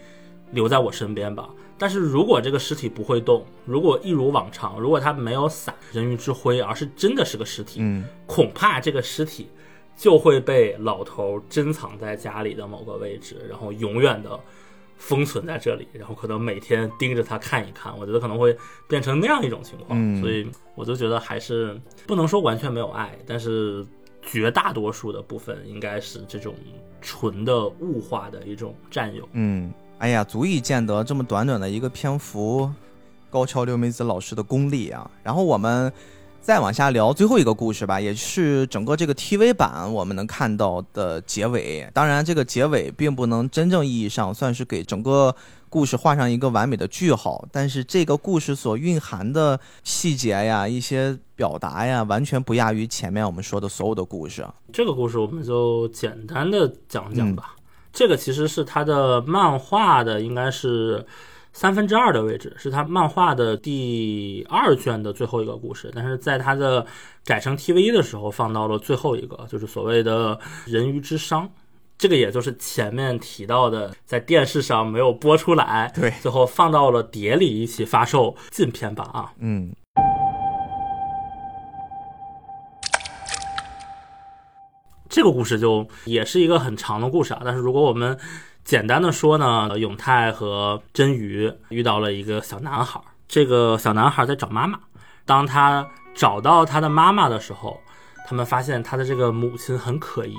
[0.54, 1.50] 留在我身边吧。
[1.78, 9.48] 但是如果这个尸体不会动，如果一如往常，如果他没有撒人鱼之灰，而是真的是个尸体，嗯，恐怕这个尸体
[9.96, 14.40] 就会被老头珍藏在家里的某个位置，然后永远的。
[15.00, 23.86] 封存在这里，然后可能每天盯着它看一看，我觉得可能会变成那样一种情况，所以我就觉得还是不能说完全没有爱，但是
[24.24, 26.56] 绝大多数的部分应该是这种
[27.00, 29.30] 纯的物化的一种占有。
[29.34, 32.70] 嗯，哎呀，足以见得这么短短的一个篇幅，
[33.30, 35.10] 高桥留美子老师的功力啊。
[35.24, 35.92] 然后我们。
[36.40, 41.86] 再往下聊最后一个故事吧，也是整个这个 TV 版我们能看到的结尾。
[41.94, 45.36] 当然，这个结尾并不能真正意义上算是给整个
[45.68, 54.48] 故事画上一个完美的句号，但是这个故事所蕴含的细节呀、一些表达呀，完全不亚于前面我们说的所有的故事。
[54.72, 57.58] 这个故事我们就简单的讲讲吧。
[57.98, 61.04] 这个其实是他的漫画的，应该是。
[61.54, 66.86] 三分之二的位置是他漫画的第二卷的最后一个故事，但是在他的
[67.26, 71.50] 改成 TV 的时候放到了最后一个，就是所谓的人鱼之殇，
[71.98, 79.74] 这个也就是前面提到的，在电视上没有播出来，对，最后放到了碟里一起发售禁片版啊，嗯，
[85.10, 88.18] 这个故事就也是一个很长的故事啊，但是如果我们。
[88.68, 93.00] 简单的说呢，永泰和真鱼遇到了一个小男孩。
[93.26, 94.78] 这个小男孩在找妈妈。
[95.26, 97.80] 当他找到他的妈妈的时候，
[98.28, 100.36] 他们发现他的这个母亲很可疑，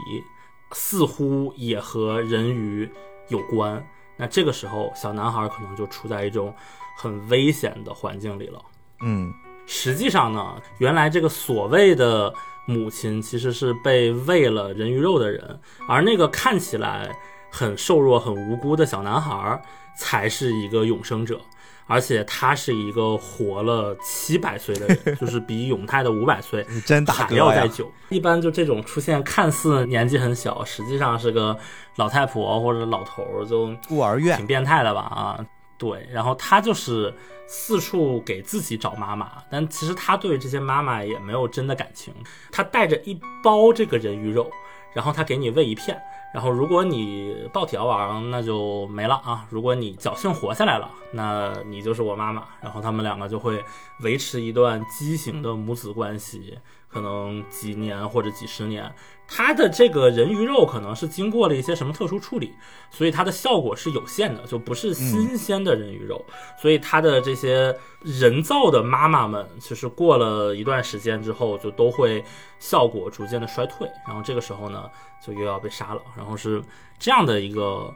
[0.72, 2.86] 似乎也和人鱼
[3.28, 3.82] 有关。
[4.18, 6.54] 那这个时候，小男孩可能就处在一种
[6.98, 8.60] 很危险的环境里了。
[9.00, 9.32] 嗯，
[9.64, 12.30] 实际上呢，原来这个所谓的
[12.68, 15.58] 母亲其实是被喂了人鱼肉的人，
[15.88, 17.10] 而那个看起来。
[17.50, 19.58] 很瘦弱、很无辜的小男孩
[19.96, 21.40] 才是一个永生者，
[21.86, 26.62] 而且他是一个活了七百岁的人， 就是比永泰的五百岁
[27.06, 27.90] 还要再久。
[28.10, 31.56] 一般就这种出现，看似年纪很小，实际上是个
[31.96, 35.00] 老太婆或者老头儿，就孤儿院，挺变态的吧？
[35.00, 35.46] 啊，
[35.78, 36.08] 对。
[36.12, 37.14] 然后他就是
[37.46, 42.12] 四处给自己找妈妈，但其实他对这些妈妈也没有真的感情。
[42.52, 44.50] 他带着一包这个人鱼肉，
[44.92, 45.98] 然后他给你喂一片。
[46.34, 49.46] 然后，如果你暴体而亡，那就没了啊！
[49.48, 52.46] 如果你侥幸活下来了，那你就是我妈妈。
[52.60, 53.64] 然后他们两个就会
[54.00, 56.58] 维持一段畸形的母子关系。
[56.86, 58.94] 可能几年或者几十年，
[59.30, 62.54] 它的这个人鱼肉可能是经过了一些什么特殊处理，
[62.90, 66.24] 所以它的效果是有限的，就不是新鲜的人鱼肉。
[66.60, 72.24] 所以它的这些人造的妈妈们，其实过了一段时间之后，就都会
[72.58, 74.90] 效果逐渐的衰退，然后这个时候呢，
[75.24, 76.62] 就又要被杀了，然后是
[76.98, 77.94] 这样的一个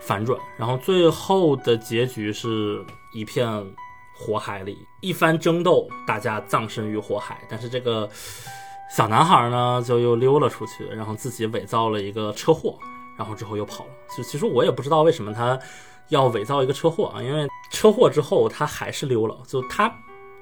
[0.00, 2.84] 反转，然后最后的结局是
[3.14, 3.64] 一片。
[4.14, 7.40] 火海里一番争斗，大家葬身于火海。
[7.48, 8.08] 但是这个
[8.94, 12.78] 小男孩呢，就又溜了出去，然后自己伪造了一个车祸，
[13.16, 13.90] 然后之后又跑了。
[14.14, 15.58] 就其实我也不知道为什么他
[16.08, 19.90] 要伪造一个车祸啊，因为车祸之后他还是溜了，就他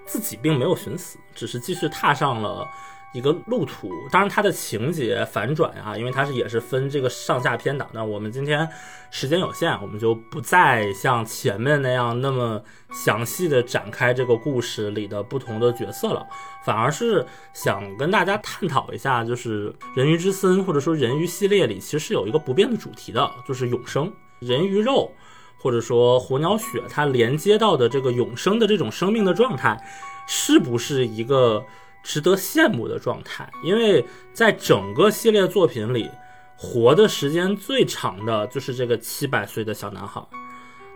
[0.04, 2.68] 自己并没有寻死，只是继续踏上了。
[3.12, 7.84] 一个路途，当然它的情节反转啊，因为它是也是分这个上下篇的。
[7.92, 8.68] 那我们今天
[9.10, 12.62] 时间有限，我们就不再像前面那样那么
[12.92, 16.24] 详细的展开这个故事里的不同的角色了，
[16.64, 24.12] 反而是想跟大家探讨一下，就是《人鱼之森》或者说《人鱼》系列里其实是有一个不变的主题的，就是永生。
[24.38, 25.12] 人鱼肉
[25.58, 29.76] 或者说火鸟血，它连接到的这个永生的这种生命的状态，
[30.28, 31.64] 是不是一个？
[32.02, 36.10] 值得羡慕的状态，因为在整个系列作品里，
[36.56, 40.22] 活的时间最长的就是这个七百岁的小男孩，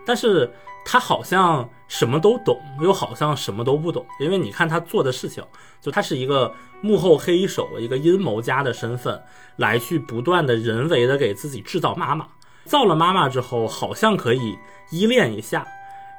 [0.05, 0.51] 但是
[0.85, 4.05] 他好像什么都懂，又好像什么都不懂。
[4.19, 5.43] 因为你看他做的事情，
[5.81, 9.21] 就他是一个幕后黑手，一个阴谋家的身份，
[9.57, 12.27] 来去不断的人为的给自己制造妈妈，
[12.65, 14.57] 造了妈妈之后，好像可以
[14.91, 15.65] 依恋一下。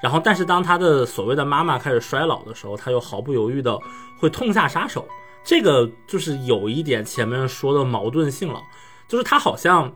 [0.03, 3.79] 然后，但是当他的所谓的妈妈开始衰老的时候，他又毫不犹豫的
[4.19, 5.07] 会痛下杀手。
[5.43, 8.61] 这个就是有一点前面说的矛盾性了，
[9.09, 9.93] 就是他好像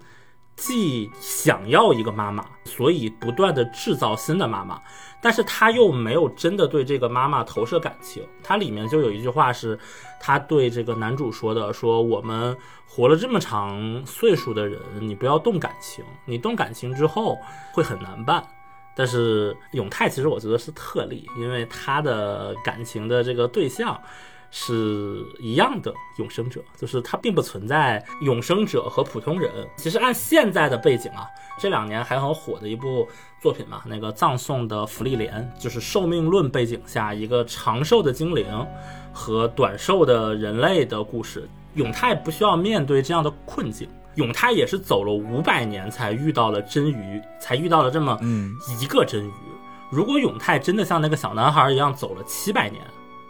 [0.57, 4.81] 既想要一个妈妈，所以不断的制造新的妈妈，
[5.21, 8.23] 但是他又没有真的对这个妈妈投射感情。
[8.43, 9.79] 他里面就有一句话是，
[10.21, 12.57] 他对这个男主说的：“说我们
[12.87, 17.37] 活了这么长岁数的人，你不要动感情，你动感情之后
[17.73, 18.43] 会很难办。”
[18.95, 23.99] 但是永泰其实我觉得是特例，因为他的感情的这个对象
[24.51, 29.51] 是一样的永生者，就是他并不存在永生者和普通人。
[29.77, 31.27] 其实按现在的背景啊，
[31.59, 33.09] 这两年还很火的一部
[33.41, 38.67] 作品嘛，那个葬送的芙莉莲，就是寿命论背景下一个长寿的精灵
[39.13, 41.49] 和短寿的人类的故事。
[41.75, 43.89] 永泰不需要面对这样的困境。
[44.17, 48.19] 永泰也是走了五百年才遇到了真鱼，才遇到了这么
[48.81, 49.33] 一个真鱼。
[49.91, 52.83] 如果永泰真的像那个小男孩一样走了七百年，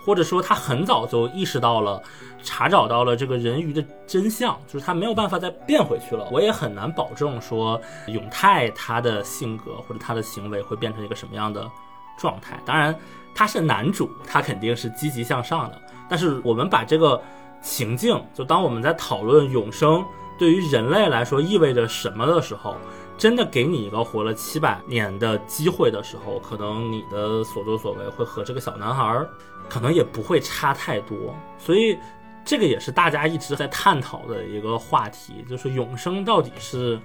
[0.04, 2.02] 或者说他很早就意识到了、
[2.42, 6.28] 查找到了这个人鱼的真相，就是他没有办法再变回去了。
[6.30, 11.70] 我也很难保证说永泰他的性格或者他的行为会变成一个什么样的
[12.18, 12.58] 状态。
[12.64, 12.94] 当然，
[13.34, 15.80] 他是男主，他肯定是积极向上的。
[16.08, 17.20] 但是我们把这个
[17.62, 20.04] 情境，就当我们在讨论永生。
[20.40, 22.74] 对于人类来说意味着什么的时候，
[23.18, 29.28] 真的给你一个活了七百年的机会的时候，可能你的所作所为会和这个小男孩儿
[29.68, 31.36] 可能也不会差太多。
[31.58, 31.98] 所以，
[32.42, 36.98] 这个也是大家一直在探讨的一个话题，就是永生到底是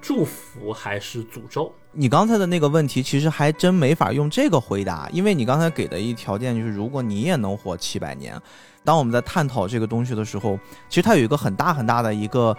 [0.00, 1.72] 祝福还是诅咒？
[1.92, 8.36] 你刚才的那个问题其实还真没法用这个回答，因为你刚才给的一条件就是，如果你也能活七百年。
[8.84, 10.58] 当我们在探讨这个东西的时候，
[10.88, 12.56] 其实它有一个很大很大的一个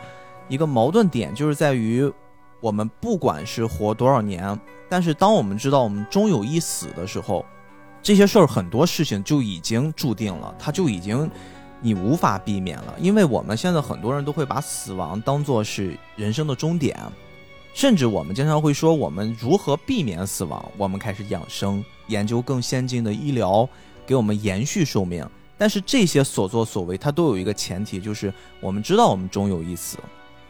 [0.48, 2.12] 一个矛盾点，就是在于
[2.60, 7.46] 我们不管是活多少年，但是当我们知道我们终有一死的时候，
[8.02, 11.30] 这些事儿很多事情就已经注定了，它就已经
[11.80, 12.96] 你无法避免了。
[13.00, 17.00] 因为我们现在很多人都会把死亡当做是人生的终点，
[17.76, 23.70] 甚至我们经常会说我们如何避免死亡，我们开始养生，研究更先进的医疗，
[24.08, 25.24] 给我们延续寿命。
[25.58, 29.98] 但是这些所作所为，它都有一个前提，就是我们知道我们终有一死，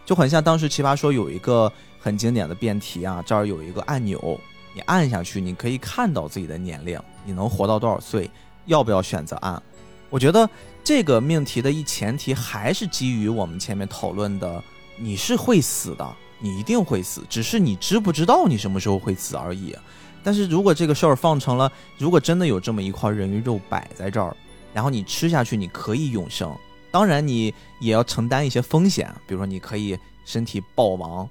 [0.05, 4.39] 就很像当时奇葩说有一个很经典的辩题啊，这儿有一个按钮，
[4.73, 8.29] 你按下去，你可以看到自己的年龄，你能活到多少岁，
[8.65, 9.61] 要不要选择按？
[10.09, 10.49] 我觉得
[10.83, 14.63] 这个命题的一前提还是基于我们前面讨论的，
[14.97, 19.75] 你是会死的，你一定会死，只是你知不知道你什么时候会死而已。
[20.23, 24.35] 但是如果这个事儿放成了，如果真的有这么一块人鱼肉摆在这儿。
[24.75, 26.53] 然后你吃下去，你可以永生，
[26.91, 31.29] 当然你也要承担一些风险，比如说你可以身体暴亡。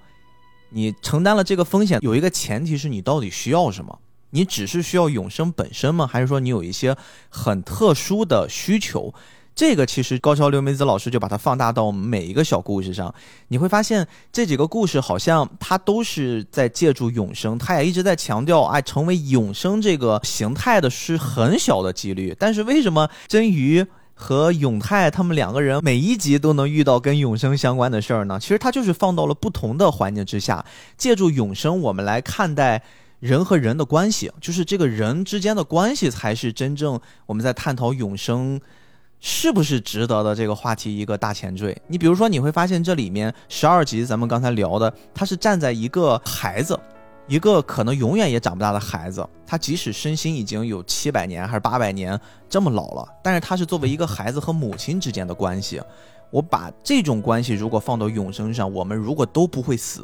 [0.70, 3.98] 你承担了这个风险，有一个前提是你到底需要什么？
[4.30, 6.06] 你只是需要永生本身吗？
[6.06, 6.96] 还是说你有一些
[7.28, 9.12] 很特殊的需求？
[9.54, 13.14] 这个其实高桥留美子老师就把它放大到每一个小故事上，
[13.48, 22.34] 你会发现这几个故事好像它都是在借助永生，他也一直在强调，哎，成为永生这个形态的是很小的几率。
[22.36, 28.40] 但是为什么真鱼和永泰他们两个人每一集都能遇到跟永生相关的事儿呢？
[28.40, 30.64] 其实它就是放到了不同的环境之下，
[30.96, 32.82] 借助永生我们来看待
[33.20, 38.60] 人和人的关系，就是这个人之间的关系才是真正我们在探讨永生。
[39.26, 41.74] 是不是值得的这个话题一个大前缀？
[41.86, 46.78] 你比如说，你会发现这里面十二集咱们刚才聊的，他是站在一个孩子，
[47.26, 52.20] 一个可能永远也长不大的孩子，他即使身心已经有七百年还是八百年
[52.50, 55.80] 这么老了，但是他是作为一个孩子和母亲之间的关系。
[56.30, 60.02] 我把这种关系如果放到永生上，我们如果都不会死，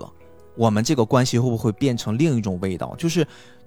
[0.57, 2.95] 我们这个关系会不会变成另一种味道？
[2.97, 3.27] 就是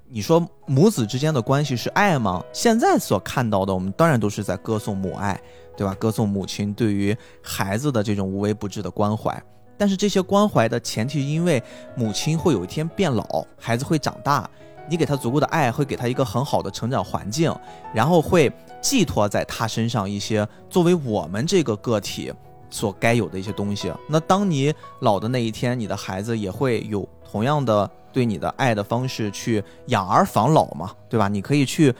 [0.10, 2.44] 你说母子之间的关系是爱吗？
[2.54, 5.40] 现在所看到的，我们当然都是在歌颂母爱，
[5.76, 5.94] 对吧？
[5.96, 9.42] 歌颂母亲对于孩子的这种无微不至的关怀。
[9.76, 11.62] 但是这些关怀的前提，因为
[11.96, 14.48] 母亲会有一天变老，孩子会长大，
[14.88, 17.54] 你给他足够的爱，会给他一个很好的成长环境，
[17.92, 18.52] 然后会
[18.82, 22.32] 寄托在他身上一些作为我们这个个体
[22.70, 23.92] 所该有的一些东西。
[24.08, 31.28] 那当你老的那一天，你的孩子也会有同样的对你的爱的方式去养儿防老嘛，对吧？
[31.28, 31.94] 你可以去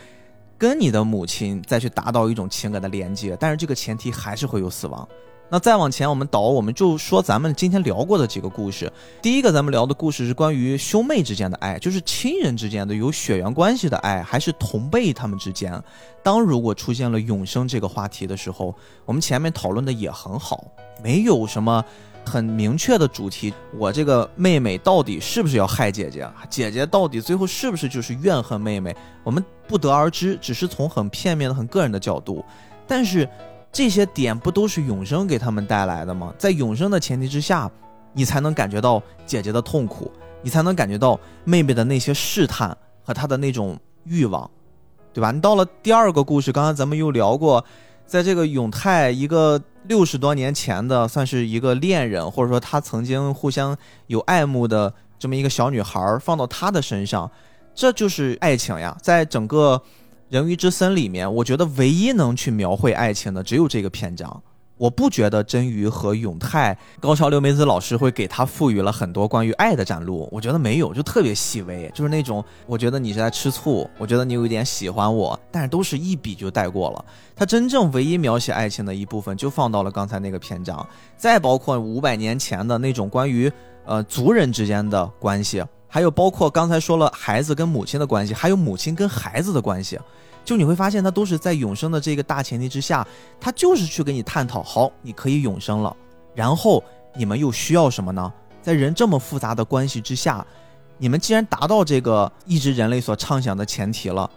[0.58, 5.06] 跟你的母亲再去达到一种情感的连接，但是这个前提还是会有死亡。
[5.50, 8.92] 那再往前，我们倒，我们就说咱们今天聊过的几个故事。
[9.22, 15.80] 第一个，咱们聊的故事是关于兄妹之间的爱，就是亲人之间的有血缘关系的爱，还是同辈他们之间。
[16.24, 18.74] 当如果出现了永生这个话题的时候，
[19.06, 20.64] 我们前面讨论的也很好，
[21.04, 21.84] 没有什么
[22.26, 23.54] 很明确的主题。
[23.78, 26.28] 我这个妹妹到底是不是要害姐姐？
[26.50, 28.96] 姐姐到底最后是不是就是怨恨妹妹？
[29.24, 32.44] 我们不得而知，只是从很片面的、很个人的角度。
[32.88, 33.28] 但是。
[33.76, 36.32] 这些点不都是永生给他们带来的吗？
[36.38, 37.68] 在永生的前提之下，
[38.14, 40.12] 你才能感觉到姐姐的痛苦，
[40.44, 44.48] 你才能感觉到妹妹的那些试探和她的那种欲望，
[45.12, 45.32] 对吧？
[45.32, 47.66] 你到了第二个故事，刚刚咱们又聊过，
[48.06, 53.78] 在这个永泰一个六十多年前的，算是一个恋人，或者说他曾经互相
[54.08, 57.30] 有爱慕的这么一个小女孩，放到他的身上，
[57.76, 59.82] 这就是爱情呀，在整个。
[60.30, 64.42] 人鱼之森里面，我觉得唯一能去描绘爱情的只有这个篇章。
[64.78, 77.06] 我不觉得真鱼和永泰高桥留美子老师会给他赋予了很多关于爱的展露，我觉得没有，就特别细微，就是那种我觉得你是在吃醋，我觉得你有一点喜欢我，但是都是一笔就带过了。
[77.36, 80.86] 他真正唯一描写爱情的一部分就放到了刚才那个篇章，
[81.16, 83.52] 再包括五百年前的那种关于
[83.86, 90.00] 呃族人之间的关系，还有包括刚才说了孩子跟母亲的关系，还有母亲跟孩子的关系。
[90.46, 93.08] 就你会发现，他都是在永生的这个大前提之下，
[93.40, 95.96] 他就是去跟你探讨，好，你可以永生了，
[96.36, 96.84] 然后
[97.16, 98.32] 你们又需要什么呢？
[98.62, 100.46] 在人这么复杂的关系之下，
[100.98, 104.30] 你们既然达到这个一直人类所畅想的前提了，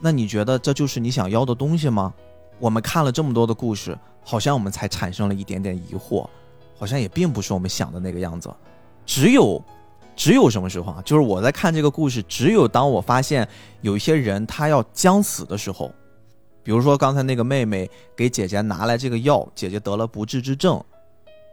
[0.00, 2.14] 那你觉得这就是你想要的东西吗？
[2.58, 6.26] 我们看了这么多的故事，好像我们才产生了一点点疑惑，
[6.78, 8.48] 好像也并不是我们想的那个样子，
[9.04, 9.62] 只有。
[10.18, 11.02] 只有什么时候啊？
[11.04, 13.48] 就是我在看这个故事，只有当我发现
[13.82, 15.92] 有一些人他要将死的时候，
[16.64, 20.82] 比如说刚才那个妹妹给姐姐拿来这个药，姐姐得了不治之症，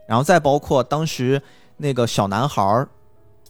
[0.08, 1.40] 然后再包括当时
[1.78, 2.90] 那个小男孩儿，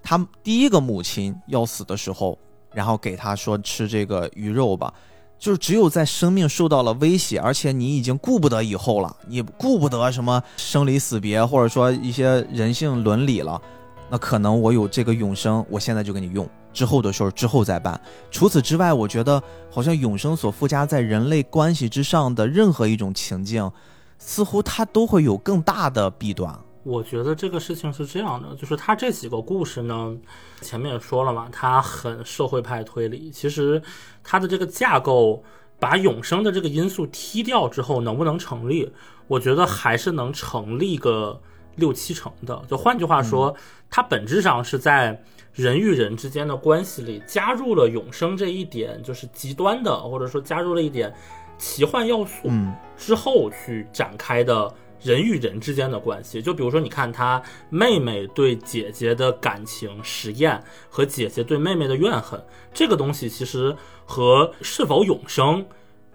[0.04, 2.38] 他第一个母亲要死的时候，
[2.74, 4.94] 然后给他说吃这个鱼肉吧，
[5.40, 13.62] 就是只有在生命受到了威胁，而且你已经顾不得以后了，你顾不得什么生离死别，或者说一些人性伦理了。
[14.10, 18.00] 那可能我有这个永生，我现在就给你用，之后的事儿之后再办。
[18.30, 19.42] 除此之外，我觉得
[19.72, 23.72] 好像永生所附加在人类关系之上的任何一种情境，
[24.20, 26.56] 似乎它都会有更大的弊端。
[26.84, 30.16] 我觉得这个事情是这样的，就是他这几个故事呢，
[30.62, 33.32] 前面也说了嘛，他很社会派推理。
[33.32, 33.82] 其实
[34.24, 35.44] 他的这个架构，
[35.80, 38.88] 把永生的这个因素踢掉之后，能不能成立？
[39.26, 41.42] 我觉得还是能成立个。
[41.76, 43.56] 六七成的，就换句话说，
[43.90, 45.22] 它本质上是在
[45.54, 51.14] 人与人之间的关系里加入了永生这一点，就是极端的，或者说加入了一点
[51.58, 52.50] 奇幻要素
[52.98, 56.42] 之后去展开的人与人之间的关系。
[56.42, 62.42] 就比如说，你看他妹妹对姐姐的感情实验和姐姐对妹妹的怨恨，
[62.74, 63.76] 这个东西其实
[64.06, 65.66] 和是否永生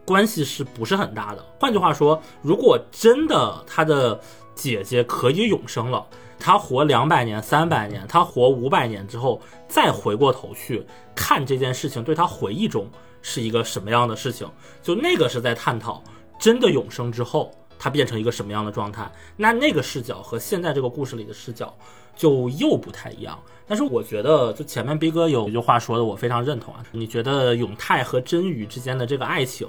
[0.04, 1.42] 关系是不是很大的？
[1.58, 4.20] 换句话说，如果真的他的。
[4.60, 6.06] 姐姐可以永生了，
[6.38, 10.84] 她活两百年、三百年，她活五百年之后，再回过头去
[11.14, 12.86] 看这件事情，对她回忆中
[13.22, 14.46] 是一个什么样的事情？
[14.82, 16.04] 就那个是在探讨
[16.38, 19.10] 真的永生之后，它变成一个什么样的状态？
[19.34, 21.74] 那那个视角和现在这个故事里的视角
[22.14, 23.38] 就又不太一样。
[23.66, 26.84] 但是我觉得，就前面逼哥有一句话说的，我非常认同啊。
[26.92, 29.66] 你觉得永泰和真宇之间的这个爱情，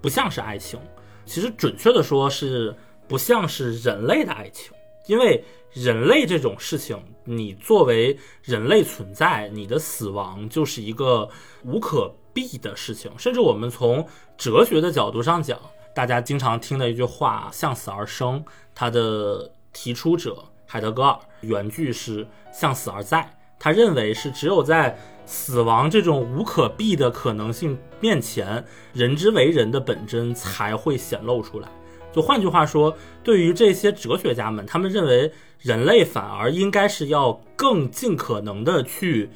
[0.00, 0.80] 不像是爱情，
[1.26, 2.74] 其实准确的说是。
[3.14, 4.72] 不像是人类的爱情，
[5.06, 11.28] 因为人类这种事情，你作为人类存在，你的死亡就是一个
[11.62, 13.08] 无可避的事情。
[13.16, 14.04] 甚至我们从
[14.36, 15.56] 哲学的角度上讲，
[15.94, 23.32] 大家经常听的一句话“向死而生”，它的提出者海德格尔原句是“向死而在”。
[23.60, 31.68] 他认为是只有在死亡这种无可避的可能性面前，人之为人的本真才会显露出来。
[32.14, 39.30] 就换句话说，对于这些哲学家们，他们认为人类反而应该是要更尽可能的去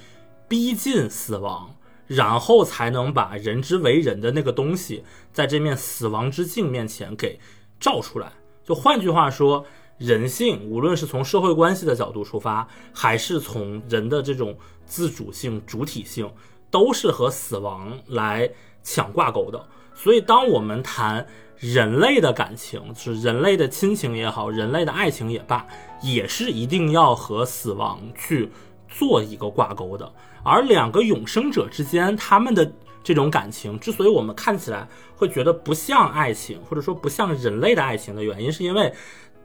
[0.47, 1.75] 逼近死亡，
[2.07, 5.03] 然后才能把人之为人的那个东西，
[5.33, 7.41] 在这面死亡之镜面前给
[7.81, 8.33] 照出来。
[8.65, 14.57] 就换句话说，人性无论是从社会关系的角度出发，还是从人的这种
[14.87, 16.31] 自主性、主体性，
[16.71, 18.49] 都是和死亡来
[18.85, 19.67] 抢挂钩的。
[19.97, 21.27] 所以，当我们谈
[21.59, 25.67] 人类的感情，是人类的亲情也好，人类的爱情也罢，
[26.01, 28.49] 也是一定要和死亡去
[28.89, 30.13] 做一个挂钩的。
[30.45, 32.71] 而两个永生者之间，他们的
[33.03, 34.87] 这种感情，之所以我们看起来
[35.17, 38.93] 会觉得不像爱情，或者说不像人类的爱情的原因，是因为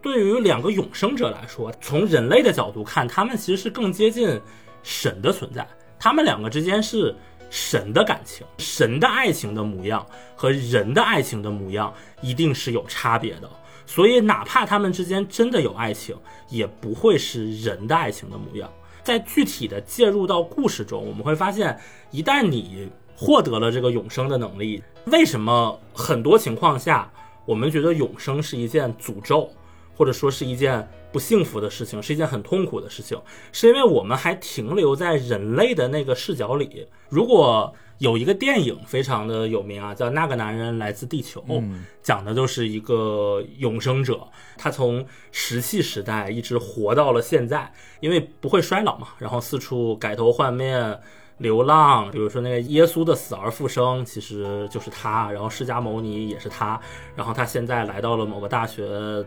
[0.02, 4.40] 对于两个永生者来说，从人类的角度看，他们其实是更接近
[4.84, 5.68] 神的存在，
[5.98, 7.16] 他们两个之间是。
[7.56, 10.04] 神的感情，神的爱情的模样
[10.36, 13.48] 和人的爱情的模样一定是有差别的，
[13.86, 16.18] 所以哪怕他们之间真的有爱情，
[16.50, 18.68] 也不会是人的爱情的模样。
[19.04, 27.08] 在具体的介入到故事中，我们会发现，一旦你获得了这个永生的能力，为什么很多情况下
[27.46, 29.48] 我们觉得永生是一件诅咒，
[29.96, 30.88] 或者说是一件？
[31.12, 33.22] 不幸福的事情是一件很痛苦的事情，
[33.52, 36.88] 是因为我们还停留在人类的那个视角里。
[37.08, 41.40] 如果有一个电影非常的有名啊，叫《那个男人来自地球》，
[42.02, 51.00] 讲的就是一个永生者，他从石器时代一直活到了现在，因为不会衰老嘛，然后四处改头换面
[51.38, 52.10] 流浪。
[52.10, 56.80] 比如说那个耶稣的死而复生，其实就是他；然后释迦牟尼也是他；
[57.16, 59.24] 然后他现在来到了某个大学。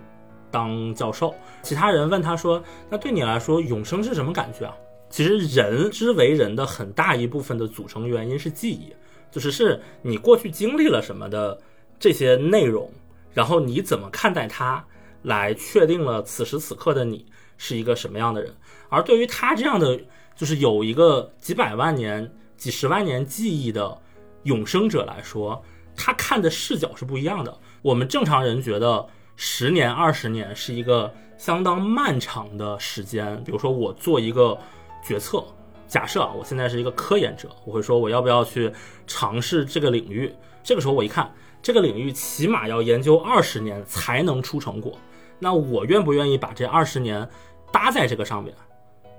[0.51, 4.75] 当教授，其他人问他说：“那对你来说，永生是什么感觉啊？”
[5.09, 8.93] 其实，人之为人的很大一部分的组成原因是记忆，
[9.31, 11.57] 就是是你过去经历了什么的
[11.99, 12.91] 这些内容，
[13.33, 14.85] 然后你怎么看待它，
[15.23, 17.25] 来确定了此时此刻的你
[17.57, 18.53] 是一个什么样的人。
[18.89, 19.99] 而对于他这样的，
[20.35, 23.97] 就是有一个几百万年、几十万年记忆的
[24.43, 25.63] 永生者来说，
[25.95, 27.57] 他看的视角是不一样的。
[27.83, 29.07] 我们正常人觉得。
[29.37, 33.43] 十年、二十年是一个相当漫长的时间。
[33.45, 34.59] 比如说，我做一个
[35.05, 35.45] 决策，
[35.87, 38.73] 假设啊，我现在是一个科研者，我会说我要不要去
[39.07, 40.35] 尝试这个领域。
[40.65, 41.31] 这个时候我一看，
[41.63, 44.99] 这个领域起码要研究二十年才能出成果。
[45.39, 47.29] 那我愿不愿意把这二十年
[47.71, 48.55] 搭在这个上面？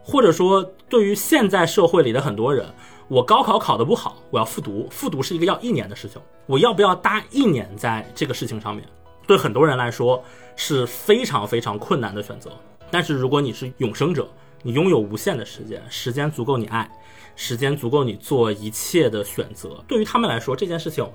[0.03, 2.65] 或者说，对于现在社会里的很多人，
[3.07, 8.83] 我高考考得不好，我要复读，复读是一个要一年的事情，我要不要搭一年在这个事情上面？
[9.27, 10.23] 对很多人来说
[10.55, 12.49] 是非常非常困难的选择，
[12.89, 14.27] 但是如果你是永生者，
[14.63, 16.89] 你拥有无限的时间，时间足够你爱，
[17.35, 19.83] 时间足够你做一切的选择。
[19.87, 21.05] 对于他们来说，这件事情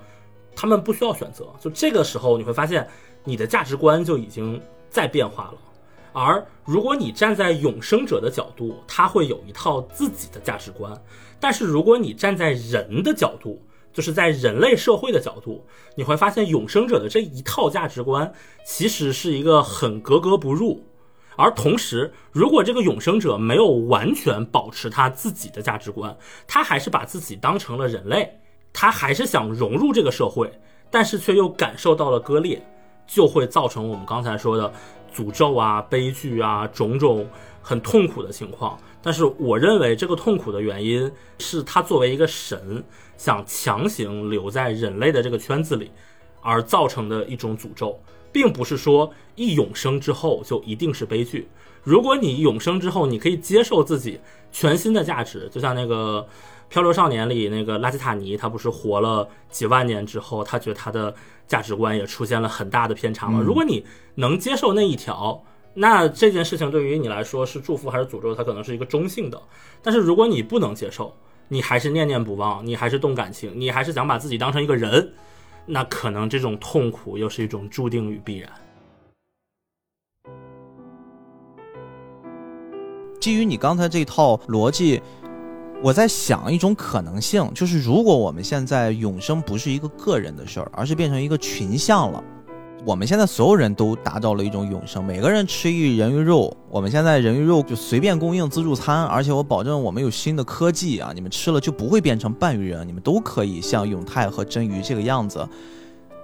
[0.54, 1.48] 他们不需要选择。
[1.58, 2.86] 就这个时候，你会发现
[3.24, 4.60] 你的价值观就已经
[4.90, 5.54] 在变化了。
[6.12, 10.92] 而如果你站在永生者的角度，他会有一套自己的价值观；
[11.40, 13.60] 但是如果你站在人的角度，
[13.92, 15.66] 就是在人类社会的角度，
[15.96, 18.32] 你会发现永生者的这一套价值观
[18.64, 20.82] 其实是一个很格格不入。
[21.36, 26.16] 而同时，如果这个永生者没有完全保持他自己的价值观，
[26.46, 28.38] 他还是把自己当成了人类，
[28.72, 30.52] 他还是想融入这个社会，
[30.90, 32.62] 但是却又感受到了割裂，
[33.06, 34.72] 就会造成我们刚才说的
[35.14, 37.26] 诅咒啊、悲剧啊种种
[37.62, 38.78] 很痛苦的情况。
[39.02, 42.84] 但是，我认为这个痛苦的原因是他作为一个神。
[43.22, 45.92] 想强行留在人类的这个圈子里，
[46.40, 47.96] 而造成的一种诅咒，
[48.32, 51.46] 并不是说一永生之后就一定是悲剧。
[51.84, 54.18] 如果你永生之后，你可以接受自己
[54.50, 56.26] 全新的价值，就像那个
[56.72, 61.14] 《漂流少年》里那个拉基塔尼，他不是活了几万年之后，他觉得他的
[61.46, 63.40] 价值观也出现了很大的偏差吗？
[63.40, 63.84] 如果你
[64.16, 65.40] 能接受那一条，
[65.74, 68.34] 那这件事情对于你来说是祝福还是诅咒？
[68.34, 69.40] 它可能是一个中性的。
[69.80, 71.14] 但是如果你不能接受，
[71.48, 75.12] 你还是念念不忘，你还是动感情，你还是想把自己当成一个人，
[75.66, 78.50] 那可能这种痛苦又是一种注定与必然。
[83.20, 85.00] 基于你刚才这套逻辑，
[85.82, 92.24] 我在想一种可能性，就是如果我们现在永生不是一个个人的事儿，而是变成一个群像了。
[92.84, 105.48] 我们现在所有人都达到了一种永生，每个人吃一人鱼肉，我们现在人鱼肉就随便供应自助餐，而且我保证我们有新的科技啊，你们吃了就不会变成半鱼人，你们都可以像永泰和真鱼这个样子。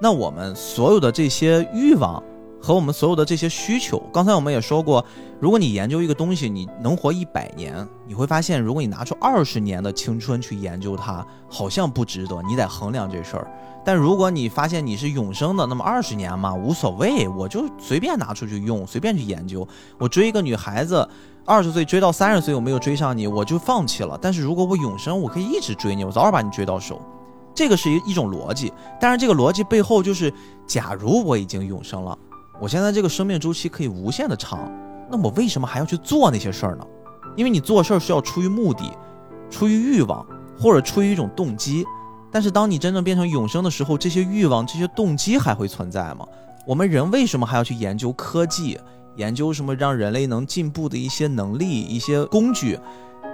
[0.00, 2.20] 那我们所有的这些欲望，
[2.60, 4.02] 和我们所有的这些需求。
[4.12, 5.04] 刚才我们也说过，
[5.38, 12.42] 如果你研究一个东西，你能活一百年，你会发现，如果你拿出二十年的青春去研究它，好像不值得。
[12.50, 13.48] 你得衡量这事儿。
[13.88, 19.66] 但如果你发现你是永生的，那么二十年嘛无所谓，我就随便拿出去用，随便去研究。
[19.96, 21.08] 我追一个女孩子，
[21.46, 24.18] 二十岁追到三十岁，我没有追上你，我就放弃了。
[24.20, 27.00] 但是如果我永生，我可以一直追你，我早晚把你追到手。
[27.54, 28.70] 这个是一一种逻辑，
[29.00, 30.30] 但是这个逻辑背后就是，
[30.66, 32.14] 假如我已经永生了，
[32.60, 34.70] 我现在这个生命周期可以无限的长，
[35.10, 36.86] 那我为什么还要去做那些事儿呢？
[37.36, 38.92] 因为你做事儿是要出于目的，
[39.48, 40.26] 出于欲望，
[40.60, 41.86] 或者出于一种动机。
[42.30, 46.26] 但是当你真正变成永生的时候，这些欲望、这些动机还会存在吗？
[46.66, 48.78] 我们人为什么还要去研究科技，
[49.16, 52.78] 研究什么让人类能进步的一些能力、一些工具？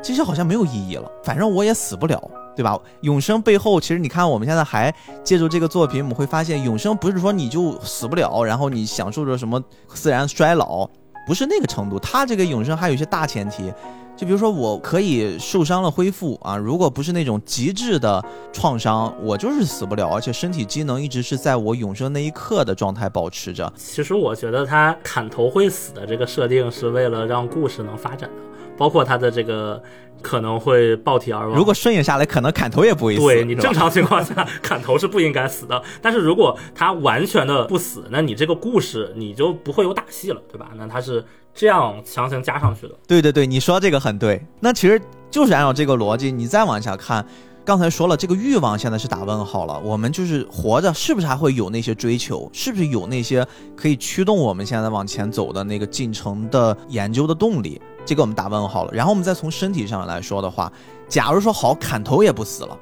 [0.03, 1.11] 这些好像没有意义了。
[1.23, 2.23] 反正我也死不了。
[2.57, 2.79] 对吧？
[3.01, 4.95] 永生背后，其实你看，我们现在还
[5.25, 10.89] 借助这个作品，我们会发现，永生不是说你就死不了，然后你享受着什么自然衰老，
[11.27, 11.99] 不是那个程度。
[11.99, 13.73] 它这个永生还有一些大前提，
[14.17, 23.73] 就比如说我可以受伤了恢复啊，如果不是那种极致的创伤，我就是死不了，而且身体机能一直是在我永生那一刻的状态保持着。
[23.77, 28.31] 其实我觉得他砍头会死的这个设定是为了让故事能发展，
[28.77, 29.83] 包括他的这个。
[30.23, 31.55] 可能会爆体而亡。
[31.55, 33.21] 如果顺应下来，可能砍头也不会死。
[33.21, 35.83] 对你正常情况下，砍头是不应该死的。
[36.01, 40.71] 但是如果他完全的不死，那你这个故事你就不会有打戏了，对吧？
[40.77, 41.23] 那他是
[41.55, 42.95] 这样强行加上去的。
[43.07, 44.43] 对对对，你说这个很对。
[44.61, 44.99] 那其实
[45.31, 47.27] 就是按照这个逻辑，你再往下看，
[47.65, 49.81] 刚才说了，这个欲望现在是打问号了。
[49.81, 52.47] 我们就是活着，是不是还会有那些追求？
[52.53, 57.81] 是不是有那些可以驱动我们现在往前走的那个进程的研究的动力？
[58.05, 60.71] 这个我们打问号了，然后我们再从身体上来说的话，
[61.09, 62.79] 假如说好砍头也不死了，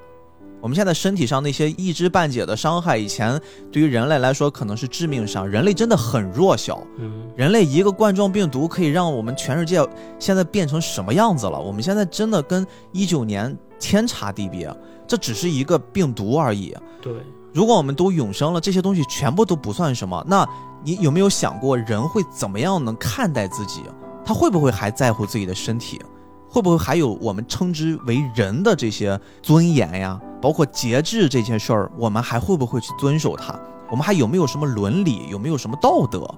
[0.62, 3.38] 我们现在身体上那些一知半解的伤害，以前
[3.72, 9.84] 对于人类来说可能是致命伤，人类真的很弱小，嗯，人类一个冠状病毒可以让我们全世界
[10.20, 11.58] 现在变成什么样子了？
[11.58, 14.72] 我们现在真的跟一九年天差地别，
[15.04, 16.72] 这只是一个病毒而已。
[17.00, 17.12] 对，
[17.52, 20.48] 如果我们都永生了，这些东西全部都不算什么，那
[20.84, 23.82] 你有没有想过人会怎么样能看待自己？
[24.24, 26.00] 他会不会还在乎自己的身体？
[26.48, 30.20] 会不会还有我们称之为人的这些尊严呀？
[30.42, 33.58] 包括节制这件事儿，我们还会不会去遵守它？
[33.88, 35.28] 我们还有没有什么伦理？
[35.30, 36.28] 有没有什么道德？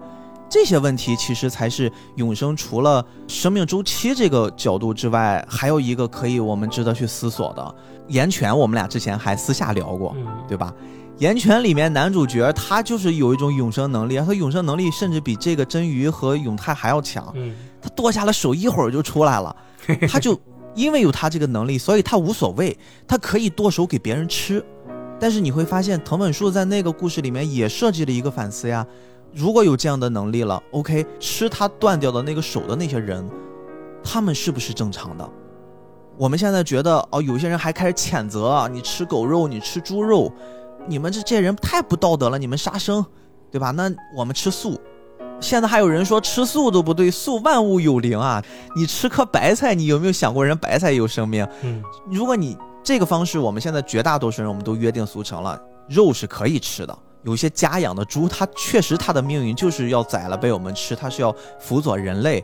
[0.51, 7.75] 这些问题其实才是永生除了生命周期这个角度之外，还有一个可以我们值得去思索的。
[8.09, 10.15] 岩泉，我们俩之前还私下聊过，
[10.47, 10.73] 对吧？
[11.19, 17.33] 岩泉里面男主角他就是有一种永生能力，他永生能力甚至比这个真鱼和永泰还要强。
[17.81, 19.55] 他剁下了手，一会儿就出来了。
[20.09, 20.39] 他就
[20.75, 22.77] 因为有他这个能力，所以他无所谓，
[23.07, 24.65] 他可以剁手给别人吃。
[25.21, 28.87] 但是你会发现，藤本树在那个故事里面也设计了一个反思呀。
[29.33, 33.29] 如果有这样的能力了，OK，吃他断掉的那个手的那些人，
[34.03, 35.29] 他们是不是正常的？
[36.17, 40.33] 我们现在觉得哦，有些人还开始谴责啊，你吃狗肉，你吃猪肉，
[40.87, 43.05] 你们这这些人太不道德了，你们杀生，
[43.51, 43.71] 对吧？
[43.71, 44.81] 那我们吃素。
[45.45, 48.43] 现在还有人说吃素都不对，素万物有灵啊！
[48.75, 51.47] 你吃颗白菜，你有没有想过人白菜也有生命？
[51.61, 56.99] 嗯，如果你这个方式，我们现在绝大多数人我们都约定俗成了，肉是可以吃的。
[57.25, 62.43] 有些家养的猪，它确实它的命运就是要宰了被我们吃，它是要辅佐人类。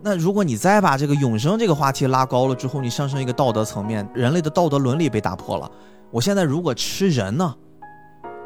[0.00, 5.68] 那如果你再把这个永生这个话题拉高了之后，你上升一个道德层面，人类的道德伦理被打破了。
[6.12, 7.52] 我现在如果吃人呢？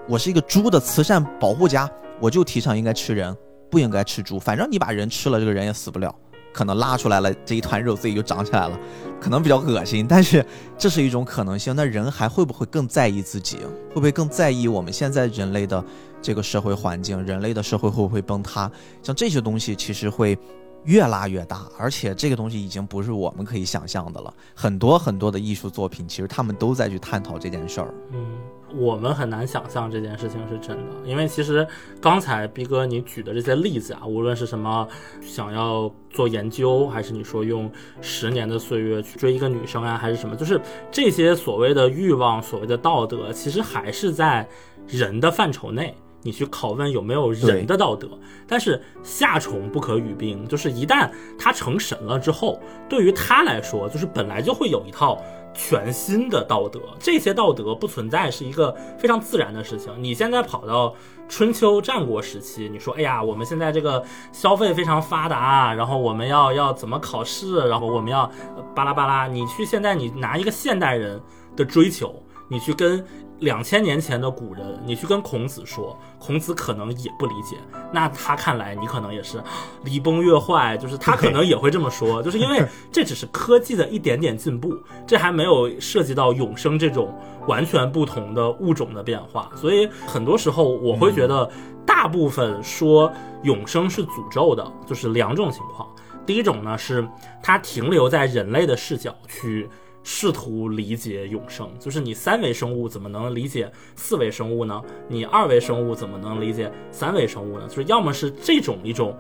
[0.09, 1.89] 我是一个猪的慈善保护家，
[2.21, 3.37] 我就提倡应该吃人。
[3.73, 6.15] 不应该吃猪，反正你把人吃了，这个人也死不了，
[6.53, 8.79] 可能拉出来了这一团肉自己就长起来了，
[9.19, 10.45] 可能比较恶心，但是
[10.77, 11.75] 这是一种可能性。
[11.75, 13.57] 那人还会不会更在意自己？
[13.89, 15.83] 会不会更在意我们现在人类的
[16.21, 17.25] 这个社会环境？
[17.25, 18.71] 人类的社会会不会崩塌？
[19.03, 20.39] 像这些东西其实会
[20.85, 24.35] 越拉越大，而且这个东西已经不是我们可以想象的了。
[24.55, 27.95] 很多很多的艺术作品，其实他们都在去探讨这件事儿。
[28.13, 28.39] 嗯。
[28.75, 31.67] 我们很难想象这件事情是真的，因为其实
[32.01, 34.87] 刚才逼哥你举的这些例子啊，无论是什么
[35.21, 37.71] 想要做研究，还是你说用
[38.01, 44.49] 十年的岁月去追一个女生啊，还是什么，就是这些所谓的欲望、所谓的道德，其实还是在
[44.87, 48.09] 人的范畴内，你去拷问有没有人的道德。
[48.47, 55.19] 但是夏虫不可语冰，就是一旦他成神了之后，对于他来说，就是本来就会有一套。
[55.55, 59.93] 全新的道德，这些道德不存在是一个非常自然的事情。
[59.99, 60.95] 你现在跑到
[61.29, 68.33] 春秋战国时期，你说，哎呀，我们现在这个消费非常发达，然后我们要要怎么考试，然后我们要
[68.75, 69.27] 巴拉巴拉。
[69.27, 71.21] 你去现在你拿一个现代人
[71.55, 72.15] 的追求，
[72.49, 73.05] 你去跟
[73.43, 77.57] 两千年前的古人，你去跟孔子说，孔子可能也不理解。
[77.93, 79.43] 那他看来，你可能也是
[79.85, 87.13] 礼崩乐坏，就是他可能也会这么说， 就是因为这只是科技的一点点进步，这还没有涉及到永生这种
[87.47, 89.51] 完全不同的物种的变化。
[89.57, 91.51] 所以很多时候，我会觉得
[91.85, 93.13] 大部分说
[93.43, 95.89] 永生是诅咒的，就是两种情况。
[96.25, 97.07] 第一种呢，是
[97.43, 99.69] 它停留在人类的视角去。
[100.05, 104.83] 试图理解永生，就是你三维生物怎么能理解四维生物呢？
[105.09, 107.69] 你二维生物怎么能理解三维生物呢？
[107.69, 109.17] 就是要么是这种一种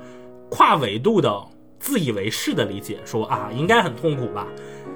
[0.50, 1.40] 跨维度的
[1.78, 4.44] 自以为是的理解，说啊应该很痛苦吧；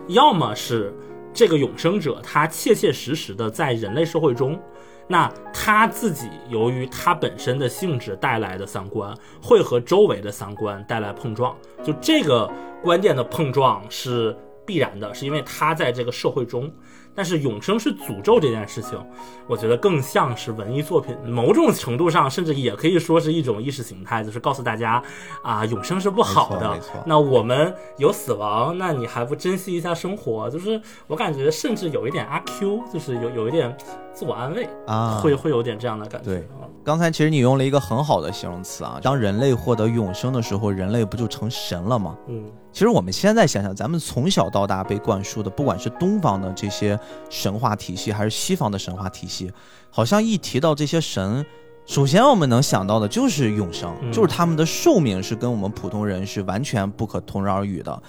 [0.09, 0.93] 要么是
[1.33, 4.61] 这个永生者他切切实实的在人类社会中，
[5.07, 12.51] 那他自己由于他本身的性质带来的三观会和周围的三观带来碰撞，就这个
[12.83, 14.37] 观点的碰撞是。
[14.67, 16.71] 必然的是，因为他在这个社会中，
[17.15, 18.99] 但是永生是诅咒这件事情，
[19.47, 25.03] 我觉得更像是文艺作品，某种程度上甚至也可以说是一种意识形态，就是告诉大家
[25.43, 26.79] 啊，永生是不好的。
[27.07, 30.51] 那我们有死亡，那你还不珍惜一下生活？
[30.51, 33.77] 就是我感觉甚至有一点阿 Q，就是有有一点
[34.17, 36.31] 自我安慰啊，会会有点这样的感觉。
[36.31, 36.49] 对，
[36.83, 42.17] 刚才其实你用了一个很好的形容词啊，当人类获得永生的时候，人类不就成神了吗？
[42.27, 42.47] 嗯。
[42.73, 46.99] 其实我们现在想想，咱们从小到大被灌输的，不管是东方的这些
[47.29, 49.53] 神话体系，还是西方的神话体系，
[49.91, 51.45] 好像一提到这些神，
[51.85, 58.03] 首先我们能想到的就是永生，就是他们的寿命是跟我们普通人是完全不可同日而语的。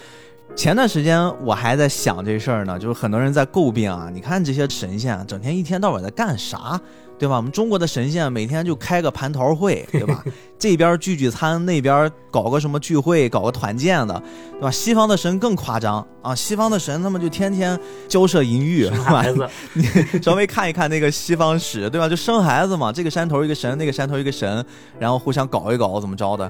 [0.58, 6.82] 前段时间我还在想这事儿呢，就是很多人在诟病啊，你看这些神仙整天一天到晚在干啥？
[7.20, 7.38] 对吧？
[7.38, 10.24] 我们中国的神仙每天就开个蟠桃会，对吧？
[10.58, 14.20] 这边聚聚餐，那边搞个什么聚会，搞个团建的，
[14.54, 14.72] 对吧？
[14.72, 16.34] 西方的神更夸张啊！
[16.34, 19.84] 西方的神他们就天天交涉淫欲，孩子， 你
[20.22, 22.10] 稍微看一看那个西方史，对吧？
[22.10, 24.66] 就生孩子嘛，这个山头一个神，那个山头一个神，
[24.98, 26.50] 然后互相搞一搞，怎么着的？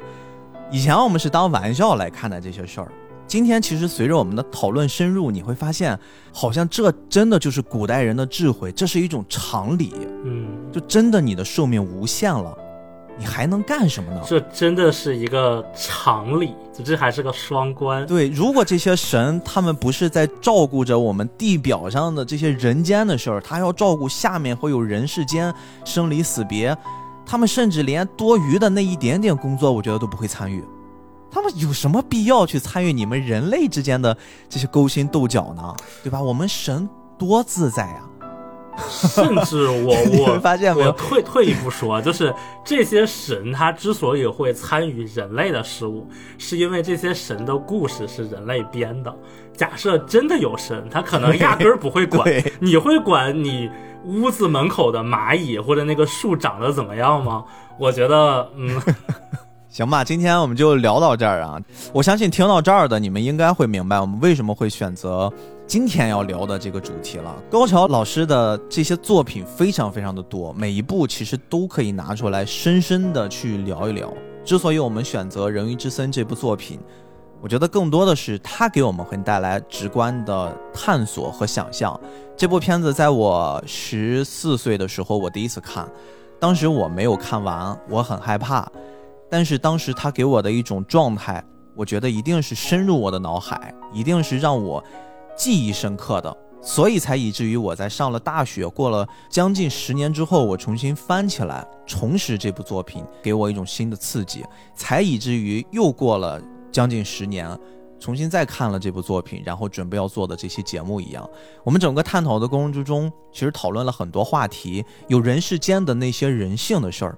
[0.72, 2.88] 以前我们是当玩笑来看待这些事儿。
[3.28, 6.00] 今天其实随着我们的讨论深入，你会发现，
[6.32, 9.94] 好像这真的就是古代人的智慧，这是一种常理。
[10.24, 12.58] 嗯，就真的你的寿命无限了，
[13.20, 14.22] 你还能干什么呢？
[14.26, 16.56] 这真的是一个常理，
[16.86, 18.06] 这还是个双关。
[18.08, 26.74] 对，如果这些神他们不是在照顾着我们地表上的这些人间的事儿，他要照顾下面会有人世间生离死别，
[27.26, 30.64] 他们甚至连多余的那一点点工作，我觉得都不会参与。
[31.32, 34.16] 他们有什么必要去参与你们人类之间的
[34.50, 35.76] 这些勾心斗角呢？
[36.04, 36.22] 对吧？
[36.22, 36.88] 我们神
[37.18, 38.02] 多自在呀！
[38.78, 42.32] 甚至我 我发现我退退一步说，就是
[42.64, 49.12] 这些神他之所以会参与人类的事物，是因为这些神的故事是人类编的。
[49.56, 52.24] 假设真的有神，他可能压根儿不会管。
[52.62, 53.68] 你会管你
[54.06, 57.44] 屋子门口的蚂蚁或者那个树长得怎么样吗？
[57.80, 58.80] 我觉得，嗯。
[59.78, 61.62] 行吧，今天我们就聊到这儿啊！
[61.94, 65.32] 我相信听到这儿的你们应该会明白我们为什么会选择
[65.68, 67.36] 今天要聊的这个主题了。
[67.48, 74.12] 高桥老师的这些作品非常非常的多，每一部其实都可以拿出来深深的去聊一聊。
[74.44, 76.80] 之所以我们选择《人鱼之森》这部作品，
[77.40, 82.00] 我觉得更多的是它给我们会带来直观的探索和想象。
[82.36, 85.88] 这部片子在我十四岁的时候我第一次看，
[86.40, 88.68] 当时我没有看完，我很害怕。
[89.30, 91.44] 但是当时他给我的一种状态，
[91.76, 94.84] 我觉得一定是深入我的脑海，一定是让我
[95.36, 104.44] 记忆深刻的，所以才以至于我在上了大学，过了将近十年之后，我重新翻起来重拾这部作品，给我一种新的刺激，
[104.76, 106.42] 才以至于又过了
[106.72, 107.48] 将近十年，
[108.00, 111.30] 重新再看了这部作品，然后准备要做的这期节目一样。
[111.64, 117.18] 我们整个探讨的过程之中，其实讨论了很多话题，有人世间的那些人性的事儿。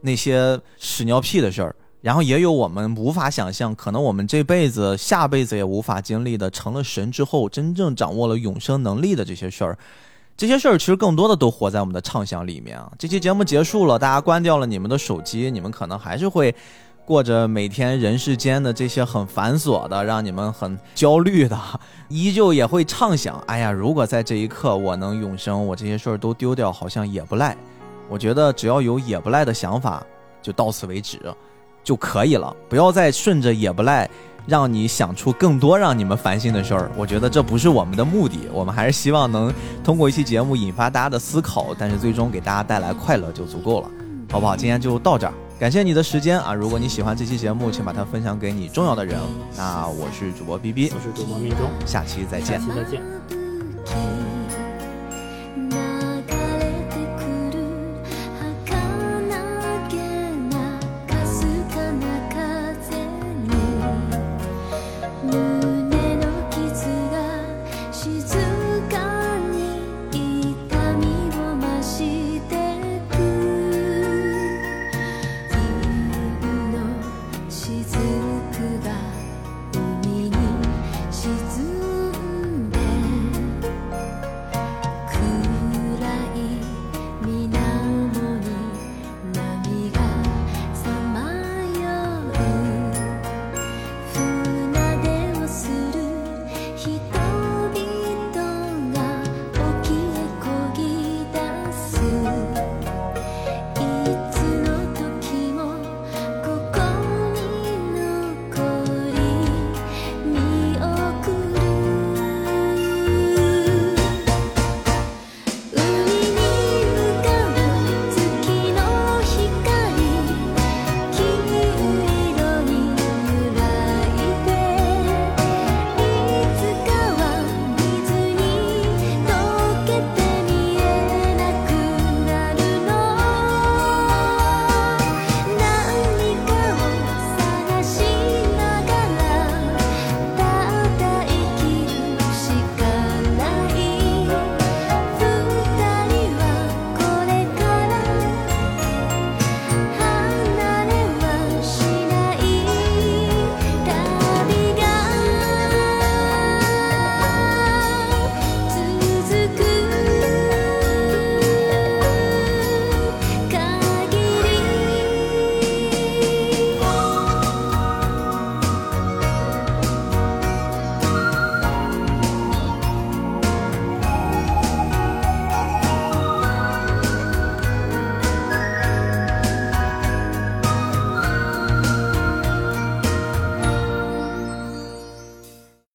[0.00, 9.78] 那些屎尿屁的事儿，然后也有我们无法想象，可能我们这辈子、下辈子也无法经历的，成了神之后真正掌握了永生能力的这些事儿。
[10.36, 12.92] 这些事儿其实更多的都活在我们的畅想里面啊。
[12.96, 16.54] 这期节目结束了，大家关掉了你们的手机，你们可能还是会
[17.04, 21.58] 过着每天人世间的这些很繁琐的、让你们很焦虑的，
[22.08, 27.56] 依旧也会畅想：哎呀，如果在这一刻我能永生，我这些事儿都丢掉，好像也不赖。
[28.08, 30.02] 我觉得只要有也不赖的想法，
[30.40, 31.20] 就到此为止
[31.84, 32.54] 就可以了。
[32.68, 34.08] 不要再顺着也不赖，
[34.46, 36.90] 让你想出更多让你们烦心的事儿。
[36.96, 39.52] 我觉得这不是我们的目的，我们还是希望能
[39.82, 43.90] 通过一期节目引发大家的思考，但是最终给大家带来快乐就足够了，
[44.30, 44.56] 好不好？
[44.56, 46.52] 今天就到这儿，感谢你的时间啊！
[46.52, 49.18] 如果你喜欢这期节目，请把它分享给你重要的人。
[49.56, 54.37] 那我是主播 B B，我是主播命中，下期再见，下期再见。